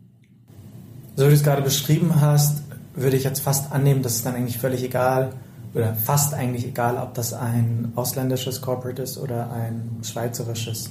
So 1.16 1.26
wie 1.26 1.30
du 1.30 1.36
es 1.36 1.44
gerade 1.44 1.62
beschrieben 1.62 2.20
hast, 2.20 2.64
würde 2.96 3.18
ich 3.18 3.24
jetzt 3.24 3.42
fast 3.42 3.72
annehmen, 3.72 4.02
dass 4.02 4.16
es 4.16 4.24
dann 4.24 4.36
eigentlich 4.36 4.58
völlig 4.58 4.84
egal 4.84 5.34
oder 5.74 5.94
fast 5.94 6.34
eigentlich 6.34 6.66
egal, 6.66 6.98
ob 6.98 7.14
das 7.14 7.34
ein 7.34 7.94
ausländisches 7.96 8.62
Corporate 8.62 9.02
ist 9.02 9.18
oder 9.18 9.52
ein 9.52 10.00
schweizerisches. 10.04 10.90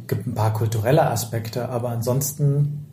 Es 0.00 0.06
gibt 0.08 0.26
ein 0.26 0.34
paar 0.34 0.52
kulturelle 0.52 1.06
Aspekte, 1.06 1.68
aber 1.68 1.90
ansonsten 1.90 2.87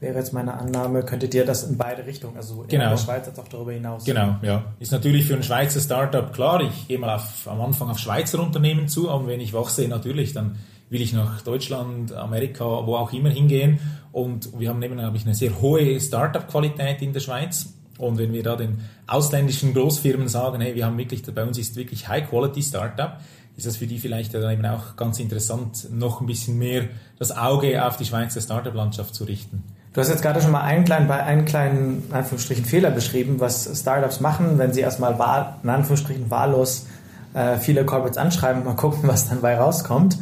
wäre 0.00 0.18
jetzt 0.18 0.32
meine 0.32 0.54
Annahme, 0.54 1.02
könntet 1.02 1.34
ihr 1.34 1.44
das 1.44 1.62
in 1.64 1.76
beide 1.76 2.06
Richtungen, 2.06 2.36
also 2.36 2.64
genau. 2.66 2.84
in 2.84 2.90
der 2.90 2.96
Schweiz 2.96 3.28
als 3.28 3.38
auch 3.38 3.48
darüber 3.48 3.72
hinaus. 3.72 4.04
Genau, 4.04 4.36
ja. 4.42 4.64
Ist 4.80 4.92
natürlich 4.92 5.26
für 5.26 5.34
ein 5.34 5.42
Schweizer 5.42 5.80
Startup 5.80 6.32
klar, 6.32 6.62
ich 6.62 6.88
gehe 6.88 6.98
mal 6.98 7.14
auf, 7.14 7.46
am 7.46 7.60
Anfang 7.60 7.90
auf 7.90 7.98
Schweizer 7.98 8.40
Unternehmen 8.40 8.88
zu, 8.88 9.10
aber 9.10 9.26
wenn 9.26 9.40
ich 9.40 9.52
wachse, 9.52 9.86
natürlich, 9.86 10.32
dann 10.32 10.56
will 10.88 11.02
ich 11.02 11.12
nach 11.12 11.42
Deutschland, 11.42 12.12
Amerika, 12.12 12.64
wo 12.64 12.96
auch 12.96 13.12
immer 13.12 13.30
hingehen. 13.30 13.78
Und 14.10 14.58
wir 14.58 14.70
haben 14.70 14.82
eben, 14.82 14.96
glaube 14.96 15.16
ich, 15.16 15.24
eine 15.24 15.34
sehr 15.34 15.60
hohe 15.60 16.00
Startup-Qualität 16.00 17.00
in 17.00 17.12
der 17.12 17.20
Schweiz. 17.20 17.74
Und 17.96 18.18
wenn 18.18 18.32
wir 18.32 18.42
da 18.42 18.56
den 18.56 18.80
ausländischen 19.06 19.72
Großfirmen 19.72 20.26
sagen, 20.26 20.60
hey, 20.60 20.74
wir 20.74 20.86
haben 20.86 20.98
wirklich, 20.98 21.22
bei 21.22 21.44
uns 21.44 21.58
ist 21.58 21.76
wirklich 21.76 22.08
High-Quality-Startup, 22.08 23.18
ist 23.56 23.66
das 23.66 23.76
für 23.76 23.86
die 23.86 23.98
vielleicht 23.98 24.34
dann 24.34 24.50
eben 24.50 24.64
auch 24.66 24.96
ganz 24.96 25.20
interessant, 25.20 25.88
noch 25.92 26.20
ein 26.20 26.26
bisschen 26.26 26.58
mehr 26.58 26.88
das 27.18 27.36
Auge 27.36 27.84
auf 27.84 27.96
die 27.96 28.06
Schweizer 28.06 28.40
Startup-Landschaft 28.40 29.14
zu 29.14 29.24
richten. 29.24 29.62
Du 29.92 30.00
hast 30.00 30.08
jetzt 30.08 30.22
gerade 30.22 30.40
schon 30.40 30.52
mal 30.52 30.62
einen 30.62 30.84
kleinen, 30.84 31.10
einen 31.10 31.44
kleinen 31.44 32.04
Anführungsstrichen 32.12 32.64
Fehler 32.64 32.90
beschrieben, 32.90 33.40
was 33.40 33.68
Startups 33.80 34.20
machen, 34.20 34.56
wenn 34.58 34.72
sie 34.72 34.80
erstmal 34.80 35.14
in 35.62 35.68
Anführungsstrichen 35.68 36.30
wahllos 36.30 36.86
äh, 37.34 37.56
viele 37.56 37.84
Corporates 37.84 38.16
anschreiben, 38.16 38.64
mal 38.64 38.76
gucken, 38.76 39.00
was 39.08 39.28
dann 39.28 39.40
bei 39.40 39.58
rauskommt. 39.58 40.18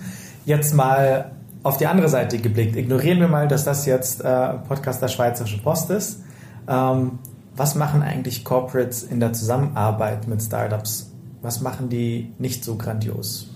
Jetzt 0.46 0.74
mal 0.74 1.32
auf 1.62 1.76
die 1.76 1.86
andere 1.86 2.08
Seite 2.08 2.38
geblickt. 2.38 2.76
Ignorieren 2.76 3.20
wir 3.20 3.28
mal, 3.28 3.46
dass 3.46 3.64
das 3.64 3.84
jetzt 3.84 4.22
äh, 4.22 4.54
Podcast 4.66 5.02
der 5.02 5.08
Schweizerische 5.08 5.58
Post 5.58 5.90
ist. 5.90 6.22
Ähm, 6.66 7.18
was 7.54 7.74
machen 7.74 8.02
eigentlich 8.02 8.44
Corporates 8.44 9.02
in 9.02 9.20
der 9.20 9.34
Zusammenarbeit 9.34 10.28
mit 10.28 10.42
Startups? 10.42 11.10
Was 11.42 11.60
machen 11.60 11.90
die 11.90 12.32
nicht 12.38 12.64
so 12.64 12.76
grandios? 12.76 13.50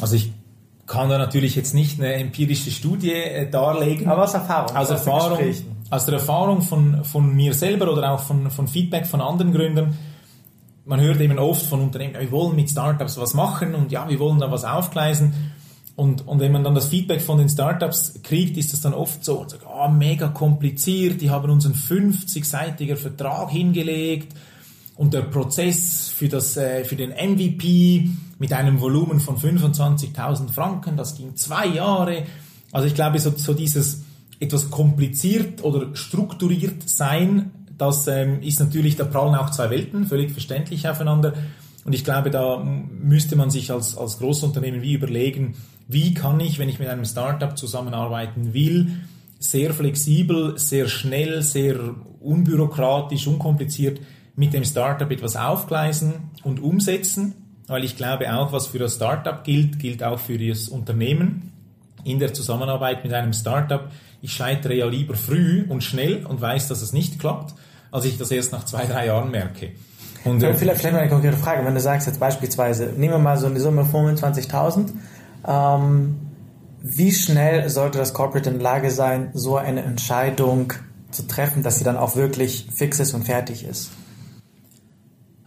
Also 0.00 0.16
ich 0.16 0.32
kann 0.88 1.10
da 1.10 1.18
natürlich 1.18 1.54
jetzt 1.54 1.74
nicht 1.74 2.00
eine 2.00 2.14
empirische 2.14 2.70
Studie 2.70 3.12
äh, 3.12 3.48
darlegen. 3.48 4.08
Aber 4.08 4.24
aus 4.24 4.34
Erfahrung. 4.34 4.76
Aus 4.76 4.90
Erfahrung, 4.90 5.38
aus 5.90 6.04
der 6.06 6.14
Erfahrung 6.14 6.62
von, 6.62 7.04
von 7.04 7.36
mir 7.36 7.54
selber 7.54 7.92
oder 7.92 8.12
auch 8.12 8.20
von, 8.20 8.50
von 8.50 8.66
Feedback 8.66 9.06
von 9.06 9.20
anderen 9.20 9.52
Gründern. 9.52 9.96
Man 10.84 11.00
hört 11.00 11.20
eben 11.20 11.38
oft 11.38 11.62
von 11.62 11.80
Unternehmen, 11.82 12.14
wir 12.18 12.30
wollen 12.30 12.56
mit 12.56 12.70
Startups 12.70 13.18
was 13.18 13.34
machen 13.34 13.74
und 13.74 13.92
ja, 13.92 14.08
wir 14.08 14.18
wollen 14.18 14.38
da 14.38 14.50
was 14.50 14.64
aufgleisen. 14.64 15.52
Und, 15.96 16.26
und 16.26 16.40
wenn 16.40 16.52
man 16.52 16.64
dann 16.64 16.74
das 16.74 16.88
Feedback 16.88 17.20
von 17.20 17.38
den 17.38 17.48
Startups 17.48 18.22
kriegt, 18.22 18.56
ist 18.56 18.72
das 18.72 18.80
dann 18.80 18.94
oft 18.94 19.24
so, 19.24 19.44
oh, 19.66 19.88
mega 19.88 20.28
kompliziert, 20.28 21.20
die 21.20 21.28
haben 21.28 21.50
uns 21.50 21.66
einen 21.66 21.74
50-seitiger 21.74 22.96
Vertrag 22.96 23.50
hingelegt 23.50 24.32
und 24.98 25.14
der 25.14 25.22
Prozess 25.22 26.08
für, 26.08 26.28
das, 26.28 26.56
äh, 26.56 26.84
für 26.84 26.96
den 26.96 27.10
MVP 27.10 28.10
mit 28.40 28.52
einem 28.52 28.80
Volumen 28.80 29.20
von 29.20 29.36
25.000 29.36 30.50
Franken, 30.50 30.96
das 30.96 31.16
ging 31.16 31.36
zwei 31.36 31.66
Jahre. 31.66 32.24
Also 32.72 32.88
ich 32.88 32.94
glaube, 32.94 33.20
so, 33.20 33.32
so 33.36 33.54
dieses 33.54 34.02
etwas 34.40 34.70
kompliziert 34.70 35.62
oder 35.62 35.94
strukturiert 35.94 36.88
sein, 36.88 37.52
das 37.78 38.08
ähm, 38.08 38.42
ist 38.42 38.58
natürlich, 38.58 38.96
da 38.96 39.04
prallen 39.04 39.36
auch 39.36 39.50
zwei 39.50 39.70
Welten, 39.70 40.04
völlig 40.04 40.32
verständlich 40.32 40.88
aufeinander. 40.88 41.34
Und 41.84 41.94
ich 41.94 42.02
glaube, 42.02 42.30
da 42.30 42.58
müsste 42.58 43.36
man 43.36 43.50
sich 43.50 43.70
als, 43.70 43.96
als 43.96 44.18
Großunternehmen 44.18 44.82
wie 44.82 44.94
überlegen, 44.94 45.54
wie 45.86 46.12
kann 46.12 46.40
ich, 46.40 46.58
wenn 46.58 46.68
ich 46.68 46.80
mit 46.80 46.88
einem 46.88 47.04
Startup 47.04 47.56
zusammenarbeiten 47.56 48.52
will, 48.52 48.90
sehr 49.38 49.72
flexibel, 49.72 50.58
sehr 50.58 50.88
schnell, 50.88 51.42
sehr 51.42 51.94
unbürokratisch, 52.20 53.28
unkompliziert 53.28 54.00
mit 54.38 54.54
dem 54.54 54.64
Startup 54.64 55.10
etwas 55.10 55.34
aufgleisen 55.34 56.30
und 56.44 56.62
umsetzen, 56.62 57.34
weil 57.66 57.82
ich 57.82 57.96
glaube 57.96 58.32
auch, 58.32 58.52
was 58.52 58.68
für 58.68 58.78
das 58.78 58.94
Startup 58.94 59.42
gilt, 59.42 59.80
gilt 59.80 60.04
auch 60.04 60.20
für 60.20 60.38
das 60.38 60.68
Unternehmen. 60.68 61.52
In 62.04 62.20
der 62.20 62.32
Zusammenarbeit 62.32 63.02
mit 63.02 63.12
einem 63.12 63.32
Startup, 63.32 63.90
ich 64.22 64.32
scheitere 64.32 64.74
ja 64.74 64.86
lieber 64.86 65.14
früh 65.14 65.64
und 65.68 65.82
schnell 65.82 66.24
und 66.24 66.40
weiß, 66.40 66.68
dass 66.68 66.82
es 66.82 66.92
nicht 66.92 67.18
klappt, 67.18 67.54
als 67.90 68.04
ich 68.04 68.16
das 68.16 68.30
erst 68.30 68.52
nach 68.52 68.64
zwei, 68.64 68.86
drei 68.86 69.06
Jahren 69.06 69.32
merke. 69.32 69.72
Und, 70.24 70.40
vielleicht, 70.40 70.60
vielleicht 70.60 70.92
mal 70.92 71.00
eine 71.00 71.10
konkrete 71.10 71.36
Frage, 71.36 71.66
wenn 71.66 71.74
du 71.74 71.80
sagst 71.80 72.06
jetzt 72.06 72.20
beispielsweise, 72.20 72.92
nehmen 72.96 73.14
wir 73.14 73.18
mal 73.18 73.38
so 73.38 73.46
eine 73.46 73.58
Summe 73.58 73.82
25.000, 73.82 74.90
ähm, 75.48 76.16
wie 76.80 77.10
schnell 77.10 77.68
sollte 77.68 77.98
das 77.98 78.14
Corporate 78.14 78.50
in 78.50 78.56
der 78.56 78.62
Lage 78.62 78.92
sein, 78.92 79.30
so 79.34 79.56
eine 79.56 79.82
Entscheidung 79.82 80.74
zu 81.10 81.26
treffen, 81.26 81.64
dass 81.64 81.78
sie 81.78 81.84
dann 81.84 81.96
auch 81.96 82.14
wirklich 82.14 82.68
fix 82.72 83.00
ist 83.00 83.14
und 83.14 83.24
fertig 83.24 83.64
ist? 83.64 83.90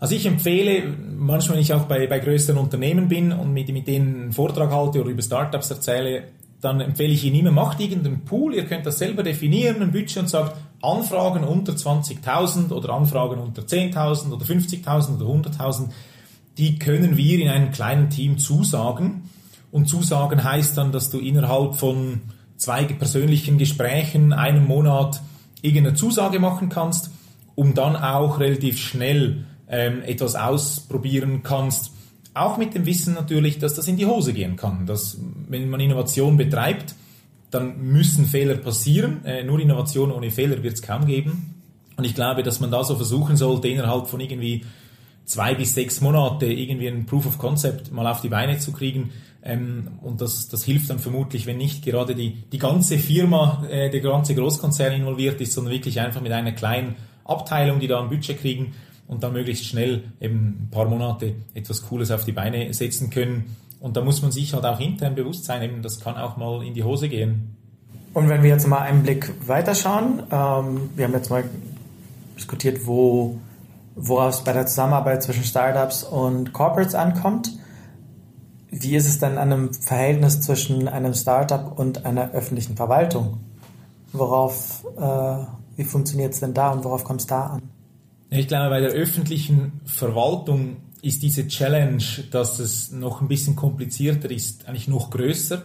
Also 0.02 0.16
ich 0.16 0.26
empfehle, 0.26 0.96
manchmal 1.16 1.58
wenn 1.58 1.62
ich 1.62 1.76
auch 1.76 1.84
bei, 1.84 2.08
bei 2.08 2.18
größeren 2.18 2.58
Unternehmen 2.58 3.08
bin 3.08 3.32
und 3.32 3.54
mit, 3.54 3.70
mit 3.70 3.88
denen 3.88 4.24
einen 4.24 4.32
Vortrag 4.32 4.72
halte 4.72 5.00
oder 5.00 5.12
über 5.12 5.22
Startups 5.22 5.70
erzähle, 5.70 6.24
dann 6.60 6.82
empfehle 6.82 7.14
ich 7.14 7.24
Ihnen 7.24 7.36
immer, 7.36 7.52
macht 7.52 7.80
irgendeinen 7.80 8.26
Pool, 8.26 8.56
ihr 8.56 8.66
könnt 8.66 8.84
das 8.88 8.98
selber 8.98 9.22
definieren, 9.22 9.80
ein 9.80 9.92
Budget 9.92 10.18
und 10.18 10.28
sagt, 10.28 10.58
Anfragen 10.82 11.44
unter 11.44 11.74
20.000 11.74 12.72
oder 12.72 12.94
Anfragen 12.94 13.40
unter 13.40 13.62
10.000 13.62 14.32
oder 14.32 14.44
50.000 14.44 15.22
oder 15.22 15.50
100.000, 15.50 15.90
die 16.58 16.80
können 16.80 17.16
wir 17.16 17.40
in 17.40 17.50
einem 17.50 17.72
kleinen 17.72 18.10
Team 18.10 18.40
zusagen. 18.40 19.30
Und 19.72 19.86
zusagen 19.86 20.44
heißt 20.44 20.80
dann, 20.80 20.92
dass 20.92 21.12
du 21.12 21.20
innerhalb 21.20 21.76
von 21.76 22.22
zwei 22.58 22.86
persönlichen 22.86 23.60
Gesprächen, 23.60 24.34
einem 24.34 24.66
Monat, 24.66 25.22
irgendeine 25.62 25.96
Zusage 25.96 26.40
machen 26.40 26.70
kannst, 26.70 27.12
um 27.54 27.76
dann 27.76 27.96
auch 27.96 28.40
relativ 28.40 28.80
schnell 28.80 29.46
ähm, 29.71 30.03
etwas 30.03 30.36
ausprobieren 30.36 31.41
kannst. 31.41 31.91
Auch 32.34 32.57
mit 32.57 32.75
dem 32.75 32.86
Wissen 32.86 33.13
natürlich, 33.13 33.57
dass 33.57 33.73
das 33.73 33.88
in 33.88 33.97
die 33.97 34.05
Hose 34.05 34.34
gehen 34.34 34.55
kann. 34.55 34.86
Dass, 34.86 35.17
wenn 35.47 35.69
man 35.69 35.79
Innovation 35.79 36.38
betreibt, 36.38 36.93
dann 37.49 37.81
müssen 37.81 38.25
Fehler 38.25 38.55
passieren. 38.55 39.25
Äh, 39.25 39.43
nur 39.43 39.60
Innovation 39.60 40.12
ohne 40.12 40.29
Fehler 40.29 40.62
wird 40.62 40.75
es 40.75 40.81
kaum 40.81 41.05
geben. 41.05 41.55
Und 41.97 42.05
ich 42.05 42.15
glaube, 42.15 42.43
dass 42.43 42.60
man 42.60 42.71
da 42.71 42.84
so 42.84 42.95
versuchen 42.95 43.36
sollte, 43.36 43.67
innerhalb 43.67 44.07
von 44.07 44.19
irgendwie 44.19 44.65
zwei 45.25 45.55
bis 45.55 45.73
sechs 45.73 46.01
Monate 46.01 46.45
irgendwie 46.45 46.88
ein 46.88 47.05
Proof 47.05 47.25
of 47.25 47.38
Concept 47.38 47.91
mal 47.91 48.07
auf 48.07 48.21
die 48.21 48.29
Beine 48.29 48.60
zu 48.60 48.71
kriegen. 48.71 49.12
Ähm, 49.43 49.88
und 50.01 50.21
das, 50.21 50.47
das 50.49 50.63
hilft 50.63 50.89
dann 50.89 50.99
vermutlich, 50.99 51.45
wenn 51.45 51.57
nicht 51.57 51.84
gerade 51.84 52.15
die, 52.15 52.43
die 52.51 52.57
ganze 52.57 52.97
Firma, 52.97 53.65
äh, 53.69 53.89
der 53.89 54.01
ganze 54.01 54.36
Großkonzern 54.36 54.93
involviert 54.93 55.39
ist, 55.41 55.53
sondern 55.53 55.73
wirklich 55.73 55.99
einfach 55.99 56.21
mit 56.21 56.31
einer 56.31 56.51
kleinen 56.51 56.95
Abteilung, 57.25 57.79
die 57.79 57.88
da 57.88 58.01
ein 58.01 58.10
Budget 58.10 58.39
kriegen, 58.39 58.73
und 59.12 59.21
dann 59.24 59.34
möglichst 59.34 59.65
schnell 59.65 60.06
eben 60.21 60.63
ein 60.63 60.69
paar 60.71 60.86
Monate 60.86 61.36
etwas 61.54 61.84
Cooles 61.84 62.12
auf 62.12 62.24
die 62.24 62.32
Beine 62.32 62.74
setzen 62.74 63.10
können. 63.10 63.58
Und 63.82 63.97
da 63.97 64.02
muss 64.02 64.21
man 64.21 64.32
sich 64.32 64.54
halt 64.54 64.65
auch 64.65 64.80
intern 64.80 65.15
bewusst 65.15 65.43
sein, 65.43 65.62
eben 65.62 65.82
das 65.82 66.00
kann 66.00 66.15
auch 66.15 66.38
mal 66.38 66.63
in 66.65 66.74
die 66.74 66.84
Hose 66.84 67.10
gehen. 67.10 67.58
Und 68.13 68.30
wenn 68.30 68.41
wir 68.41 68.50
jetzt 68.50 68.67
mal 68.67 68.80
einen 68.80 69.04
Blick 69.04 69.34
weiterschauen, 69.45 70.24
ähm, 70.32 70.89
wir 70.95 71.06
haben 71.06 71.13
jetzt 71.13 71.30
mal 71.30 71.43
diskutiert, 72.38 72.88
wo, 72.88 73.38
worauf 73.95 74.36
es 74.36 74.43
bei 74.45 74.54
der 74.54 74.65
Zusammenarbeit 74.65 75.24
zwischen 75.24 75.43
Startups 75.43 76.04
und 76.04 76.54
Corporates 76.54 76.95
ankommt. 76.95 77.52
Wie 78.69 78.95
ist 78.95 79.08
es 79.08 79.19
denn 79.19 79.38
an 79.38 79.52
einem 79.52 79.74
Verhältnis 79.74 80.39
zwischen 80.39 80.88
einem 80.88 81.13
Startup 81.13 81.78
und 81.78 82.06
einer 82.06 82.32
öffentlichen 82.32 82.78
Verwaltung? 82.78 83.39
Worauf, 84.13 84.86
äh, 84.97 85.45
wie 85.76 85.84
funktioniert 85.84 86.34
es 86.34 86.39
denn 86.39 86.54
da 86.54 86.71
und 86.71 86.86
worauf 86.86 87.04
kommt 87.04 87.19
es 87.19 87.28
da 87.28 87.47
an? 87.47 87.70
Ich 88.34 88.48
glaube, 88.48 88.70
bei 88.70 88.80
der 88.80 88.91
öffentlichen 88.91 89.82
Verwaltung 89.84 90.78
ist 91.02 91.22
diese 91.22 91.50
Challenge, 91.50 92.02
dass 92.32 92.60
es 92.60 92.89
noch 92.89 93.20
ein 93.20 93.28
bisschen 93.28 93.58
komplizierter 93.58 94.32
ist, 94.32 94.70
eigentlich 94.70 94.88
noch 94.88 95.10
größer, 95.10 95.63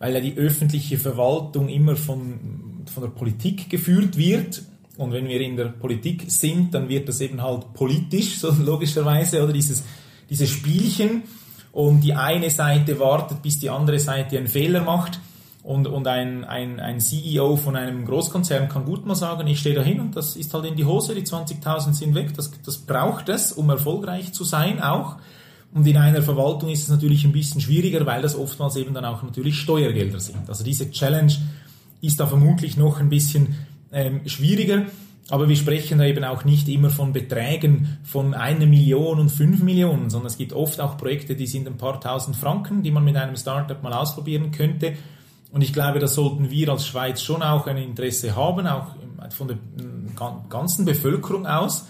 weil 0.00 0.14
ja 0.14 0.20
die 0.20 0.36
öffentliche 0.36 0.98
Verwaltung 0.98 1.68
immer 1.68 1.94
von, 1.94 2.82
von 2.92 3.04
der 3.04 3.10
Politik 3.10 3.70
geführt 3.70 4.16
wird. 4.16 4.62
Und 4.96 5.12
wenn 5.12 5.28
wir 5.28 5.40
in 5.40 5.56
der 5.56 5.66
Politik 5.66 6.24
sind, 6.26 6.74
dann 6.74 6.88
wird 6.88 7.08
das 7.08 7.20
eben 7.20 7.40
halt 7.40 7.72
politisch, 7.72 8.38
so 8.40 8.50
logischerweise, 8.50 9.44
oder 9.44 9.52
dieses, 9.52 9.84
dieses 10.28 10.50
Spielchen. 10.50 11.22
Und 11.70 12.00
die 12.00 12.14
eine 12.14 12.50
Seite 12.50 12.98
wartet, 12.98 13.42
bis 13.42 13.60
die 13.60 13.70
andere 13.70 14.00
Seite 14.00 14.38
einen 14.38 14.48
Fehler 14.48 14.82
macht. 14.82 15.20
Und, 15.68 15.86
und 15.86 16.08
ein, 16.08 16.46
ein, 16.46 16.80
ein 16.80 16.98
CEO 16.98 17.56
von 17.56 17.76
einem 17.76 18.06
Großkonzern 18.06 18.70
kann 18.70 18.86
gut 18.86 19.04
mal 19.04 19.14
sagen, 19.14 19.46
ich 19.48 19.60
stehe 19.60 19.74
da 19.74 19.82
hin 19.82 20.00
und 20.00 20.16
das 20.16 20.34
ist 20.34 20.54
halt 20.54 20.64
in 20.64 20.76
die 20.76 20.86
Hose, 20.86 21.14
die 21.14 21.24
20.000 21.26 21.92
sind 21.92 22.14
weg. 22.14 22.32
Das, 22.34 22.50
das 22.64 22.78
braucht 22.78 23.28
es, 23.28 23.52
um 23.52 23.68
erfolgreich 23.68 24.32
zu 24.32 24.44
sein 24.44 24.82
auch. 24.82 25.16
Und 25.74 25.86
in 25.86 25.98
einer 25.98 26.22
Verwaltung 26.22 26.70
ist 26.70 26.84
es 26.84 26.88
natürlich 26.88 27.22
ein 27.26 27.32
bisschen 27.32 27.60
schwieriger, 27.60 28.06
weil 28.06 28.22
das 28.22 28.34
oftmals 28.34 28.76
eben 28.76 28.94
dann 28.94 29.04
auch 29.04 29.22
natürlich 29.22 29.56
Steuergelder 29.56 30.20
sind. 30.20 30.48
Also 30.48 30.64
diese 30.64 30.90
Challenge 30.90 31.34
ist 32.00 32.18
da 32.18 32.26
vermutlich 32.26 32.78
noch 32.78 32.98
ein 32.98 33.10
bisschen 33.10 33.54
ähm, 33.92 34.22
schwieriger. 34.24 34.86
Aber 35.28 35.50
wir 35.50 35.56
sprechen 35.56 35.98
da 35.98 36.06
eben 36.06 36.24
auch 36.24 36.46
nicht 36.46 36.66
immer 36.70 36.88
von 36.88 37.12
Beträgen 37.12 37.98
von 38.04 38.32
einer 38.32 38.64
Million 38.64 39.20
und 39.20 39.28
fünf 39.28 39.62
Millionen, 39.62 40.08
sondern 40.08 40.28
es 40.28 40.38
gibt 40.38 40.54
oft 40.54 40.80
auch 40.80 40.96
Projekte, 40.96 41.36
die 41.36 41.46
sind 41.46 41.66
ein 41.66 41.76
paar 41.76 42.00
tausend 42.00 42.36
Franken, 42.36 42.82
die 42.82 42.90
man 42.90 43.04
mit 43.04 43.16
einem 43.16 43.36
Startup 43.36 43.82
mal 43.82 43.92
ausprobieren 43.92 44.50
könnte. 44.50 44.94
Und 45.50 45.62
ich 45.62 45.72
glaube, 45.72 45.98
da 45.98 46.06
sollten 46.06 46.50
wir 46.50 46.68
als 46.68 46.86
Schweiz 46.86 47.22
schon 47.22 47.42
auch 47.42 47.66
ein 47.66 47.78
Interesse 47.78 48.36
haben, 48.36 48.66
auch 48.66 48.96
von 49.34 49.48
der 49.48 49.58
ganzen 50.48 50.84
Bevölkerung 50.84 51.46
aus, 51.46 51.86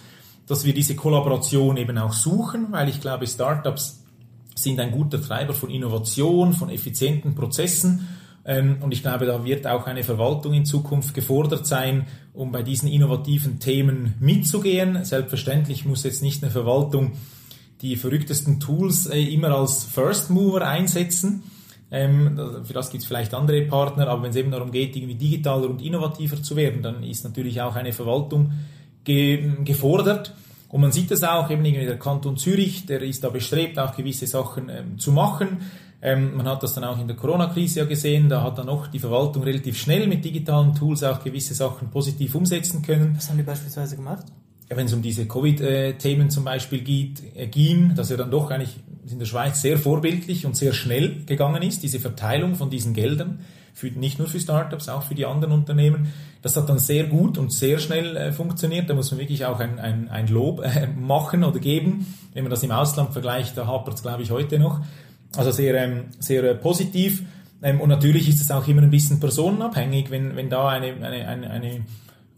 dass 0.46 0.64
wir 0.64 0.72
diese 0.72 0.94
Kollaboration 0.94 1.76
eben 1.76 1.98
auch 1.98 2.12
suchen, 2.12 2.68
weil 2.70 2.88
ich 2.88 3.00
glaube, 3.00 3.26
Startups 3.26 4.04
sind 4.54 4.80
ein 4.80 4.90
guter 4.90 5.20
Treiber 5.20 5.54
von 5.54 5.70
Innovation, 5.70 6.52
von 6.52 6.70
effizienten 6.70 7.34
Prozessen 7.34 8.08
Ähm, 8.48 8.78
und 8.80 8.92
ich 8.92 9.02
glaube, 9.02 9.26
da 9.26 9.44
wird 9.44 9.66
auch 9.66 9.86
eine 9.86 10.02
Verwaltung 10.02 10.54
in 10.54 10.64
Zukunft 10.64 11.12
gefordert 11.14 11.66
sein, 11.66 12.06
um 12.32 12.50
bei 12.50 12.62
diesen 12.62 12.88
innovativen 12.88 13.60
Themen 13.60 14.14
mitzugehen. 14.20 15.04
Selbstverständlich 15.04 15.84
muss 15.84 16.02
jetzt 16.02 16.22
nicht 16.22 16.42
eine 16.42 16.50
Verwaltung 16.50 17.12
die 17.82 17.96
verrücktesten 17.96 18.58
Tools 18.58 19.06
äh, 19.06 19.22
immer 19.22 19.50
als 19.50 19.84
First 19.84 20.30
Mover 20.30 20.66
einsetzen. 20.66 21.42
Ähm, 21.90 22.38
für 22.64 22.74
das 22.74 22.90
gibt 22.90 23.02
es 23.02 23.08
vielleicht 23.08 23.32
andere 23.34 23.62
Partner, 23.62 24.08
aber 24.08 24.22
wenn 24.22 24.30
es 24.30 24.36
eben 24.36 24.50
darum 24.50 24.70
geht, 24.70 24.94
irgendwie 24.96 25.14
digitaler 25.14 25.70
und 25.70 25.82
innovativer 25.82 26.42
zu 26.42 26.54
werden, 26.56 26.82
dann 26.82 27.02
ist 27.02 27.24
natürlich 27.24 27.60
auch 27.62 27.76
eine 27.76 27.92
Verwaltung 27.92 28.52
ge 29.04 29.64
gefordert. 29.64 30.34
Und 30.68 30.82
man 30.82 30.92
sieht 30.92 31.10
das 31.10 31.24
auch, 31.24 31.50
eben 31.50 31.64
irgendwie 31.64 31.86
der 31.86 31.98
Kanton 31.98 32.36
Zürich, 32.36 32.84
der 32.84 33.00
ist 33.00 33.24
da 33.24 33.30
bestrebt, 33.30 33.78
auch 33.78 33.96
gewisse 33.96 34.26
Sachen 34.26 34.68
ähm, 34.68 34.98
zu 34.98 35.12
machen. 35.12 35.58
Ähm, 36.02 36.36
man 36.36 36.46
hat 36.46 36.62
das 36.62 36.74
dann 36.74 36.84
auch 36.84 37.00
in 37.00 37.08
der 37.08 37.16
Corona-Krise 37.16 37.80
ja 37.80 37.86
gesehen, 37.86 38.28
da 38.28 38.42
hat 38.42 38.58
dann 38.58 38.68
auch 38.68 38.86
die 38.86 38.98
Verwaltung 38.98 39.42
relativ 39.42 39.78
schnell 39.78 40.06
mit 40.06 40.24
digitalen 40.24 40.74
Tools 40.74 41.02
auch 41.02 41.24
gewisse 41.24 41.54
Sachen 41.54 41.88
positiv 41.88 42.34
umsetzen 42.34 42.82
können. 42.82 43.16
Was 43.16 43.30
haben 43.30 43.38
die 43.38 43.42
beispielsweise 43.42 43.96
gemacht? 43.96 44.26
Ja, 44.70 44.76
wenn 44.76 44.86
es 44.86 44.92
um 44.92 45.00
diese 45.00 45.26
Covid-Themen 45.26 46.30
zum 46.30 46.44
Beispiel 46.44 46.80
geht, 46.80 47.22
äh, 47.34 47.46
ging, 47.46 47.94
dass 47.94 48.10
er 48.10 48.18
dann 48.18 48.30
doch 48.30 48.50
eigentlich 48.50 48.76
in 49.10 49.18
der 49.18 49.26
Schweiz 49.26 49.62
sehr 49.62 49.78
vorbildlich 49.78 50.44
und 50.44 50.56
sehr 50.56 50.72
schnell 50.72 51.24
gegangen 51.24 51.62
ist, 51.62 51.82
diese 51.82 52.00
Verteilung 52.00 52.54
von 52.54 52.68
diesen 52.68 52.92
Geldern, 52.92 53.40
für, 53.72 53.86
nicht 53.86 54.18
nur 54.18 54.28
für 54.28 54.40
Startups, 54.40 54.88
auch 54.88 55.04
für 55.04 55.14
die 55.14 55.24
anderen 55.24 55.54
Unternehmen. 55.54 56.12
Das 56.42 56.56
hat 56.56 56.68
dann 56.68 56.78
sehr 56.78 57.04
gut 57.04 57.38
und 57.38 57.52
sehr 57.52 57.78
schnell 57.78 58.16
äh, 58.16 58.32
funktioniert. 58.32 58.90
Da 58.90 58.94
muss 58.94 59.10
man 59.10 59.20
wirklich 59.20 59.46
auch 59.46 59.60
ein, 59.60 59.78
ein, 59.78 60.08
ein 60.08 60.26
Lob 60.26 60.62
äh, 60.64 60.88
machen 60.88 61.44
oder 61.44 61.60
geben. 61.60 62.14
Wenn 62.34 62.42
man 62.42 62.50
das 62.50 62.62
im 62.62 62.72
Ausland 62.72 63.12
vergleicht, 63.12 63.56
da 63.56 63.66
hapert 63.66 63.94
es, 63.94 64.02
glaube 64.02 64.22
ich, 64.22 64.30
heute 64.30 64.58
noch. 64.58 64.80
Also 65.36 65.52
sehr, 65.52 65.74
ähm, 65.74 66.06
sehr 66.18 66.42
äh, 66.42 66.54
positiv. 66.54 67.22
Ähm, 67.62 67.80
und 67.80 67.88
natürlich 67.88 68.28
ist 68.28 68.40
es 68.40 68.50
auch 68.50 68.66
immer 68.66 68.82
ein 68.82 68.90
bisschen 68.90 69.20
personenabhängig, 69.20 70.10
wenn, 70.10 70.36
wenn 70.36 70.50
da 70.50 70.68
eine, 70.68 70.94
eine, 70.94 71.28
eine, 71.28 71.50
eine 71.50 71.84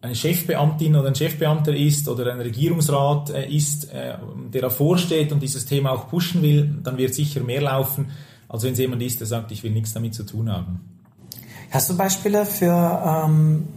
eine 0.03 0.15
Chefbeamtin 0.15 0.97
oder 0.97 1.09
ein 1.09 1.15
Chefbeamter 1.15 1.75
ist 1.75 2.09
oder 2.09 2.33
ein 2.33 2.41
Regierungsrat 2.41 3.31
äh, 3.31 3.49
ist, 3.49 3.93
äh, 3.93 4.15
der 4.53 4.63
davor 4.63 4.97
steht 4.97 5.33
und 5.33 5.43
dieses 5.43 5.67
Thema 5.67 5.93
auch 5.93 6.09
pushen 6.09 6.43
will, 6.43 6.79
dann 6.83 6.97
wird 6.97 7.15
sicher 7.15 7.41
mehr 7.41 7.61
laufen, 7.61 8.11
als 8.49 8.63
wenn 8.63 8.73
es 8.73 8.79
jemand 8.79 9.03
ist, 9.03 9.21
der 9.21 9.27
sagt, 9.27 9.53
ich 9.53 9.63
will 9.63 9.73
nichts 9.73 9.93
damit 9.93 10.15
zu 10.15 10.25
tun 10.25 10.51
haben. 10.51 10.81
Hast 11.71 11.91
du 11.91 11.97
Beispiele 11.97 12.47
für 12.47 13.25
ähm, 13.27 13.69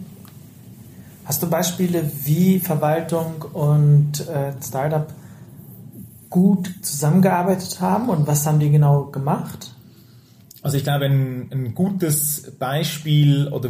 hast 1.25 1.43
du 1.43 1.49
Beispiele, 1.49 2.09
wie 2.23 2.59
Verwaltung 2.59 3.43
und 3.53 4.27
äh, 4.27 4.53
Startup 4.65 5.07
gut 6.29 6.73
zusammengearbeitet 6.81 7.79
haben 7.81 8.09
und 8.09 8.25
was 8.25 8.47
haben 8.47 8.59
die 8.59 8.71
genau 8.71 9.05
gemacht? 9.05 9.73
Also 10.63 10.77
ich 10.77 10.83
glaube, 10.83 11.05
ein, 11.05 11.49
ein 11.51 11.75
gutes 11.75 12.53
Beispiel 12.57 13.49
oder 13.49 13.69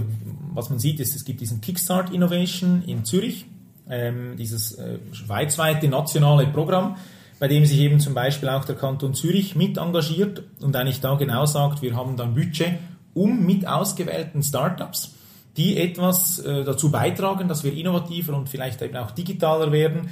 was 0.55 0.69
man 0.69 0.79
sieht, 0.79 0.99
ist, 0.99 1.15
es 1.15 1.25
gibt 1.25 1.41
diesen 1.41 1.61
Kickstart 1.61 2.11
Innovation 2.11 2.83
in 2.85 3.05
Zürich, 3.05 3.45
ähm, 3.89 4.35
dieses 4.37 4.73
äh, 4.73 4.99
schweizweite 5.11 5.87
nationale 5.87 6.47
Programm, 6.47 6.97
bei 7.39 7.47
dem 7.47 7.65
sich 7.65 7.79
eben 7.79 7.99
zum 7.99 8.13
Beispiel 8.13 8.49
auch 8.49 8.65
der 8.65 8.75
Kanton 8.75 9.13
Zürich 9.13 9.55
mit 9.55 9.77
engagiert 9.77 10.43
und 10.61 10.75
eigentlich 10.75 11.01
da 11.01 11.15
genau 11.15 11.45
sagt, 11.45 11.81
wir 11.81 11.95
haben 11.95 12.15
dann 12.15 12.33
Budget, 12.33 12.79
um 13.13 13.45
mit 13.45 13.67
ausgewählten 13.67 14.41
Startups, 14.41 15.15
die 15.57 15.77
etwas 15.77 16.39
äh, 16.39 16.63
dazu 16.63 16.89
beitragen, 16.91 17.47
dass 17.47 17.63
wir 17.63 17.73
innovativer 17.73 18.35
und 18.35 18.49
vielleicht 18.49 18.81
eben 18.81 18.95
auch 18.97 19.11
digitaler 19.11 19.71
werden, 19.71 20.09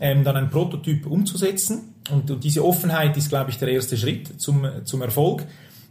ähm, 0.00 0.24
dann 0.24 0.36
ein 0.36 0.50
Prototyp 0.50 1.06
umzusetzen. 1.06 1.94
Und, 2.10 2.30
und 2.30 2.44
diese 2.44 2.64
Offenheit 2.64 3.16
ist, 3.16 3.28
glaube 3.28 3.50
ich, 3.50 3.58
der 3.58 3.68
erste 3.68 3.96
Schritt 3.96 4.40
zum, 4.40 4.66
zum 4.84 5.00
Erfolg. 5.00 5.46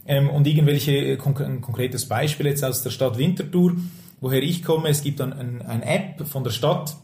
Ähm, 0.05 0.29
und 0.29 0.47
irgendwelche, 0.47 0.91
äh, 0.91 1.17
ein 1.17 1.61
konkretes 1.61 2.07
Beispiel 2.07 2.47
jetzt 2.47 2.63
aus 2.63 2.83
der 2.83 2.89
Stadt 2.89 3.17
Winterthur, 3.17 3.75
woher 4.19 4.41
ich 4.41 4.63
komme, 4.63 4.89
es 4.89 5.01
gibt 5.01 5.19
dann 5.19 5.33
ein, 5.33 5.61
ein 5.61 5.83
App 5.83 6.27
von 6.27 6.43
der 6.43 6.51
Stadt, 6.51 6.95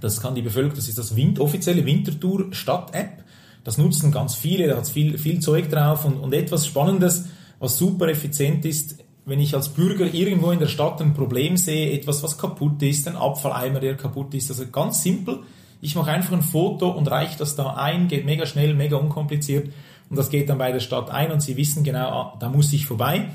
das 0.00 0.20
kann 0.20 0.34
die 0.34 0.42
Bevölkerung, 0.42 0.76
das 0.76 0.88
ist 0.88 0.98
das 0.98 1.16
Wind, 1.16 1.40
offizielle 1.40 1.84
Winterthur 1.84 2.52
Stadt-App. 2.52 3.24
Das 3.64 3.78
nutzen 3.78 4.12
ganz 4.12 4.34
viele, 4.34 4.68
da 4.68 4.76
hat 4.76 4.88
viel, 4.88 5.18
viel 5.18 5.40
Zeug 5.40 5.68
drauf 5.68 6.04
und, 6.04 6.16
und 6.16 6.32
etwas 6.32 6.66
Spannendes, 6.66 7.26
was 7.58 7.76
super 7.76 8.08
effizient 8.08 8.64
ist, 8.64 8.98
wenn 9.26 9.40
ich 9.40 9.54
als 9.54 9.68
Bürger 9.70 10.06
irgendwo 10.06 10.52
in 10.52 10.60
der 10.60 10.68
Stadt 10.68 11.02
ein 11.02 11.14
Problem 11.14 11.56
sehe, 11.56 11.92
etwas, 11.92 12.22
was 12.22 12.38
kaputt 12.38 12.80
ist, 12.82 13.06
ein 13.08 13.16
Abfalleimer, 13.16 13.80
der 13.80 13.96
kaputt 13.96 14.32
ist, 14.34 14.48
also 14.50 14.66
ganz 14.68 15.02
simpel. 15.02 15.40
Ich 15.80 15.94
mache 15.96 16.10
einfach 16.10 16.32
ein 16.32 16.42
Foto 16.42 16.90
und 16.90 17.10
reiche 17.10 17.38
das 17.38 17.56
da 17.56 17.74
ein, 17.74 18.08
geht 18.08 18.24
mega 18.24 18.46
schnell, 18.46 18.74
mega 18.74 18.96
unkompliziert 18.96 19.70
und 20.10 20.16
das 20.16 20.30
geht 20.30 20.48
dann 20.48 20.58
bei 20.58 20.72
der 20.72 20.80
Stadt 20.80 21.10
ein 21.10 21.32
und 21.32 21.40
sie 21.40 21.56
wissen 21.56 21.84
genau, 21.84 22.08
ah, 22.08 22.36
da 22.38 22.48
muss 22.48 22.72
ich 22.72 22.86
vorbei 22.86 23.28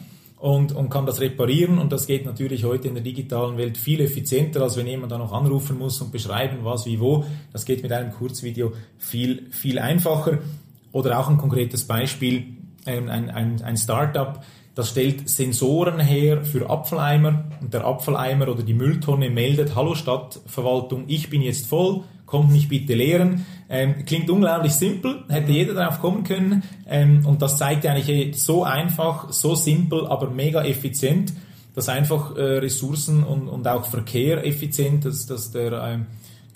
und, 0.43 0.73
und 0.73 0.89
kann 0.89 1.05
das 1.05 1.21
reparieren 1.21 1.77
und 1.77 1.93
das 1.93 2.05
geht 2.05 2.25
natürlich 2.25 2.65
heute 2.65 2.89
in 2.89 2.95
der 2.95 3.03
digitalen 3.03 3.57
Welt 3.57 3.77
viel 3.77 4.01
effizienter, 4.01 4.61
als 4.61 4.75
wenn 4.75 4.87
jemand 4.87 5.11
da 5.11 5.17
noch 5.17 5.31
anrufen 5.31 5.77
muss 5.77 6.01
und 6.01 6.11
beschreiben, 6.11 6.57
was, 6.63 6.85
wie, 6.85 6.99
wo. 6.99 7.23
Das 7.53 7.63
geht 7.65 7.81
mit 7.81 7.93
einem 7.93 8.11
Kurzvideo 8.11 8.73
viel, 8.97 9.47
viel 9.51 9.79
einfacher. 9.79 10.39
Oder 10.91 11.17
auch 11.17 11.29
ein 11.29 11.37
konkretes 11.37 11.87
Beispiel, 11.87 12.57
ein, 12.85 13.09
ein, 13.09 13.61
ein 13.63 13.77
Startup, 13.77 14.43
das 14.75 14.89
stellt 14.89 15.29
Sensoren 15.29 15.99
her 15.99 16.43
für 16.43 16.69
Abfalleimer 16.69 17.45
und 17.61 17.73
der 17.73 17.85
Abfalleimer 17.85 18.49
oder 18.49 18.63
die 18.63 18.73
Mülltonne 18.73 19.29
meldet, 19.29 19.75
hallo 19.75 19.95
Stadtverwaltung, 19.95 21.05
ich 21.07 21.29
bin 21.29 21.41
jetzt 21.41 21.67
voll, 21.67 22.03
kommt 22.25 22.51
mich 22.51 22.67
bitte 22.67 22.93
leeren. 22.93 23.45
Ähm, 23.69 24.05
klingt 24.05 24.29
unglaublich 24.29 24.73
simpel, 24.73 25.23
hätte 25.29 25.51
jeder 25.51 25.73
darauf 25.73 25.99
kommen 25.99 26.23
können. 26.23 26.63
Ähm, 26.87 27.25
und 27.25 27.41
das 27.41 27.57
zeigt 27.57 27.85
eigentlich 27.85 28.41
so 28.41 28.63
einfach, 28.63 29.31
so 29.31 29.55
simpel, 29.55 30.07
aber 30.07 30.29
mega 30.29 30.63
effizient, 30.63 31.33
dass 31.75 31.89
einfach 31.89 32.35
äh, 32.35 32.41
Ressourcen 32.59 33.23
und, 33.23 33.47
und 33.47 33.67
auch 33.67 33.85
Verkehr 33.85 34.45
effizient, 34.45 35.05
dass, 35.05 35.25
dass 35.25 35.51
der 35.51 35.71
ähm, 35.83 36.05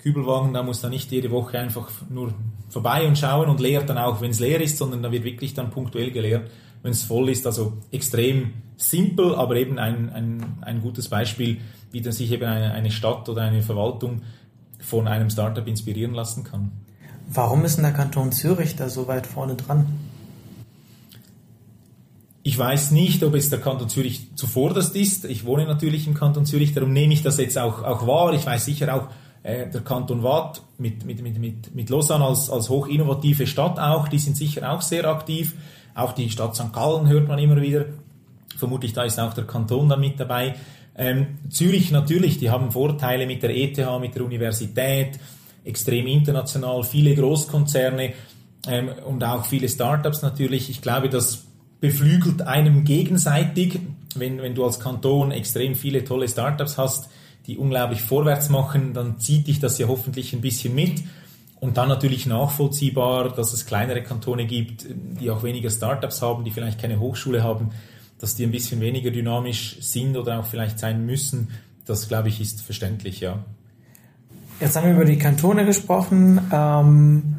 Kübelwagen, 0.00 0.52
da 0.54 0.62
muss 0.62 0.80
da 0.80 0.88
nicht 0.88 1.10
jede 1.10 1.30
Woche 1.30 1.58
einfach 1.58 1.90
nur 2.08 2.32
vorbei 2.68 3.06
und 3.06 3.18
schauen 3.18 3.48
und 3.48 3.60
leert 3.60 3.88
dann 3.88 3.98
auch, 3.98 4.20
wenn 4.20 4.30
es 4.30 4.40
leer 4.40 4.60
ist, 4.60 4.78
sondern 4.78 5.02
da 5.02 5.10
wird 5.10 5.24
wirklich 5.24 5.54
dann 5.54 5.70
punktuell 5.70 6.10
geleert, 6.10 6.50
wenn 6.82 6.92
es 6.92 7.02
voll 7.02 7.28
ist. 7.30 7.46
Also 7.46 7.74
extrem 7.90 8.52
simpel, 8.76 9.34
aber 9.34 9.56
eben 9.56 9.78
ein, 9.78 10.10
ein, 10.10 10.58
ein 10.60 10.80
gutes 10.80 11.08
Beispiel, 11.08 11.58
wie 11.90 12.00
dann 12.00 12.12
sich 12.12 12.30
eben 12.30 12.44
eine, 12.44 12.72
eine 12.72 12.90
Stadt 12.90 13.28
oder 13.28 13.42
eine 13.42 13.62
Verwaltung 13.62 14.22
von 14.88 15.06
einem 15.06 15.30
Startup 15.30 15.66
inspirieren 15.66 16.14
lassen 16.14 16.44
kann. 16.44 16.72
Warum 17.28 17.64
ist 17.64 17.76
denn 17.76 17.84
der 17.84 17.92
Kanton 17.92 18.32
Zürich 18.32 18.76
da 18.76 18.88
so 18.88 19.06
weit 19.06 19.26
vorne 19.26 19.54
dran? 19.54 19.86
Ich 22.42 22.56
weiß 22.56 22.92
nicht, 22.92 23.22
ob 23.22 23.34
es 23.34 23.50
der 23.50 23.60
Kanton 23.60 23.90
Zürich 23.90 24.34
zuvorderst 24.34 24.96
ist. 24.96 25.26
Ich 25.26 25.44
wohne 25.44 25.66
natürlich 25.66 26.06
im 26.06 26.14
Kanton 26.14 26.46
Zürich, 26.46 26.72
darum 26.72 26.92
nehme 26.94 27.12
ich 27.12 27.22
das 27.22 27.36
jetzt 27.36 27.58
auch, 27.58 27.82
auch 27.82 28.06
wahr. 28.06 28.32
Ich 28.32 28.46
weiß 28.46 28.64
sicher 28.64 28.94
auch, 28.94 29.08
äh, 29.42 29.68
der 29.68 29.82
Kanton 29.82 30.22
Waadt 30.22 30.62
mit, 30.78 31.04
mit, 31.04 31.22
mit, 31.22 31.38
mit, 31.38 31.74
mit 31.74 31.90
Lausanne 31.90 32.24
als, 32.24 32.48
als 32.48 32.70
hochinnovative 32.70 33.46
Stadt 33.46 33.78
auch, 33.78 34.08
die 34.08 34.18
sind 34.18 34.36
sicher 34.36 34.72
auch 34.72 34.80
sehr 34.80 35.04
aktiv. 35.04 35.54
Auch 35.94 36.12
die 36.12 36.30
Stadt 36.30 36.56
St. 36.56 36.72
Gallen 36.72 37.08
hört 37.08 37.28
man 37.28 37.38
immer 37.38 37.60
wieder. 37.60 37.86
Vermutlich 38.56 38.92
da 38.92 39.04
ist 39.04 39.20
auch 39.20 39.34
der 39.34 39.44
Kanton 39.44 39.88
dann 39.88 40.00
mit 40.00 40.18
dabei. 40.18 40.54
Ähm, 40.98 41.38
Zürich 41.48 41.92
natürlich, 41.92 42.38
die 42.38 42.50
haben 42.50 42.72
Vorteile 42.72 43.24
mit 43.24 43.44
der 43.44 43.56
ETH, 43.56 43.78
mit 44.00 44.16
der 44.16 44.24
Universität, 44.24 45.20
extrem 45.64 46.08
international, 46.08 46.82
viele 46.82 47.14
Großkonzerne 47.14 48.14
ähm, 48.66 48.90
und 49.06 49.22
auch 49.22 49.46
viele 49.46 49.68
Startups 49.68 50.22
natürlich. 50.22 50.68
Ich 50.68 50.82
glaube, 50.82 51.08
das 51.08 51.44
beflügelt 51.80 52.42
einem 52.42 52.82
gegenseitig, 52.82 53.78
wenn, 54.16 54.42
wenn 54.42 54.56
du 54.56 54.64
als 54.64 54.80
Kanton 54.80 55.30
extrem 55.30 55.76
viele 55.76 56.02
tolle 56.02 56.28
Startups 56.28 56.76
hast, 56.76 57.08
die 57.46 57.56
unglaublich 57.56 58.02
vorwärts 58.02 58.48
machen, 58.48 58.92
dann 58.92 59.20
zieht 59.20 59.46
dich 59.46 59.60
das 59.60 59.78
ja 59.78 59.86
hoffentlich 59.86 60.32
ein 60.32 60.40
bisschen 60.40 60.74
mit. 60.74 61.04
Und 61.60 61.76
dann 61.76 61.88
natürlich 61.88 62.26
nachvollziehbar, 62.26 63.32
dass 63.32 63.52
es 63.52 63.66
kleinere 63.66 64.02
Kantone 64.02 64.46
gibt, 64.46 64.86
die 64.88 65.30
auch 65.30 65.44
weniger 65.44 65.70
Startups 65.70 66.22
haben, 66.22 66.44
die 66.44 66.50
vielleicht 66.50 66.80
keine 66.80 66.98
Hochschule 66.98 67.42
haben 67.44 67.70
dass 68.18 68.34
die 68.34 68.44
ein 68.44 68.50
bisschen 68.50 68.80
weniger 68.80 69.10
dynamisch 69.10 69.78
sind 69.80 70.16
oder 70.16 70.40
auch 70.40 70.46
vielleicht 70.46 70.78
sein 70.78 71.06
müssen, 71.06 71.48
das 71.86 72.08
glaube 72.08 72.28
ich 72.28 72.40
ist 72.40 72.60
verständlich, 72.62 73.20
ja. 73.20 73.38
Jetzt 74.60 74.76
haben 74.76 74.86
wir 74.86 74.94
über 74.94 75.04
die 75.04 75.18
Kantone 75.18 75.64
gesprochen 75.64 76.40
ähm, 76.52 77.36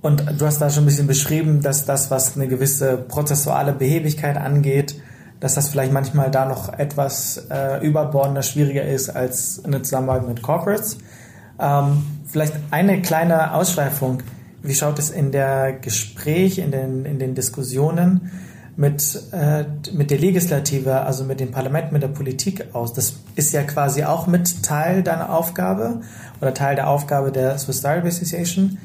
und 0.00 0.24
du 0.38 0.46
hast 0.46 0.58
da 0.58 0.70
schon 0.70 0.84
ein 0.84 0.86
bisschen 0.86 1.06
beschrieben, 1.06 1.60
dass 1.60 1.84
das, 1.84 2.10
was 2.10 2.34
eine 2.34 2.48
gewisse 2.48 2.96
prozessuale 2.96 3.72
Behebigkeit 3.72 4.36
angeht, 4.36 4.96
dass 5.38 5.54
das 5.54 5.68
vielleicht 5.68 5.92
manchmal 5.92 6.30
da 6.30 6.46
noch 6.46 6.72
etwas 6.72 7.46
äh, 7.50 7.84
überbordender, 7.86 8.42
schwieriger 8.42 8.84
ist 8.84 9.10
als 9.10 9.62
eine 9.64 9.82
Zusammenarbeit 9.82 10.28
mit 10.28 10.42
Corporates. 10.42 10.98
Ähm, 11.60 12.04
vielleicht 12.26 12.54
eine 12.70 13.02
kleine 13.02 13.52
Ausschweifung. 13.52 14.22
Wie 14.62 14.74
schaut 14.74 14.98
es 14.98 15.10
in 15.10 15.32
der 15.32 15.72
Gespräch, 15.72 16.58
in 16.58 16.70
den, 16.70 17.04
in 17.04 17.18
den 17.18 17.34
Diskussionen 17.34 18.30
mit, 18.76 19.22
äh, 19.32 19.64
mit 19.92 20.10
der 20.10 20.18
Legislative, 20.18 21.02
also 21.02 21.24
mit 21.24 21.40
dem 21.40 21.50
Parlament, 21.50 21.92
mit 21.92 22.02
der 22.02 22.08
Politik 22.08 22.74
aus? 22.74 22.92
Das 22.92 23.14
ist 23.34 23.52
ja 23.52 23.62
quasi 23.62 24.04
auch 24.04 24.26
mit 24.26 24.62
Teil 24.62 25.02
deiner 25.02 25.34
Aufgabe 25.34 26.00
oder 26.40 26.54
Teil 26.54 26.76
der 26.76 26.88
Aufgabe 26.88 27.32
der 27.32 27.58
Swiss 27.58 27.78
Startup 27.78 28.06
Association. 28.06 28.78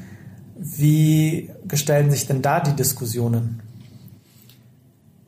Wie 0.56 1.50
gestalten 1.66 2.10
sich 2.10 2.26
denn 2.26 2.42
da 2.42 2.60
die 2.60 2.74
Diskussionen? 2.74 3.62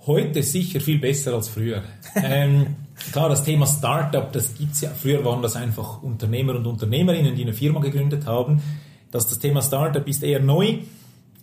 Heute 0.07 0.43
sicher 0.43 0.81
viel 0.81 0.99
besser 0.99 1.35
als 1.35 1.49
früher. 1.49 1.83
ähm, 2.17 2.75
klar, 3.13 3.29
das 3.29 3.45
Thema 3.45 3.67
Startup, 3.67 4.33
das 4.33 4.55
gibt's 4.55 4.81
ja. 4.81 4.91
Früher 4.91 5.25
waren 5.25 5.43
das 5.43 5.57
einfach 5.57 6.03
Unternehmer 6.03 6.57
und 6.57 6.67
Unternehmerinnen, 6.67 7.35
die 7.37 7.43
eine 7.43 7.53
Firma 7.53 7.81
gegründet 7.81 8.27
haben. 8.27 8.63
Dass 9.11 9.29
das 9.29 9.39
Thema 9.39 9.63
Startup 9.63 10.07
ist 10.07 10.23
eher 10.23 10.41
neu. 10.41 10.79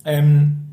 Ähm, 0.05 0.67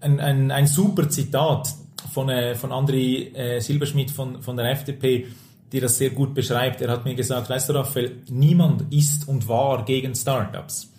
ein, 0.00 0.20
ein, 0.20 0.50
ein 0.50 0.66
super 0.66 1.08
Zitat 1.08 1.74
von, 2.12 2.28
äh, 2.28 2.54
von 2.54 2.70
André 2.70 3.34
äh, 3.34 3.60
Silberschmidt 3.60 4.10
von, 4.10 4.42
von 4.42 4.56
der 4.56 4.70
FDP, 4.70 5.26
die 5.72 5.80
das 5.80 5.98
sehr 5.98 6.10
gut 6.10 6.34
beschreibt. 6.34 6.80
Er 6.80 6.90
hat 6.90 7.04
mir 7.04 7.14
gesagt, 7.14 7.50
weißt 7.50 7.68
du 7.68 7.72
Raphael, 7.74 8.22
niemand 8.28 8.92
ist 8.92 9.28
und 9.28 9.48
war 9.48 9.84
gegen 9.84 10.14
Startups. 10.14 10.92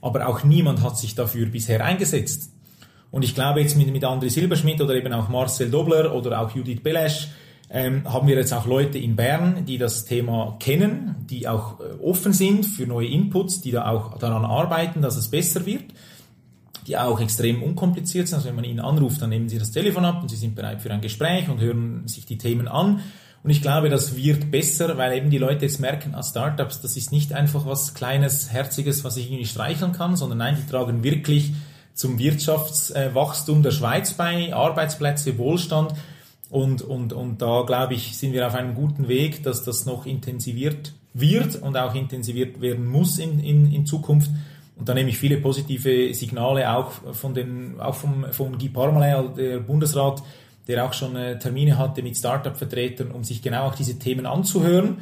Aber 0.00 0.26
auch 0.26 0.44
niemand 0.44 0.82
hat 0.82 0.98
sich 0.98 1.14
dafür 1.14 1.46
bisher 1.46 1.84
eingesetzt. 1.84 2.50
Und 3.10 3.24
ich 3.24 3.34
glaube 3.34 3.60
jetzt 3.60 3.76
mit, 3.76 3.92
mit 3.92 4.04
André 4.04 4.30
Silberschmidt 4.30 4.80
oder 4.80 4.94
eben 4.94 5.12
auch 5.12 5.28
Marcel 5.28 5.70
Dobler 5.70 6.14
oder 6.14 6.40
auch 6.40 6.54
Judith 6.54 6.82
Belesch 6.82 7.28
ähm, 7.72 8.02
haben 8.04 8.28
wir 8.28 8.36
jetzt 8.36 8.52
auch 8.52 8.66
Leute 8.66 8.98
in 8.98 9.16
Bern, 9.16 9.64
die 9.64 9.78
das 9.78 10.04
Thema 10.04 10.56
kennen, 10.60 11.26
die 11.30 11.48
auch 11.48 11.80
äh, 11.80 11.84
offen 12.02 12.34
sind 12.34 12.66
für 12.66 12.86
neue 12.86 13.08
Inputs, 13.08 13.62
die 13.62 13.70
da 13.70 13.88
auch 13.88 14.18
daran 14.18 14.44
arbeiten, 14.44 15.00
dass 15.00 15.16
es 15.16 15.30
besser 15.30 15.64
wird, 15.64 15.84
die 16.86 16.96
auch 16.96 17.20
extrem 17.20 17.62
unkompliziert 17.62 18.28
sind. 18.28 18.36
Also 18.36 18.48
wenn 18.48 18.56
man 18.56 18.64
ihnen 18.64 18.80
anruft, 18.80 19.22
dann 19.22 19.30
nehmen 19.30 19.48
sie 19.48 19.58
das 19.58 19.70
Telefon 19.70 20.04
ab 20.04 20.22
und 20.22 20.28
sie 20.28 20.36
sind 20.36 20.54
bereit 20.54 20.82
für 20.82 20.90
ein 20.90 21.00
Gespräch 21.00 21.48
und 21.48 21.60
hören 21.60 22.06
sich 22.06 22.26
die 22.26 22.38
Themen 22.38 22.68
an. 22.68 23.00
Und 23.42 23.50
ich 23.50 23.60
glaube, 23.60 23.88
das 23.88 24.16
wird 24.16 24.50
besser, 24.50 24.96
weil 24.98 25.16
eben 25.16 25.30
die 25.30 25.38
Leute 25.38 25.64
jetzt 25.64 25.80
merken, 25.80 26.14
als 26.14 26.28
Startups, 26.28 26.80
das 26.80 26.96
ist 26.96 27.10
nicht 27.10 27.32
einfach 27.32 27.66
was 27.66 27.94
Kleines, 27.94 28.52
Herziges, 28.52 29.02
was 29.02 29.16
ich 29.16 29.26
irgendwie 29.26 29.46
streicheln 29.46 29.92
kann, 29.92 30.16
sondern 30.16 30.38
nein, 30.38 30.56
die 30.60 30.70
tragen 30.70 31.02
wirklich 31.02 31.52
zum 31.94 32.18
Wirtschaftswachstum 32.18 33.62
der 33.62 33.72
Schweiz 33.72 34.12
bei, 34.12 34.54
Arbeitsplätze, 34.54 35.38
Wohlstand. 35.38 35.92
Und, 36.50 36.82
und, 36.82 37.12
und 37.12 37.42
da, 37.42 37.62
glaube 37.66 37.94
ich, 37.94 38.16
sind 38.16 38.32
wir 38.32 38.46
auf 38.46 38.54
einem 38.54 38.74
guten 38.74 39.08
Weg, 39.08 39.42
dass 39.42 39.64
das 39.64 39.86
noch 39.86 40.06
intensiviert 40.06 40.92
wird 41.14 41.56
und 41.56 41.76
auch 41.76 41.94
intensiviert 41.94 42.60
werden 42.60 42.86
muss 42.86 43.18
in, 43.18 43.40
in, 43.40 43.72
in 43.72 43.86
Zukunft. 43.86 44.30
Und 44.76 44.88
da 44.88 44.94
nehme 44.94 45.10
ich 45.10 45.18
viele 45.18 45.36
positive 45.36 46.12
Signale 46.14 46.74
auch 46.74 46.90
von 47.12 47.34
den, 47.34 47.80
auch 47.80 47.94
vom, 47.94 48.26
von 48.32 48.58
Guy 48.58 48.68
Parmelin, 48.68 49.34
der 49.36 49.60
Bundesrat, 49.60 50.22
der 50.66 50.84
auch 50.84 50.92
schon 50.92 51.16
äh, 51.16 51.38
Termine 51.38 51.78
hatte 51.78 52.02
mit 52.02 52.16
Startup-Vertretern, 52.16 53.10
um 53.10 53.24
sich 53.24 53.42
genau 53.42 53.66
auch 53.66 53.74
diese 53.74 53.98
Themen 53.98 54.26
anzuhören. 54.26 54.98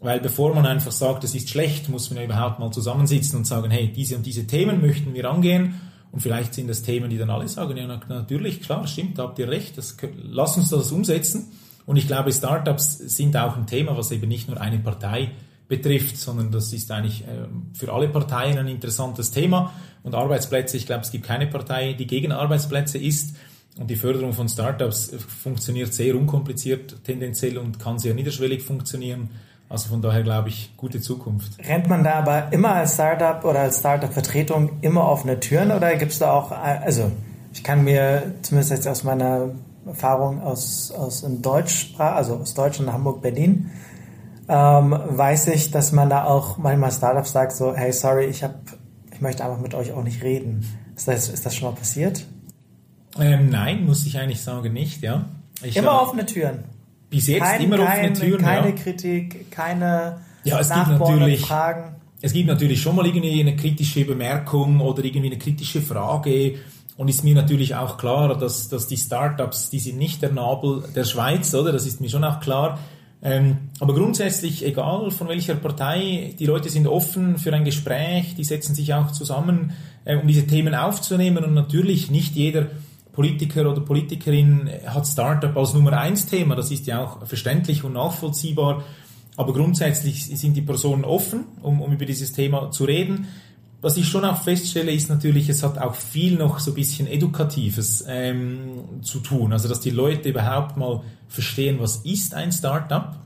Weil 0.00 0.20
bevor 0.20 0.54
man 0.54 0.66
einfach 0.66 0.90
sagt, 0.90 1.22
es 1.24 1.34
ist 1.34 1.48
schlecht, 1.48 1.88
muss 1.88 2.10
man 2.10 2.18
ja 2.18 2.24
überhaupt 2.24 2.58
mal 2.58 2.72
zusammensitzen 2.72 3.38
und 3.38 3.46
sagen, 3.46 3.70
hey, 3.70 3.92
diese 3.92 4.16
und 4.16 4.26
diese 4.26 4.46
Themen 4.46 4.80
möchten 4.80 5.14
wir 5.14 5.30
angehen 5.30 5.74
und 6.10 6.20
vielleicht 6.20 6.54
sind 6.54 6.68
das 6.68 6.82
Themen, 6.82 7.08
die 7.08 7.18
dann 7.18 7.30
alle 7.30 7.48
sagen, 7.48 7.76
ja, 7.76 7.86
natürlich, 7.86 8.60
klar, 8.60 8.86
stimmt, 8.86 9.18
da 9.18 9.24
habt 9.24 9.38
ihr 9.38 9.48
recht, 9.48 9.78
das, 9.78 9.96
lass 10.22 10.56
uns 10.56 10.70
das 10.70 10.92
umsetzen. 10.92 11.52
Und 11.86 11.96
ich 11.96 12.06
glaube, 12.06 12.32
Startups 12.32 12.98
sind 12.98 13.36
auch 13.36 13.56
ein 13.56 13.66
Thema, 13.66 13.96
was 13.96 14.10
eben 14.10 14.28
nicht 14.28 14.48
nur 14.48 14.60
eine 14.60 14.78
Partei 14.78 15.30
betrifft, 15.72 16.18
sondern 16.18 16.50
das 16.50 16.70
ist 16.74 16.90
eigentlich 16.90 17.22
äh, 17.22 17.48
für 17.72 17.90
alle 17.94 18.06
Parteien 18.08 18.58
ein 18.58 18.68
interessantes 18.68 19.30
Thema. 19.30 19.72
Und 20.02 20.14
Arbeitsplätze, 20.14 20.76
ich 20.76 20.84
glaube, 20.84 21.00
es 21.00 21.10
gibt 21.10 21.24
keine 21.24 21.46
Partei, 21.46 21.94
die 21.94 22.06
gegen 22.06 22.30
Arbeitsplätze 22.30 22.98
ist. 22.98 23.36
Und 23.78 23.88
die 23.88 23.96
Förderung 23.96 24.34
von 24.34 24.50
Startups 24.50 25.14
funktioniert 25.42 25.94
sehr 25.94 26.14
unkompliziert 26.14 27.02
tendenziell 27.04 27.56
und 27.56 27.78
kann 27.78 27.98
sehr 27.98 28.12
niederschwellig 28.12 28.62
funktionieren. 28.62 29.30
Also 29.70 29.88
von 29.88 30.02
daher 30.02 30.22
glaube 30.22 30.50
ich, 30.50 30.76
gute 30.76 31.00
Zukunft. 31.00 31.52
Rennt 31.66 31.88
man 31.88 32.04
da 32.04 32.16
aber 32.16 32.52
immer 32.52 32.74
als 32.74 32.92
Startup 32.92 33.42
oder 33.42 33.60
als 33.60 33.78
Startup-Vertretung 33.78 34.72
immer 34.82 35.08
offene 35.08 35.40
Türen 35.40 35.70
oder 35.70 35.96
gibt 35.96 36.12
es 36.12 36.18
da 36.18 36.32
auch, 36.34 36.50
also 36.50 37.10
ich 37.54 37.64
kann 37.64 37.82
mir 37.82 38.34
zumindest 38.42 38.72
jetzt 38.72 38.86
aus 38.86 39.04
meiner 39.04 39.52
Erfahrung 39.86 40.42
aus, 40.42 40.92
aus 40.92 41.22
in 41.22 41.40
Deutschsprache, 41.40 42.14
also 42.14 42.36
aus 42.36 42.52
Deutschland, 42.52 42.92
Hamburg, 42.92 43.22
Berlin, 43.22 43.70
ähm, 44.48 44.96
weiß 45.08 45.48
ich, 45.48 45.70
dass 45.70 45.92
man 45.92 46.10
da 46.10 46.24
auch 46.24 46.58
manchmal 46.58 46.92
Startups 46.92 47.32
sagt 47.32 47.52
so, 47.52 47.74
hey, 47.74 47.92
sorry, 47.92 48.26
ich 48.26 48.42
habe, 48.42 48.54
ich 49.12 49.20
möchte 49.20 49.44
einfach 49.44 49.60
mit 49.60 49.74
euch 49.74 49.92
auch 49.92 50.02
nicht 50.02 50.22
reden. 50.22 50.66
Ist 50.96 51.08
das, 51.08 51.28
ist 51.28 51.46
das 51.46 51.54
schon 51.54 51.70
mal 51.70 51.76
passiert? 51.76 52.26
Ähm, 53.18 53.50
nein, 53.50 53.84
muss 53.84 54.06
ich 54.06 54.18
eigentlich 54.18 54.42
sagen, 54.42 54.72
nicht, 54.72 55.02
ja. 55.02 55.26
Ich 55.62 55.76
immer 55.76 55.92
hab, 55.92 56.02
offene 56.02 56.26
Türen 56.26 56.64
bis 57.12 57.26
jetzt 57.26 57.42
kein, 57.42 57.62
immer 57.62 57.76
kein, 57.76 57.86
offene 57.86 58.12
Türen. 58.14 58.42
Keine 58.42 58.70
ja. 58.70 58.74
Kritik, 58.74 59.50
keine 59.50 60.18
ja, 60.44 60.58
es 60.58 60.70
gibt 60.70 60.88
natürlich, 60.88 61.42
Fragen. 61.42 61.96
Es 62.22 62.32
gibt 62.32 62.48
natürlich 62.48 62.80
schon 62.80 62.96
mal 62.96 63.06
irgendwie 63.06 63.38
eine 63.38 63.54
kritische 63.54 64.04
Bemerkung 64.04 64.80
oder 64.80 65.04
irgendwie 65.04 65.26
eine 65.26 65.38
kritische 65.38 65.82
Frage. 65.82 66.54
Und 66.96 67.08
ist 67.08 67.22
mir 67.22 67.34
natürlich 67.34 67.74
auch 67.74 67.98
klar, 67.98 68.36
dass, 68.36 68.68
dass 68.68 68.86
die 68.86 68.96
Startups, 68.96 69.70
die 69.70 69.78
sind 69.78 69.98
nicht 69.98 70.22
der 70.22 70.32
Nabel 70.32 70.84
der 70.94 71.04
Schweiz, 71.04 71.54
oder? 71.54 71.70
Das 71.70 71.86
ist 71.86 72.00
mir 72.00 72.08
schon 72.08 72.24
auch 72.24 72.40
klar. 72.40 72.78
Ähm, 73.24 73.56
aber 73.78 73.94
grundsätzlich, 73.94 74.66
egal 74.66 75.12
von 75.12 75.28
welcher 75.28 75.54
Partei, 75.54 76.34
die 76.38 76.46
Leute 76.46 76.68
sind 76.68 76.88
offen 76.88 77.38
für 77.38 77.52
ein 77.52 77.64
Gespräch, 77.64 78.34
die 78.34 78.42
setzen 78.42 78.74
sich 78.74 78.92
auch 78.94 79.12
zusammen, 79.12 79.72
äh, 80.04 80.16
um 80.16 80.26
diese 80.26 80.46
Themen 80.46 80.74
aufzunehmen. 80.74 81.44
Und 81.44 81.54
natürlich 81.54 82.10
nicht 82.10 82.34
jeder 82.34 82.66
Politiker 83.12 83.70
oder 83.70 83.80
Politikerin 83.80 84.68
hat 84.86 85.06
Startup 85.06 85.56
als 85.56 85.74
Nummer 85.74 85.92
eins 85.92 86.26
Thema. 86.26 86.56
Das 86.56 86.70
ist 86.70 86.86
ja 86.86 87.04
auch 87.04 87.24
verständlich 87.26 87.84
und 87.84 87.92
nachvollziehbar. 87.92 88.82
Aber 89.36 89.52
grundsätzlich 89.52 90.26
sind 90.26 90.56
die 90.56 90.62
Personen 90.62 91.04
offen, 91.04 91.44
um, 91.62 91.80
um 91.80 91.92
über 91.92 92.04
dieses 92.04 92.32
Thema 92.32 92.70
zu 92.70 92.84
reden. 92.84 93.28
Was 93.82 93.96
ich 93.96 94.08
schon 94.08 94.24
auch 94.24 94.42
feststelle, 94.42 94.92
ist 94.92 95.10
natürlich, 95.10 95.48
es 95.48 95.62
hat 95.62 95.76
auch 95.76 95.94
viel 95.94 96.36
noch 96.36 96.60
so 96.60 96.70
ein 96.70 96.74
bisschen 96.74 97.06
Edukatives 97.06 98.04
ähm, 98.08 99.02
zu 99.02 99.18
tun. 99.18 99.52
Also, 99.52 99.68
dass 99.68 99.80
die 99.80 99.90
Leute 99.90 100.30
überhaupt 100.30 100.76
mal 100.76 101.02
verstehen, 101.28 101.78
was 101.80 101.96
ist 101.96 102.32
ein 102.32 102.52
Startup, 102.52 103.16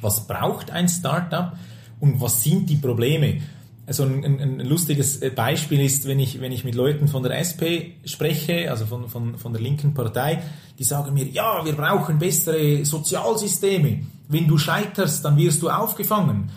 was 0.00 0.26
braucht 0.26 0.70
ein 0.70 0.88
Startup 0.88 1.52
und 2.00 2.20
was 2.20 2.42
sind 2.42 2.70
die 2.70 2.76
Probleme 2.76 3.40
also 3.88 4.02
ein, 4.02 4.22
ein, 4.22 4.40
ein, 4.40 4.60
lustiges 4.60 5.20
Beispiel 5.34 5.80
ist, 5.80 6.06
wenn 6.06 6.20
ich, 6.20 6.42
wenn 6.42 6.52
ich 6.52 6.62
mit 6.62 6.74
Leuten 6.74 7.08
von 7.08 7.22
der 7.22 7.38
SP 7.40 7.96
spreche, 8.04 8.70
also 8.70 8.84
von, 8.84 9.08
von, 9.08 9.38
von 9.38 9.54
der 9.54 9.62
linken 9.62 9.94
Partei, 9.94 10.42
die 10.78 10.84
sagen 10.84 11.14
mir, 11.14 11.24
ja, 11.24 11.64
wir 11.64 11.72
brauchen 11.72 12.18
bessere 12.18 12.84
Sozialsysteme. 12.84 14.00
Wenn 14.28 14.46
du 14.46 14.58
scheiterst, 14.58 15.24
dann 15.24 15.38
wirst 15.38 15.62
du 15.62 15.70
aufgefangen. 15.70 16.50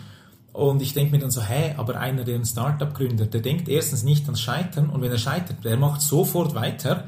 Und 0.52 0.82
ich 0.82 0.92
denke 0.92 1.12
mir 1.12 1.18
dann 1.18 1.30
so, 1.30 1.42
hä, 1.42 1.74
aber 1.76 1.98
einer, 1.98 2.24
der 2.24 2.36
ein 2.36 2.44
Startup 2.44 2.92
gründet, 2.92 3.32
der 3.32 3.40
denkt 3.40 3.68
erstens 3.68 4.02
nicht 4.02 4.24
ans 4.24 4.40
Scheitern 4.40 4.90
und 4.90 5.00
wenn 5.00 5.10
er 5.10 5.18
scheitert, 5.18 5.64
der 5.64 5.76
macht 5.76 6.02
sofort 6.02 6.54
weiter 6.54 7.04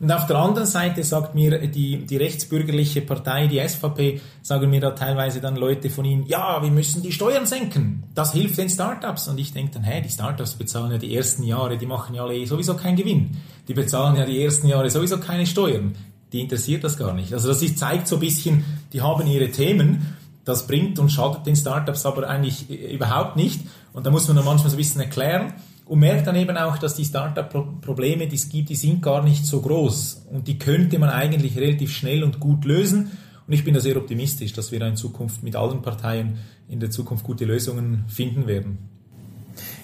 und 0.00 0.10
auf 0.10 0.26
der 0.26 0.36
anderen 0.36 0.66
Seite 0.66 1.04
sagt 1.04 1.34
mir 1.34 1.58
die, 1.68 2.06
die 2.06 2.16
rechtsbürgerliche 2.16 3.02
Partei, 3.02 3.48
die 3.48 3.60
SVP, 3.60 4.22
sagen 4.40 4.70
mir 4.70 4.80
da 4.80 4.92
teilweise 4.92 5.42
dann 5.42 5.56
Leute 5.56 5.90
von 5.90 6.06
ihnen, 6.06 6.26
ja, 6.26 6.62
wir 6.62 6.70
müssen 6.70 7.02
die 7.02 7.12
Steuern 7.12 7.44
senken. 7.44 8.04
Das 8.14 8.32
hilft 8.32 8.56
den 8.56 8.70
Startups. 8.70 9.28
Und 9.28 9.38
ich 9.38 9.52
denke 9.52 9.72
dann, 9.74 9.84
hä, 9.84 10.00
die 10.00 10.08
Startups 10.08 10.54
bezahlen 10.54 10.92
ja 10.92 10.96
die 10.96 11.14
ersten 11.14 11.42
Jahre, 11.42 11.76
die 11.76 11.84
machen 11.84 12.14
ja 12.14 12.22
alle 12.22 12.46
sowieso 12.46 12.76
keinen 12.76 12.96
Gewinn. 12.96 13.36
Die 13.68 13.74
bezahlen 13.74 14.16
ja 14.16 14.24
die 14.24 14.42
ersten 14.42 14.68
Jahre 14.68 14.88
sowieso 14.88 15.18
keine 15.18 15.46
Steuern. 15.46 15.94
Die 16.32 16.40
interessiert 16.40 16.82
das 16.82 16.96
gar 16.96 17.12
nicht. 17.12 17.34
Also 17.34 17.48
das 17.48 17.60
ist, 17.60 17.78
zeigt 17.78 18.08
so 18.08 18.16
ein 18.16 18.20
bisschen, 18.20 18.64
die 18.94 19.02
haben 19.02 19.26
ihre 19.26 19.50
Themen. 19.50 20.16
Das 20.44 20.66
bringt 20.66 20.98
und 20.98 21.10
schadet 21.10 21.46
den 21.46 21.56
Startups 21.56 22.06
aber 22.06 22.28
eigentlich 22.28 22.70
überhaupt 22.70 23.36
nicht. 23.36 23.60
Und 23.92 24.06
da 24.06 24.10
muss 24.10 24.26
man 24.26 24.36
dann 24.36 24.44
manchmal 24.44 24.70
so 24.70 24.76
ein 24.76 24.78
bisschen 24.78 25.00
erklären 25.00 25.52
und 25.90 25.98
merkt 25.98 26.26
dann 26.26 26.36
eben 26.36 26.56
auch, 26.56 26.78
dass 26.78 26.94
die 26.94 27.04
Startup-Probleme, 27.04 28.28
die 28.28 28.36
es 28.36 28.48
gibt, 28.48 28.68
die 28.68 28.76
sind 28.76 29.02
gar 29.02 29.22
nicht 29.22 29.44
so 29.44 29.60
groß 29.60 30.26
und 30.30 30.46
die 30.46 30.58
könnte 30.58 30.98
man 30.98 31.10
eigentlich 31.10 31.58
relativ 31.58 31.92
schnell 31.92 32.22
und 32.22 32.40
gut 32.40 32.64
lösen. 32.64 33.10
Und 33.46 33.52
ich 33.52 33.64
bin 33.64 33.74
da 33.74 33.80
sehr 33.80 33.96
optimistisch, 33.96 34.52
dass 34.52 34.70
wir 34.70 34.78
da 34.78 34.86
in 34.86 34.94
Zukunft 34.96 35.42
mit 35.42 35.56
allen 35.56 35.82
Parteien 35.82 36.38
in 36.68 36.78
der 36.78 36.90
Zukunft 36.90 37.24
gute 37.24 37.44
Lösungen 37.44 38.04
finden 38.06 38.46
werden. 38.46 38.78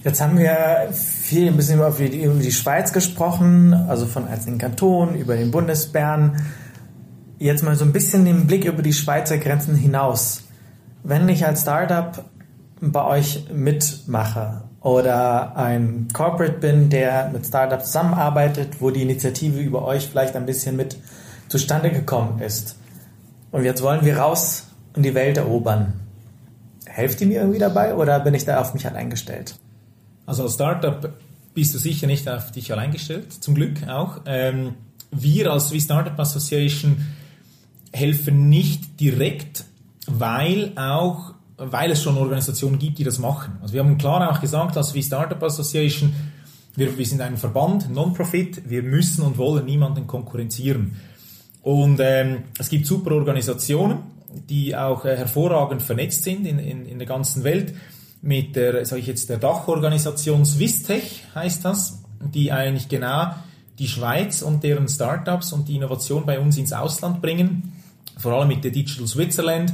Jetzt 0.05 0.21
haben 0.21 0.39
wir 0.39 0.91
viel 0.93 1.49
ein 1.49 1.57
bisschen 1.57 1.81
über 1.81 1.91
die, 1.91 2.23
über 2.23 2.41
die 2.41 2.53
Schweiz 2.53 2.93
gesprochen, 2.93 3.75
also 3.75 4.07
von 4.07 4.29
einzelnen 4.29 4.59
Kantonen, 4.59 5.17
über 5.17 5.37
den 5.37 5.51
Bundesbären. 5.51 6.41
Jetzt 7.41 7.65
mal 7.65 7.75
so 7.75 7.85
ein 7.85 7.93
bisschen 7.93 8.25
den 8.25 8.47
Blick 8.47 8.65
über 8.65 8.83
die 8.83 8.93
Schweizer 8.93 9.39
Grenzen 9.39 9.75
hinaus. 9.75 10.45
Wenn 11.09 11.29
ich 11.29 11.47
als 11.47 11.63
Startup 11.63 12.25
bei 12.81 13.05
euch 13.05 13.45
mitmache 13.53 14.65
oder 14.81 15.55
ein 15.55 16.09
Corporate 16.13 16.59
bin, 16.59 16.91
der 16.91 17.31
mit 17.33 17.47
Startups 17.47 17.87
zusammenarbeitet, 17.87 18.81
wo 18.81 18.91
die 18.91 19.03
Initiative 19.03 19.61
über 19.61 19.85
euch 19.85 20.09
vielleicht 20.09 20.35
ein 20.35 20.47
bisschen 20.47 20.75
mit 20.75 20.97
zustande 21.47 21.93
gekommen 21.93 22.41
ist. 22.41 22.77
Und 23.53 23.63
jetzt 23.63 23.85
wollen 23.85 24.05
wir 24.05 24.19
raus 24.19 24.67
und 24.97 25.05
die 25.05 25.15
Welt 25.15 25.37
erobern. 25.37 25.93
Helft 26.87 27.21
ihr 27.21 27.29
mir 27.29 27.39
irgendwie 27.39 27.61
dabei 27.61 27.95
oder 27.95 28.19
bin 28.19 28.35
ich 28.35 28.45
da 28.45 28.61
auf 28.61 28.75
mich 28.75 28.85
allein 28.85 29.09
gestellt? 29.09 29.55
Also 30.27 30.43
als 30.43 30.55
Startup 30.55 31.13
bist 31.55 31.73
du 31.73 31.79
sicher 31.79 32.09
nicht 32.09 32.29
auf 32.29 32.51
dich 32.51 32.73
allein 32.73 32.91
gestellt, 32.91 33.33
zum 33.33 33.55
Glück 33.55 33.87
auch. 33.87 34.23
Ähm, 34.27 34.75
wir 35.13 35.53
als 35.53 35.69
Swiss 35.69 35.85
Startup 35.85 36.19
Association 36.19 37.07
helfen 37.93 38.49
nicht 38.49 38.99
direkt, 38.99 39.67
weil 40.07 40.73
auch 40.77 41.35
weil 41.59 41.91
es 41.91 42.03
schon 42.03 42.19
Organisationen 42.19 42.79
gibt, 42.79 42.99
die 42.99 43.05
das 43.05 43.19
machen. 43.19 43.59
Also 43.63 43.75
wir 43.75 43.81
haben 43.81 43.97
klar 43.97 44.31
auch 44.31 44.41
gesagt, 44.41 44.77
als 44.77 44.95
wie 44.95 45.03
Startup 45.03 45.43
Association, 45.43 46.15
wir, 46.75 46.97
wir 46.99 47.07
sind 47.07 47.21
ein 47.23 47.37
Verband, 47.37 47.91
Non-Profit, 47.91 48.69
wir 48.69 48.83
müssen 48.83 49.23
und 49.23 49.39
wollen 49.39 49.65
niemanden 49.65 50.07
konkurrenzieren. 50.07 50.97
Und 51.63 51.99
ähm, 52.01 52.45
es 52.59 52.69
gibt 52.69 52.87
super 52.87 53.13
Organisationen, 53.13 53.99
die 54.49 54.77
auch 54.77 55.05
äh, 55.05 55.17
hervorragend 55.17 55.83
vernetzt 55.83 56.25
sind 56.25 56.47
in, 56.47 56.59
in, 56.59 56.87
in 56.87 56.99
der 56.99 57.09
ganzen 57.09 57.43
Welt. 57.43 57.75
Mit 58.21 58.55
der, 58.55 58.85
sage 58.85 59.01
ich 59.01 59.07
jetzt, 59.07 59.31
der 59.31 59.39
Dachorganisation 59.39 60.45
Swisstech 60.45 61.25
heißt 61.35 61.65
das, 61.65 62.03
die 62.21 62.53
eigentlich 62.53 62.89
genau 62.89 63.31
die 63.79 63.89
Schweiz 63.89 64.43
und 64.43 64.63
deren 64.63 64.89
Startups 64.89 65.53
und 65.53 65.69
die 65.69 65.77
Innovation 65.77 66.27
bei 66.27 66.39
uns 66.39 66.57
ins 66.57 66.73
Ausland 66.73 67.23
bringen. 67.23 67.73
Vor 68.19 68.33
allem 68.33 68.49
mit 68.49 68.65
der 68.65 68.71
Digital 68.71 69.07
Switzerland, 69.07 69.73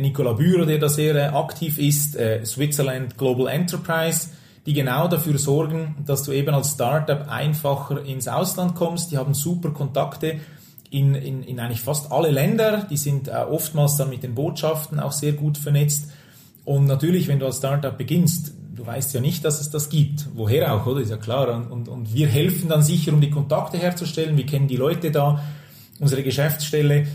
Nicola 0.00 0.32
Bührer, 0.32 0.66
der 0.66 0.78
da 0.78 0.88
sehr 0.88 1.14
äh, 1.14 1.34
aktiv 1.34 1.78
ist, 1.78 2.16
äh, 2.16 2.44
Switzerland 2.44 3.16
Global 3.16 3.48
Enterprise, 3.48 4.28
die 4.66 4.72
genau 4.72 5.08
dafür 5.08 5.38
sorgen, 5.38 5.96
dass 6.06 6.22
du 6.22 6.32
eben 6.32 6.54
als 6.54 6.72
Startup 6.72 7.28
einfacher 7.28 8.04
ins 8.04 8.28
Ausland 8.28 8.74
kommst. 8.74 9.12
Die 9.12 9.18
haben 9.18 9.34
super 9.34 9.70
Kontakte 9.70 10.40
in, 10.90 11.14
in, 11.14 11.42
in 11.42 11.60
eigentlich 11.60 11.80
fast 11.80 12.12
alle 12.12 12.30
Länder. 12.30 12.86
Die 12.88 12.96
sind 12.96 13.28
äh, 13.28 13.32
oftmals 13.32 13.96
dann 13.96 14.10
mit 14.10 14.22
den 14.22 14.34
Botschaften 14.34 15.00
auch 15.00 15.12
sehr 15.12 15.32
gut 15.32 15.58
vernetzt. 15.58 16.10
Und 16.64 16.86
natürlich, 16.86 17.28
wenn 17.28 17.38
du 17.38 17.46
als 17.46 17.58
Startup 17.58 17.96
beginnst, 17.96 18.54
du 18.74 18.86
weißt 18.86 19.12
ja 19.14 19.20
nicht, 19.20 19.44
dass 19.44 19.60
es 19.60 19.70
das 19.70 19.88
gibt. 19.88 20.26
Woher 20.34 20.74
auch, 20.74 20.86
oder? 20.86 21.00
Ist 21.00 21.10
ja 21.10 21.16
klar. 21.16 21.70
Und, 21.70 21.88
und 21.88 22.14
wir 22.14 22.26
helfen 22.28 22.68
dann 22.68 22.82
sicher, 22.82 23.12
um 23.12 23.20
die 23.20 23.30
Kontakte 23.30 23.76
herzustellen. 23.76 24.36
Wir 24.36 24.46
kennen 24.46 24.68
die 24.68 24.76
Leute 24.76 25.10
da. 25.10 25.42
Unsere 26.00 26.22
Geschäftsstelle 26.22 27.06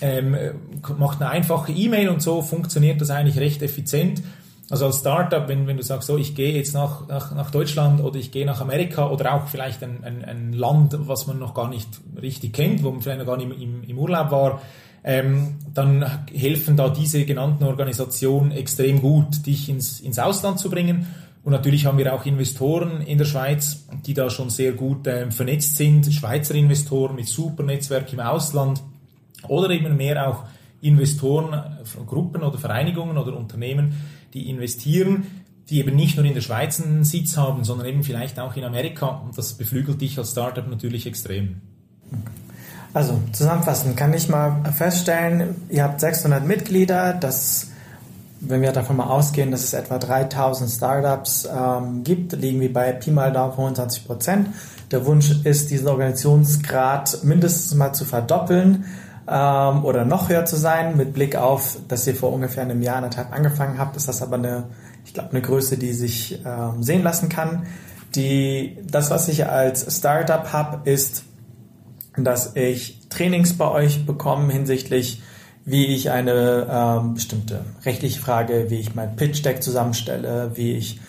ähm, 0.00 0.36
macht 0.98 1.20
eine 1.20 1.30
einfache 1.30 1.72
E-Mail 1.72 2.08
und 2.08 2.22
so 2.22 2.42
funktioniert 2.42 3.00
das 3.00 3.10
eigentlich 3.10 3.38
recht 3.38 3.62
effizient. 3.62 4.22
Also 4.68 4.86
als 4.86 4.98
Startup, 4.98 5.46
wenn, 5.48 5.66
wenn 5.68 5.76
du 5.76 5.82
sagst, 5.82 6.08
so 6.08 6.16
ich 6.16 6.34
gehe 6.34 6.52
jetzt 6.52 6.74
nach, 6.74 7.06
nach, 7.06 7.32
nach 7.34 7.50
Deutschland 7.50 8.02
oder 8.02 8.16
ich 8.18 8.32
gehe 8.32 8.44
nach 8.44 8.60
Amerika 8.60 9.08
oder 9.08 9.34
auch 9.34 9.46
vielleicht 9.46 9.82
ein, 9.84 10.02
ein, 10.02 10.24
ein 10.24 10.52
Land, 10.52 10.96
was 10.98 11.28
man 11.28 11.38
noch 11.38 11.54
gar 11.54 11.68
nicht 11.68 11.88
richtig 12.20 12.52
kennt, 12.52 12.82
wo 12.82 12.90
man 12.90 13.00
vielleicht 13.00 13.20
noch 13.20 13.26
gar 13.26 13.36
nicht 13.36 13.62
im, 13.62 13.84
im 13.84 13.98
Urlaub 13.98 14.32
war, 14.32 14.60
ähm, 15.04 15.54
dann 15.72 16.04
helfen 16.34 16.76
da 16.76 16.88
diese 16.88 17.24
genannten 17.24 17.62
Organisationen 17.62 18.50
extrem 18.50 19.00
gut, 19.00 19.46
dich 19.46 19.68
ins, 19.68 20.00
ins 20.00 20.18
Ausland 20.18 20.58
zu 20.58 20.68
bringen. 20.68 21.06
Und 21.44 21.52
natürlich 21.52 21.86
haben 21.86 21.96
wir 21.96 22.12
auch 22.12 22.26
Investoren 22.26 23.02
in 23.02 23.18
der 23.18 23.24
Schweiz, 23.24 23.86
die 24.04 24.14
da 24.14 24.30
schon 24.30 24.50
sehr 24.50 24.72
gut 24.72 25.06
ähm, 25.06 25.30
vernetzt 25.30 25.76
sind, 25.76 26.12
Schweizer 26.12 26.56
Investoren 26.56 27.14
mit 27.14 27.28
super 27.28 27.62
Netzwerk 27.62 28.12
im 28.12 28.18
Ausland 28.18 28.82
oder 29.48 29.70
eben 29.70 29.96
mehr 29.96 30.28
auch 30.28 30.44
Investoren 30.80 31.78
von 31.84 32.06
Gruppen 32.06 32.42
oder 32.42 32.58
Vereinigungen 32.58 33.18
oder 33.18 33.36
Unternehmen, 33.36 33.94
die 34.34 34.48
investieren, 34.50 35.26
die 35.68 35.80
eben 35.80 35.96
nicht 35.96 36.16
nur 36.16 36.24
in 36.24 36.34
der 36.34 36.42
Schweiz 36.42 36.80
einen 36.80 37.04
Sitz 37.04 37.36
haben, 37.36 37.64
sondern 37.64 37.88
eben 37.88 38.02
vielleicht 38.02 38.38
auch 38.38 38.56
in 38.56 38.64
Amerika. 38.64 39.06
Und 39.24 39.36
das 39.36 39.54
beflügelt 39.54 40.00
dich 40.00 40.18
als 40.18 40.30
Startup 40.30 40.68
natürlich 40.68 41.06
extrem. 41.06 41.60
Also 42.94 43.20
zusammenfassend 43.32 43.96
kann 43.96 44.14
ich 44.14 44.28
mal 44.28 44.62
feststellen, 44.72 45.56
ihr 45.68 45.82
habt 45.82 46.00
600 46.00 46.46
Mitglieder, 46.46 47.14
das 47.14 47.70
wenn 48.40 48.62
wir 48.62 48.72
davon 48.72 48.96
mal 48.96 49.06
ausgehen, 49.06 49.50
dass 49.50 49.64
es 49.64 49.72
etwa 49.72 49.98
3000 49.98 50.70
Startups 50.70 51.48
ähm, 51.50 52.04
gibt, 52.04 52.32
liegen 52.32 52.60
wir 52.60 52.72
bei 52.72 52.92
Pi 52.92 53.10
mal 53.10 53.32
Daumen 53.32 53.54
25 53.54 54.06
Prozent. 54.06 54.48
Der 54.90 55.04
Wunsch 55.06 55.30
ist, 55.44 55.70
diesen 55.70 55.88
Organisationsgrad 55.88 57.24
mindestens 57.24 57.74
mal 57.74 57.92
zu 57.92 58.04
verdoppeln 58.04 58.84
ähm, 59.28 59.84
oder 59.84 60.04
noch 60.04 60.28
höher 60.28 60.44
zu 60.44 60.56
sein. 60.56 60.96
Mit 60.96 61.12
Blick 61.12 61.36
auf, 61.36 61.78
dass 61.88 62.06
ihr 62.06 62.14
vor 62.14 62.32
ungefähr 62.32 62.62
einem 62.62 62.82
Jahr, 62.82 62.96
anderthalb 62.96 63.32
angefangen 63.32 63.78
habt, 63.78 63.96
ist 63.96 64.08
das 64.08 64.22
aber 64.22 64.36
eine, 64.36 64.64
ich 65.04 65.14
glaube, 65.14 65.30
eine 65.30 65.42
Größe, 65.42 65.78
die 65.78 65.92
sich 65.92 66.42
ähm, 66.44 66.82
sehen 66.82 67.02
lassen 67.02 67.28
kann. 67.28 67.66
Die, 68.14 68.78
das, 68.84 69.10
was 69.10 69.28
ich 69.28 69.46
als 69.46 69.96
Startup 69.96 70.52
habe, 70.52 70.88
ist, 70.88 71.24
dass 72.16 72.56
ich 72.56 73.08
Trainings 73.10 73.54
bei 73.54 73.68
euch 73.68 74.06
bekomme 74.06 74.52
hinsichtlich, 74.52 75.22
wie 75.64 75.86
ich 75.86 76.10
eine 76.10 76.66
ähm, 76.70 77.14
bestimmte 77.14 77.64
rechtliche 77.84 78.20
Frage, 78.20 78.66
wie 78.68 78.76
ich 78.76 78.94
mein 78.94 79.16
Pitch 79.16 79.44
Deck 79.44 79.62
zusammenstelle, 79.62 80.52
wie 80.54 80.72
ich 80.72 81.00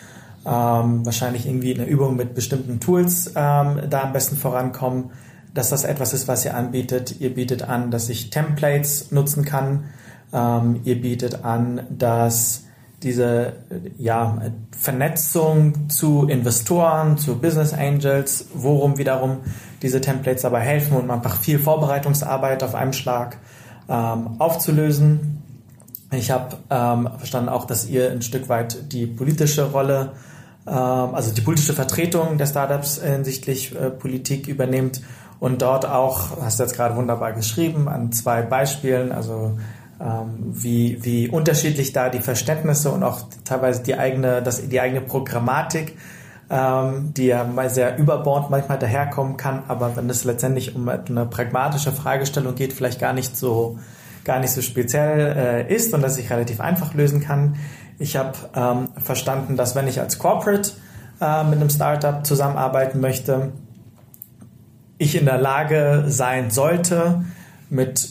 ähm, 0.46 1.06
wahrscheinlich 1.06 1.46
irgendwie 1.46 1.76
eine 1.76 1.86
Übung 1.86 2.16
mit 2.16 2.34
bestimmten 2.34 2.80
Tools 2.80 3.28
ähm, 3.36 3.82
da 3.90 4.02
am 4.04 4.14
besten 4.14 4.36
vorankomme 4.36 5.12
dass 5.54 5.70
das 5.70 5.84
etwas 5.84 6.14
ist, 6.14 6.28
was 6.28 6.46
ihr 6.46 6.56
anbietet. 6.56 7.20
Ihr 7.20 7.34
bietet 7.34 7.64
an, 7.64 7.92
dass 7.92 8.10
ich 8.10 8.30
Templates 8.30 9.12
nutzen 9.12 9.46
kann. 9.46 9.86
Ähm, 10.34 10.82
ihr 10.84 11.02
bietet 11.02 11.44
an, 11.46 11.82
dass 11.90 12.64
diese 13.04 13.54
ja, 13.98 14.42
Vernetzung 14.78 15.90
zu 15.90 16.28
Investoren, 16.28 17.18
zu 17.18 17.40
Business 17.40 17.74
Angels, 17.74 18.48
worum 18.54 18.98
wiederum 18.98 19.38
diese 19.82 20.02
Templates 20.02 20.46
aber 20.46 20.60
helfen 20.60 20.98
und 20.98 21.12
einfach 21.12 21.38
viel 21.38 21.60
Vorbereitungsarbeit 21.60 22.64
auf 22.64 22.74
einem 22.74 22.94
Schlag 22.94 23.38
ähm, 23.88 24.40
aufzulösen. 24.40 25.44
Ich 26.12 26.32
habe 26.32 26.58
ähm, 26.70 27.10
verstanden 27.18 27.50
auch, 27.50 27.66
dass 27.66 27.88
ihr 27.88 28.12
ein 28.12 28.22
Stück 28.22 28.50
weit 28.50 28.92
die 28.92 29.06
politische 29.06 29.72
Rolle, 29.72 30.14
ähm, 30.66 30.74
also 30.74 31.32
die 31.34 31.42
politische 31.42 31.74
Vertretung 31.74 32.38
der 32.38 32.48
Startups 32.48 33.02
hinsichtlich 33.02 33.76
äh, 33.76 33.92
Politik 33.92 34.48
übernehmt 34.48 35.02
und 35.40 35.62
dort 35.62 35.86
auch, 35.86 36.42
hast 36.42 36.60
du 36.60 36.64
jetzt 36.64 36.76
gerade 36.76 36.96
wunderbar 36.96 37.34
geschrieben, 37.34 37.88
an 37.88 38.12
zwei 38.12 38.42
Beispielen, 38.42 39.12
also 39.12 39.58
ähm, 40.00 40.38
wie, 40.40 41.04
wie 41.04 41.30
unterschiedlich 41.30 41.94
da 41.94 42.10
die 42.10 42.20
Verständnisse 42.20 42.92
und 42.92 43.04
auch 43.04 43.22
teilweise 43.44 43.84
die 43.84 43.96
eigene, 43.96 44.42
das, 44.42 44.68
die 44.68 44.80
eigene 44.80 45.02
Programmatik, 45.02 45.98
ähm, 46.50 47.14
die 47.16 47.28
ja 47.28 47.44
mal 47.44 47.70
sehr 47.70 47.98
überbord 47.98 48.50
manchmal 48.50 48.80
daherkommen 48.80 49.38
kann, 49.38 49.64
aber 49.68 49.96
wenn 49.96 50.10
es 50.10 50.24
letztendlich 50.24 50.76
um 50.76 50.88
eine 50.88 51.26
pragmatische 51.26 51.92
Fragestellung 51.92 52.56
geht, 52.56 52.74
vielleicht 52.74 53.00
gar 53.00 53.14
nicht 53.14 53.36
so 53.36 53.78
gar 54.28 54.40
nicht 54.40 54.52
so 54.52 54.62
speziell 54.62 55.66
äh, 55.70 55.74
ist 55.74 55.94
und 55.94 56.02
dass 56.02 56.16
sich 56.16 56.30
relativ 56.30 56.60
einfach 56.60 56.94
lösen 56.94 57.22
kann. 57.22 57.56
Ich 57.98 58.18
habe 58.18 58.34
ähm, 58.54 58.90
verstanden, 59.02 59.56
dass 59.56 59.74
wenn 59.74 59.88
ich 59.88 60.00
als 60.00 60.20
Corporate 60.20 60.72
äh, 61.22 61.44
mit 61.46 61.60
einem 61.60 61.70
Startup 61.70 62.24
zusammenarbeiten 62.26 63.00
möchte, 63.00 63.54
ich 64.98 65.16
in 65.16 65.26
der 65.26 65.38
Lage 65.38 66.06
sein 66.08 66.52
sollte, 66.52 67.24
mit 67.70 68.10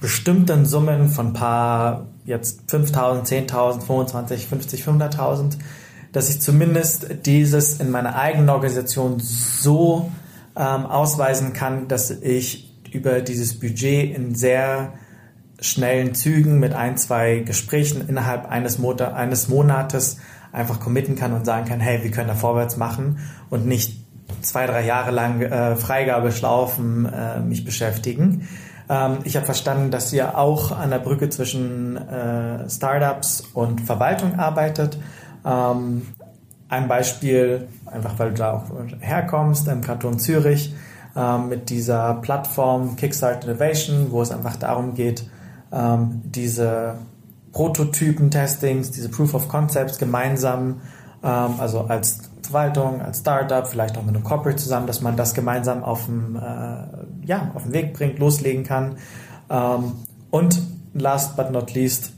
bestimmten 0.00 0.64
Summen 0.66 1.08
von 1.08 1.32
paar 1.32 2.06
jetzt 2.24 2.70
5.000, 2.70 3.48
10.000, 3.48 3.82
25, 3.82 4.46
50, 4.46 4.84
500.000, 4.84 5.58
dass 6.12 6.30
ich 6.30 6.40
zumindest 6.40 7.26
dieses 7.26 7.80
in 7.80 7.90
meiner 7.90 8.16
eigenen 8.16 8.48
Organisation 8.48 9.18
so 9.18 10.10
ähm, 10.56 10.86
ausweisen 10.86 11.52
kann, 11.52 11.88
dass 11.88 12.10
ich 12.10 12.72
über 12.92 13.20
dieses 13.20 13.58
Budget 13.58 14.14
in 14.14 14.34
sehr 14.34 14.92
schnellen 15.60 16.14
Zügen 16.14 16.58
mit 16.58 16.74
ein, 16.74 16.96
zwei 16.96 17.38
Gesprächen 17.40 18.06
innerhalb 18.08 18.48
eines, 18.48 18.78
Monat, 18.78 19.14
eines 19.14 19.48
Monates 19.48 20.18
einfach 20.50 20.80
committen 20.80 21.16
kann 21.16 21.32
und 21.32 21.46
sagen 21.46 21.66
kann, 21.66 21.80
hey, 21.80 22.02
wir 22.02 22.10
können 22.10 22.28
da 22.28 22.34
vorwärts 22.34 22.76
machen 22.76 23.18
und 23.48 23.66
nicht 23.66 24.01
zwei, 24.40 24.66
drei 24.66 24.84
Jahre 24.84 25.10
lang 25.10 25.42
äh, 25.42 25.76
Freigabeschlaufen 25.76 27.06
äh, 27.06 27.40
mich 27.40 27.64
beschäftigen. 27.64 28.48
Ähm, 28.88 29.18
ich 29.24 29.36
habe 29.36 29.46
verstanden, 29.46 29.90
dass 29.90 30.12
ihr 30.12 30.36
auch 30.38 30.72
an 30.72 30.90
der 30.90 30.98
Brücke 30.98 31.28
zwischen 31.28 31.96
äh, 31.96 32.68
Startups 32.68 33.44
und 33.54 33.80
Verwaltung 33.80 34.38
arbeitet. 34.38 34.98
Ähm, 35.44 36.02
ein 36.68 36.88
Beispiel, 36.88 37.68
einfach 37.86 38.18
weil 38.18 38.30
du 38.30 38.36
da 38.36 38.52
auch 38.52 38.64
herkommst, 39.00 39.68
im 39.68 39.82
Kanton 39.82 40.18
Zürich, 40.18 40.74
äh, 41.14 41.38
mit 41.38 41.70
dieser 41.70 42.14
Plattform 42.14 42.96
Kickstart 42.96 43.44
Innovation, 43.44 44.06
wo 44.10 44.22
es 44.22 44.30
einfach 44.30 44.56
darum 44.56 44.94
geht, 44.94 45.28
ähm, 45.72 46.22
diese 46.24 46.96
Prototypen-Testings, 47.52 48.90
diese 48.90 49.10
Proof 49.10 49.34
of 49.34 49.48
Concepts 49.48 49.98
gemeinsam, 49.98 50.80
ähm, 51.22 51.54
also 51.58 51.82
als 51.82 52.31
Verwaltung, 52.52 53.00
als 53.00 53.20
Startup, 53.20 53.66
vielleicht 53.66 53.96
auch 53.96 54.02
mit 54.02 54.14
einem 54.14 54.24
Corporate 54.24 54.56
zusammen, 54.56 54.86
dass 54.86 55.00
man 55.00 55.16
das 55.16 55.32
gemeinsam 55.32 55.82
auf 55.82 56.04
den, 56.04 56.36
äh, 56.36 57.26
ja, 57.26 57.50
auf 57.54 57.62
den 57.62 57.72
Weg 57.72 57.94
bringt, 57.94 58.18
loslegen 58.18 58.62
kann. 58.62 58.96
Ähm, 59.48 59.92
und 60.30 60.60
last 60.92 61.34
but 61.34 61.50
not 61.50 61.72
least 61.72 62.12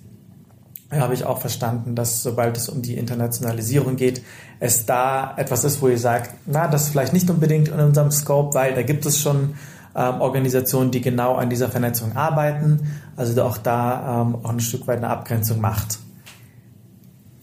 habe 0.90 1.14
ich 1.14 1.24
auch 1.24 1.40
verstanden, 1.40 1.94
dass 1.94 2.22
sobald 2.22 2.56
es 2.56 2.68
um 2.68 2.82
die 2.82 2.96
Internationalisierung 2.96 3.94
geht, 3.94 4.22
es 4.58 4.86
da 4.86 5.34
etwas 5.36 5.62
ist, 5.62 5.80
wo 5.80 5.88
ihr 5.88 5.98
sagt, 5.98 6.34
na, 6.46 6.66
das 6.66 6.84
ist 6.84 6.88
vielleicht 6.90 7.12
nicht 7.12 7.30
unbedingt 7.30 7.68
in 7.68 7.78
unserem 7.78 8.10
Scope, 8.10 8.54
weil 8.54 8.74
da 8.74 8.82
gibt 8.82 9.06
es 9.06 9.20
schon 9.20 9.54
ähm, 9.94 10.20
Organisationen, 10.20 10.90
die 10.90 11.00
genau 11.00 11.36
an 11.36 11.48
dieser 11.48 11.68
Vernetzung 11.68 12.16
arbeiten, 12.16 12.88
also 13.16 13.40
auch 13.42 13.58
da 13.58 14.22
ähm, 14.22 14.36
auch 14.42 14.50
ein 14.50 14.60
Stück 14.60 14.86
weit 14.88 14.98
eine 14.98 15.10
Abgrenzung 15.10 15.60
macht. 15.60 15.98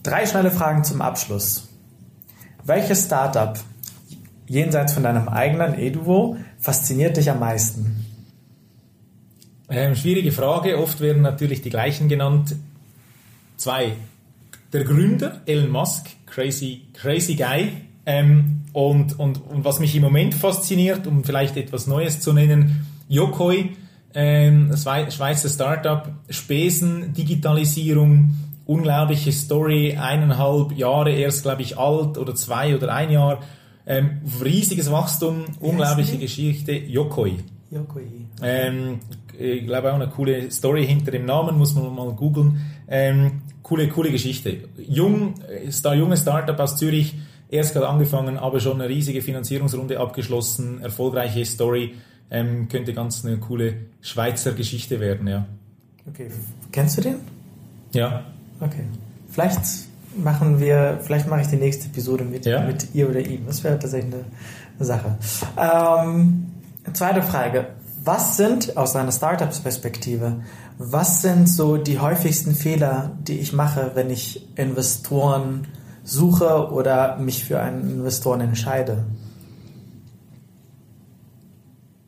Drei 0.03 0.25
schnelle 0.25 0.51
Fragen 0.51 0.83
zum 0.83 1.01
Abschluss. 1.01 1.70
Welches 2.63 3.05
Startup 3.05 3.59
jenseits 4.47 4.93
von 4.93 5.03
deinem 5.03 5.27
eigenen 5.27 5.73
Eduvo 5.73 6.37
fasziniert 6.59 7.17
dich 7.17 7.29
am 7.29 7.39
meisten? 7.39 8.05
Ähm, 9.69 9.95
schwierige 9.95 10.31
Frage. 10.31 10.77
Oft 10.77 10.99
werden 10.99 11.21
natürlich 11.21 11.61
die 11.61 11.69
gleichen 11.69 12.09
genannt. 12.09 12.55
Zwei. 13.57 13.93
Der 14.73 14.83
Gründer, 14.83 15.41
Elon 15.45 15.69
Musk, 15.69 16.09
crazy, 16.25 16.81
crazy 16.93 17.35
guy. 17.35 17.71
Ähm, 18.05 18.61
und, 18.73 19.17
und, 19.19 19.37
und 19.47 19.63
was 19.65 19.79
mich 19.79 19.95
im 19.95 20.01
Moment 20.01 20.33
fasziniert, 20.33 21.07
um 21.07 21.23
vielleicht 21.23 21.57
etwas 21.57 21.87
Neues 21.87 22.19
zu 22.19 22.33
nennen, 22.33 22.85
Yokoi, 23.07 23.71
ähm, 24.13 24.75
Schweizer 24.75 25.49
Startup, 25.49 26.09
Spesen, 26.29 27.13
Digitalisierung, 27.13 28.33
unglaubliche 28.71 29.31
Story, 29.33 29.97
eineinhalb 29.97 30.71
Jahre 30.77 31.11
erst, 31.11 31.43
glaube 31.43 31.61
ich, 31.61 31.77
alt 31.77 32.17
oder 32.17 32.33
zwei 32.35 32.75
oder 32.75 32.93
ein 32.93 33.11
Jahr. 33.11 33.41
Ähm, 33.85 34.21
riesiges 34.43 34.89
Wachstum, 34.91 35.43
unglaubliche 35.59 36.17
Geschichte. 36.17 36.71
Yokoi. 36.71 37.39
Yokoi. 37.69 38.03
Ähm, 38.41 38.99
ich 39.37 39.65
glaube 39.65 39.91
auch 39.91 39.95
eine 39.95 40.07
coole 40.07 40.49
Story 40.51 40.85
hinter 40.85 41.11
dem 41.11 41.25
Namen, 41.25 41.57
muss 41.57 41.75
man 41.75 41.93
mal 41.93 42.13
googeln. 42.13 42.61
Ähm, 42.87 43.41
coole, 43.61 43.89
coole 43.89 44.11
Geschichte. 44.11 44.57
Jung, 44.77 45.35
Star, 45.69 45.95
junge 45.95 46.15
Startup 46.15 46.57
aus 46.59 46.77
Zürich, 46.77 47.15
erst 47.49 47.73
gerade 47.73 47.89
angefangen, 47.89 48.37
aber 48.37 48.61
schon 48.61 48.79
eine 48.79 48.89
riesige 48.89 49.21
Finanzierungsrunde 49.21 49.99
abgeschlossen, 49.99 50.81
erfolgreiche 50.81 51.43
Story. 51.45 51.95
Ähm, 52.29 52.69
könnte 52.69 52.93
ganz 52.93 53.25
eine 53.25 53.37
coole 53.37 53.73
Schweizer 53.99 54.53
Geschichte 54.53 55.01
werden, 55.01 55.27
ja. 55.27 55.45
Okay, 56.07 56.29
kennst 56.71 56.97
du 56.97 57.01
den? 57.01 57.15
Ja. 57.93 58.23
Okay. 58.61 58.85
Vielleicht 59.29 59.59
machen 60.15 60.59
wir, 60.59 60.99
vielleicht 61.01 61.27
mache 61.27 61.41
ich 61.41 61.47
die 61.47 61.57
nächste 61.57 61.87
Episode 61.87 62.23
mit, 62.23 62.45
ja. 62.45 62.61
mit 62.61 62.93
ihr 62.93 63.09
oder 63.09 63.19
ihm. 63.19 63.45
Das 63.47 63.63
wäre 63.63 63.79
tatsächlich 63.79 64.13
eine, 64.13 64.25
eine 64.77 64.85
Sache. 64.85 65.17
Ähm, 65.57 66.51
zweite 66.93 67.21
Frage. 67.23 67.67
Was 68.03 68.37
sind 68.37 68.77
aus 68.77 68.93
deiner 68.93 69.11
Startups-Perspektive, 69.11 70.41
was 70.77 71.21
sind 71.21 71.47
so 71.47 71.77
die 71.77 71.99
häufigsten 71.99 72.55
Fehler, 72.55 73.11
die 73.27 73.39
ich 73.39 73.53
mache, 73.53 73.91
wenn 73.93 74.09
ich 74.09 74.57
Investoren 74.57 75.67
suche 76.03 76.71
oder 76.71 77.17
mich 77.17 77.45
für 77.45 77.59
einen 77.59 77.89
Investoren 77.91 78.41
entscheide? 78.41 79.05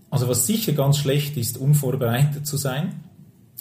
Also 0.09 0.27
was 0.27 0.47
sicher 0.47 0.73
ganz 0.73 0.97
schlecht 0.97 1.37
ist, 1.37 1.57
unvorbereitet 1.57 2.47
zu 2.47 2.57
sein. 2.57 3.02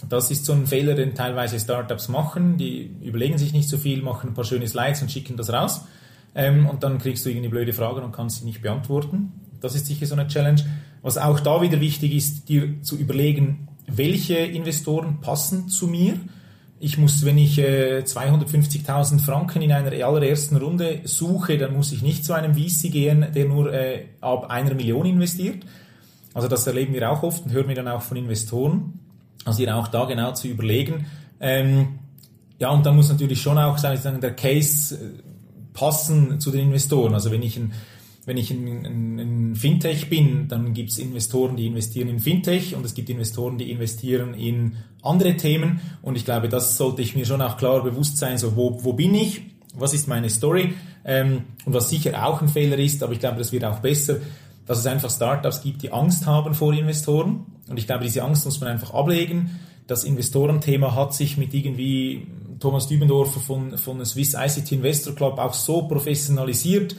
Das 0.09 0.31
ist 0.31 0.45
so 0.45 0.53
ein 0.53 0.67
Fehler, 0.67 0.95
den 0.95 1.15
teilweise 1.15 1.59
Startups 1.59 2.09
machen. 2.09 2.57
Die 2.59 2.95
überlegen 3.03 3.39
sich 3.39 3.53
nicht 3.53 3.69
so 3.69 3.79
viel, 3.79 4.03
machen 4.03 4.31
ein 4.31 4.35
paar 4.35 4.45
schöne 4.45 4.67
Slides 4.67 5.03
und 5.03 5.11
schicken 5.11 5.37
das 5.37 5.53
raus. 5.53 5.87
Ähm, 6.35 6.67
und 6.67 6.83
dann 6.83 6.99
kriegst 6.99 7.25
du 7.25 7.31
irgendwie 7.31 7.49
blöde 7.49 7.73
Fragen 7.73 8.03
und 8.03 8.13
kannst 8.13 8.41
sie 8.41 8.45
nicht 8.45 8.63
beantworten. 8.63 9.33
Das 9.61 9.75
ist 9.75 9.87
sicher 9.87 10.07
so 10.07 10.15
eine 10.15 10.27
Challenge. 10.27 10.63
Was 11.03 11.19
auch 11.19 11.41
da 11.41 11.61
wieder 11.63 11.81
wichtig 11.81 12.15
ist, 12.15 12.49
dir 12.49 12.83
zu 12.83 12.97
überlegen, 12.97 13.69
welche 13.87 14.37
Investoren 14.37 15.21
passen 15.21 15.69
zu 15.69 15.87
mir. 15.87 16.15
Ich 16.79 16.99
muss, 16.99 17.25
wenn 17.25 17.39
ich 17.39 17.59
äh, 17.59 18.03
250.000 18.05 19.21
Franken 19.21 19.63
in 19.63 19.71
einer 19.71 19.93
allerersten 20.05 20.57
Runde 20.57 21.01
suche, 21.05 21.59
dann 21.59 21.75
muss 21.75 21.93
ich 21.93 22.03
nicht 22.03 22.25
zu 22.25 22.33
einem 22.33 22.55
VC 22.55 22.91
gehen, 22.91 23.27
der 23.35 23.47
nur 23.47 23.73
äh, 23.73 24.07
ab 24.21 24.51
einer 24.51 24.75
Million 24.75 25.07
investiert. 25.07 25.65
Also 26.35 26.49
das 26.49 26.67
erleben 26.67 26.95
wir 26.95 27.11
auch 27.11 27.23
oft 27.23 27.45
und 27.45 27.53
hören 27.53 27.69
wir 27.69 27.75
dann 27.75 27.89
auch 27.89 28.03
von 28.03 28.17
Investoren. 28.17 28.99
Also 29.45 29.59
hier 29.59 29.77
auch 29.77 29.89
da 29.89 30.05
genau 30.05 30.33
zu 30.33 30.49
überlegen. 30.49 31.07
Ähm, 31.41 31.99
ja, 32.59 32.71
und 32.71 32.87
dann 32.87 32.97
muss 32.97 33.09
natürlich 33.09 33.41
schon 33.41 33.59
auch 33.59 33.79
sagen, 33.79 34.21
der 34.21 34.35
Case 34.35 34.95
äh, 34.95 34.99
passen 35.73 36.39
zu 36.39 36.51
den 36.51 36.69
Investoren. 36.69 37.15
Also 37.15 37.31
wenn 37.31 37.43
ich 37.43 37.57
ein 37.57 37.73
wenn 38.25 38.37
ich 38.37 38.51
ein, 38.51 38.87
ein, 38.87 39.19
ein 39.19 39.57
Fintech 39.57 40.09
bin, 40.09 40.47
dann 40.47 40.75
gibt 40.75 40.91
es 40.91 40.99
Investoren, 40.99 41.57
die 41.57 41.67
investieren 41.67 42.09
in 42.09 42.21
Fintech 42.21 42.77
und 42.77 42.87
es 42.87 42.95
gibt 42.95 43.11
Investoren, 43.11 43.59
die 43.59 43.71
investieren 43.71 44.35
in 44.35 44.77
andere 45.03 45.37
Themen. 45.37 45.81
Und 46.03 46.17
ich 46.17 46.25
glaube, 46.25 46.49
das 46.49 46.77
sollte 46.77 47.03
ich 47.03 47.17
mir 47.17 47.27
schon 47.27 47.43
auch 47.43 47.57
klar 47.57 47.83
bewusst 47.83 48.19
sein, 48.19 48.39
so 48.39 48.55
wo, 48.55 48.85
wo 48.85 48.93
bin 48.93 49.15
ich, 49.15 49.43
was 49.75 49.93
ist 49.93 50.07
meine 50.07 50.31
Story 50.31 50.75
ähm, 51.05 51.43
und 51.65 51.75
was 51.75 51.91
sicher 51.91 52.25
auch 52.25 52.41
ein 52.41 52.49
Fehler 52.49 52.79
ist, 52.79 53.03
aber 53.03 53.13
ich 53.13 53.19
glaube, 53.19 53.39
das 53.39 53.51
wird 53.51 53.65
auch 53.65 53.81
besser, 53.81 54.19
dass 54.67 54.79
es 54.79 54.87
einfach 54.87 55.11
Startups 55.11 55.63
gibt, 55.63 55.83
die 55.83 55.93
Angst 55.93 56.27
haben 56.27 56.55
vor 56.55 56.73
Investoren. 56.73 57.47
Und 57.69 57.79
ich 57.79 57.87
glaube, 57.87 58.05
diese 58.05 58.23
Angst 58.23 58.45
muss 58.45 58.61
man 58.61 58.71
einfach 58.71 58.95
ablegen. 58.95 59.59
Das 59.87 60.05
Investorenthema 60.05 60.95
hat 60.95 61.15
sich 61.15 61.37
mit 61.37 61.53
irgendwie 61.53 62.27
Thomas 62.61 62.87
Dübendorfer 62.87 63.41
von, 63.41 63.77
von 63.77 64.05
Swiss 64.05 64.35
ICT 64.35 64.73
Investor 64.73 65.15
Club 65.15 65.39
auch 65.39 65.55
so 65.55 65.83
professionalisiert, 65.83 66.95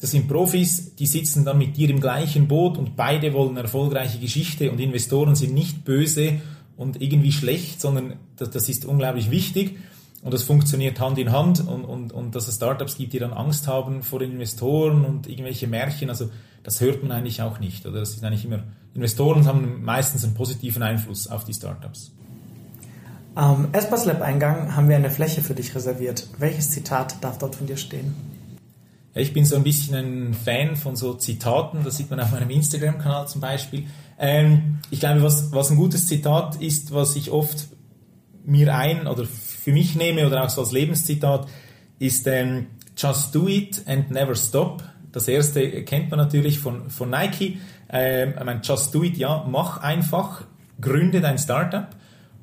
das 0.00 0.12
sind 0.12 0.28
Profis, 0.28 0.94
die 0.94 1.06
sitzen 1.06 1.44
dann 1.44 1.58
mit 1.58 1.76
dir 1.76 1.90
im 1.90 2.00
gleichen 2.00 2.46
Boot 2.46 2.78
und 2.78 2.94
beide 2.94 3.32
wollen 3.32 3.50
eine 3.50 3.62
erfolgreiche 3.62 4.18
Geschichte 4.18 4.70
und 4.70 4.78
Investoren 4.78 5.34
sind 5.34 5.54
nicht 5.54 5.84
böse 5.84 6.40
und 6.76 7.02
irgendwie 7.02 7.32
schlecht, 7.32 7.80
sondern 7.80 8.14
das, 8.36 8.50
das 8.50 8.68
ist 8.68 8.84
unglaublich 8.84 9.30
wichtig 9.32 9.76
und 10.22 10.32
das 10.32 10.44
funktioniert 10.44 11.00
Hand 11.00 11.18
in 11.18 11.32
Hand 11.32 11.66
und, 11.66 11.84
und, 11.84 12.12
und 12.12 12.36
dass 12.36 12.46
es 12.46 12.56
Startups 12.56 12.96
gibt, 12.96 13.12
die 13.12 13.18
dann 13.18 13.32
Angst 13.32 13.66
haben 13.66 14.04
vor 14.04 14.20
den 14.20 14.32
Investoren 14.32 15.04
und 15.04 15.26
irgendwelche 15.26 15.66
Märchen, 15.66 16.10
also 16.10 16.30
das 16.68 16.82
hört 16.82 17.02
man 17.02 17.12
eigentlich 17.12 17.40
auch 17.40 17.60
nicht. 17.60 17.86
Oder 17.86 18.00
das 18.00 18.10
ist 18.10 18.22
eigentlich 18.22 18.44
immer, 18.44 18.62
Investoren 18.92 19.46
haben 19.46 19.82
meistens 19.82 20.22
einen 20.22 20.34
positiven 20.34 20.82
Einfluss 20.82 21.26
auf 21.26 21.44
die 21.44 21.54
Startups. 21.54 22.12
Am 23.34 23.68
Espas 23.72 24.04
Lab 24.04 24.20
Eingang 24.20 24.76
haben 24.76 24.86
wir 24.86 24.96
eine 24.96 25.08
Fläche 25.08 25.40
für 25.40 25.54
dich 25.54 25.74
reserviert. 25.74 26.28
Welches 26.36 26.68
Zitat 26.68 27.16
darf 27.24 27.38
dort 27.38 27.54
von 27.54 27.66
dir 27.66 27.78
stehen? 27.78 28.14
Ich 29.14 29.32
bin 29.32 29.46
so 29.46 29.56
ein 29.56 29.62
bisschen 29.62 29.94
ein 29.94 30.34
Fan 30.34 30.76
von 30.76 30.94
so 30.94 31.14
Zitaten, 31.14 31.84
das 31.84 31.96
sieht 31.96 32.10
man 32.10 32.20
auf 32.20 32.32
meinem 32.32 32.50
Instagram-Kanal 32.50 33.28
zum 33.28 33.40
Beispiel. 33.40 33.84
Ähm, 34.18 34.80
ich 34.90 35.00
glaube, 35.00 35.22
was, 35.22 35.50
was 35.52 35.70
ein 35.70 35.78
gutes 35.78 36.06
Zitat 36.06 36.56
ist, 36.56 36.92
was 36.92 37.16
ich 37.16 37.30
oft 37.30 37.68
mir 38.44 38.76
ein 38.76 39.06
oder 39.06 39.24
für 39.24 39.72
mich 39.72 39.96
nehme 39.96 40.26
oder 40.26 40.44
auch 40.44 40.50
so 40.50 40.60
als 40.60 40.72
Lebenszitat, 40.72 41.48
ist 41.98 42.26
ähm, 42.26 42.66
Just 42.94 43.34
do 43.34 43.48
it 43.48 43.80
and 43.86 44.10
never 44.10 44.34
stop. 44.34 44.82
Das 45.12 45.28
erste 45.28 45.84
kennt 45.84 46.10
man 46.10 46.18
natürlich 46.18 46.58
von, 46.58 46.90
von 46.90 47.10
Nike. 47.10 47.58
Ähm, 47.90 48.34
ich 48.38 48.44
meine, 48.44 48.60
just 48.62 48.94
do 48.94 49.02
it, 49.02 49.16
ja, 49.16 49.46
mach 49.48 49.82
einfach, 49.82 50.44
gründe 50.80 51.20
dein 51.20 51.38
Startup 51.38 51.88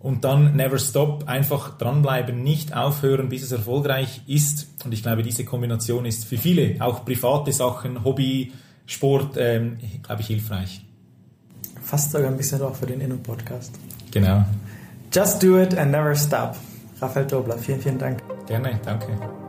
und 0.05 0.23
dann 0.23 0.55
never 0.55 0.77
stop, 0.77 1.27
einfach 1.27 1.79
dranbleiben, 1.79 2.43
nicht 2.43 2.75
aufhören, 2.75 3.29
bis 3.29 3.41
es 3.41 3.51
erfolgreich 3.51 4.21
ist. 4.27 4.67
Und 4.85 4.93
ich 4.93 5.01
glaube, 5.01 5.23
diese 5.23 5.45
Kombination 5.45 6.05
ist 6.05 6.25
für 6.25 6.37
viele, 6.37 6.75
auch 6.79 7.03
private 7.05 7.51
Sachen, 7.51 8.03
Hobby, 8.03 8.51
Sport, 8.85 9.35
ähm, 9.37 9.77
glaube 10.03 10.21
ich, 10.21 10.27
hilfreich. 10.27 10.85
Fast 11.81 12.11
sogar 12.11 12.29
ein 12.29 12.37
bisschen 12.37 12.61
auch 12.61 12.75
für 12.75 12.85
den 12.85 13.01
Inno-Podcast. 13.01 13.73
Genau. 14.11 14.45
Just 15.11 15.41
do 15.41 15.59
it 15.59 15.75
and 15.75 15.91
never 15.91 16.15
stop. 16.15 16.55
Raphael 17.01 17.25
Dobler, 17.25 17.57
vielen, 17.57 17.81
vielen 17.81 17.97
Dank. 17.97 18.21
Gerne, 18.47 18.79
danke. 18.83 19.44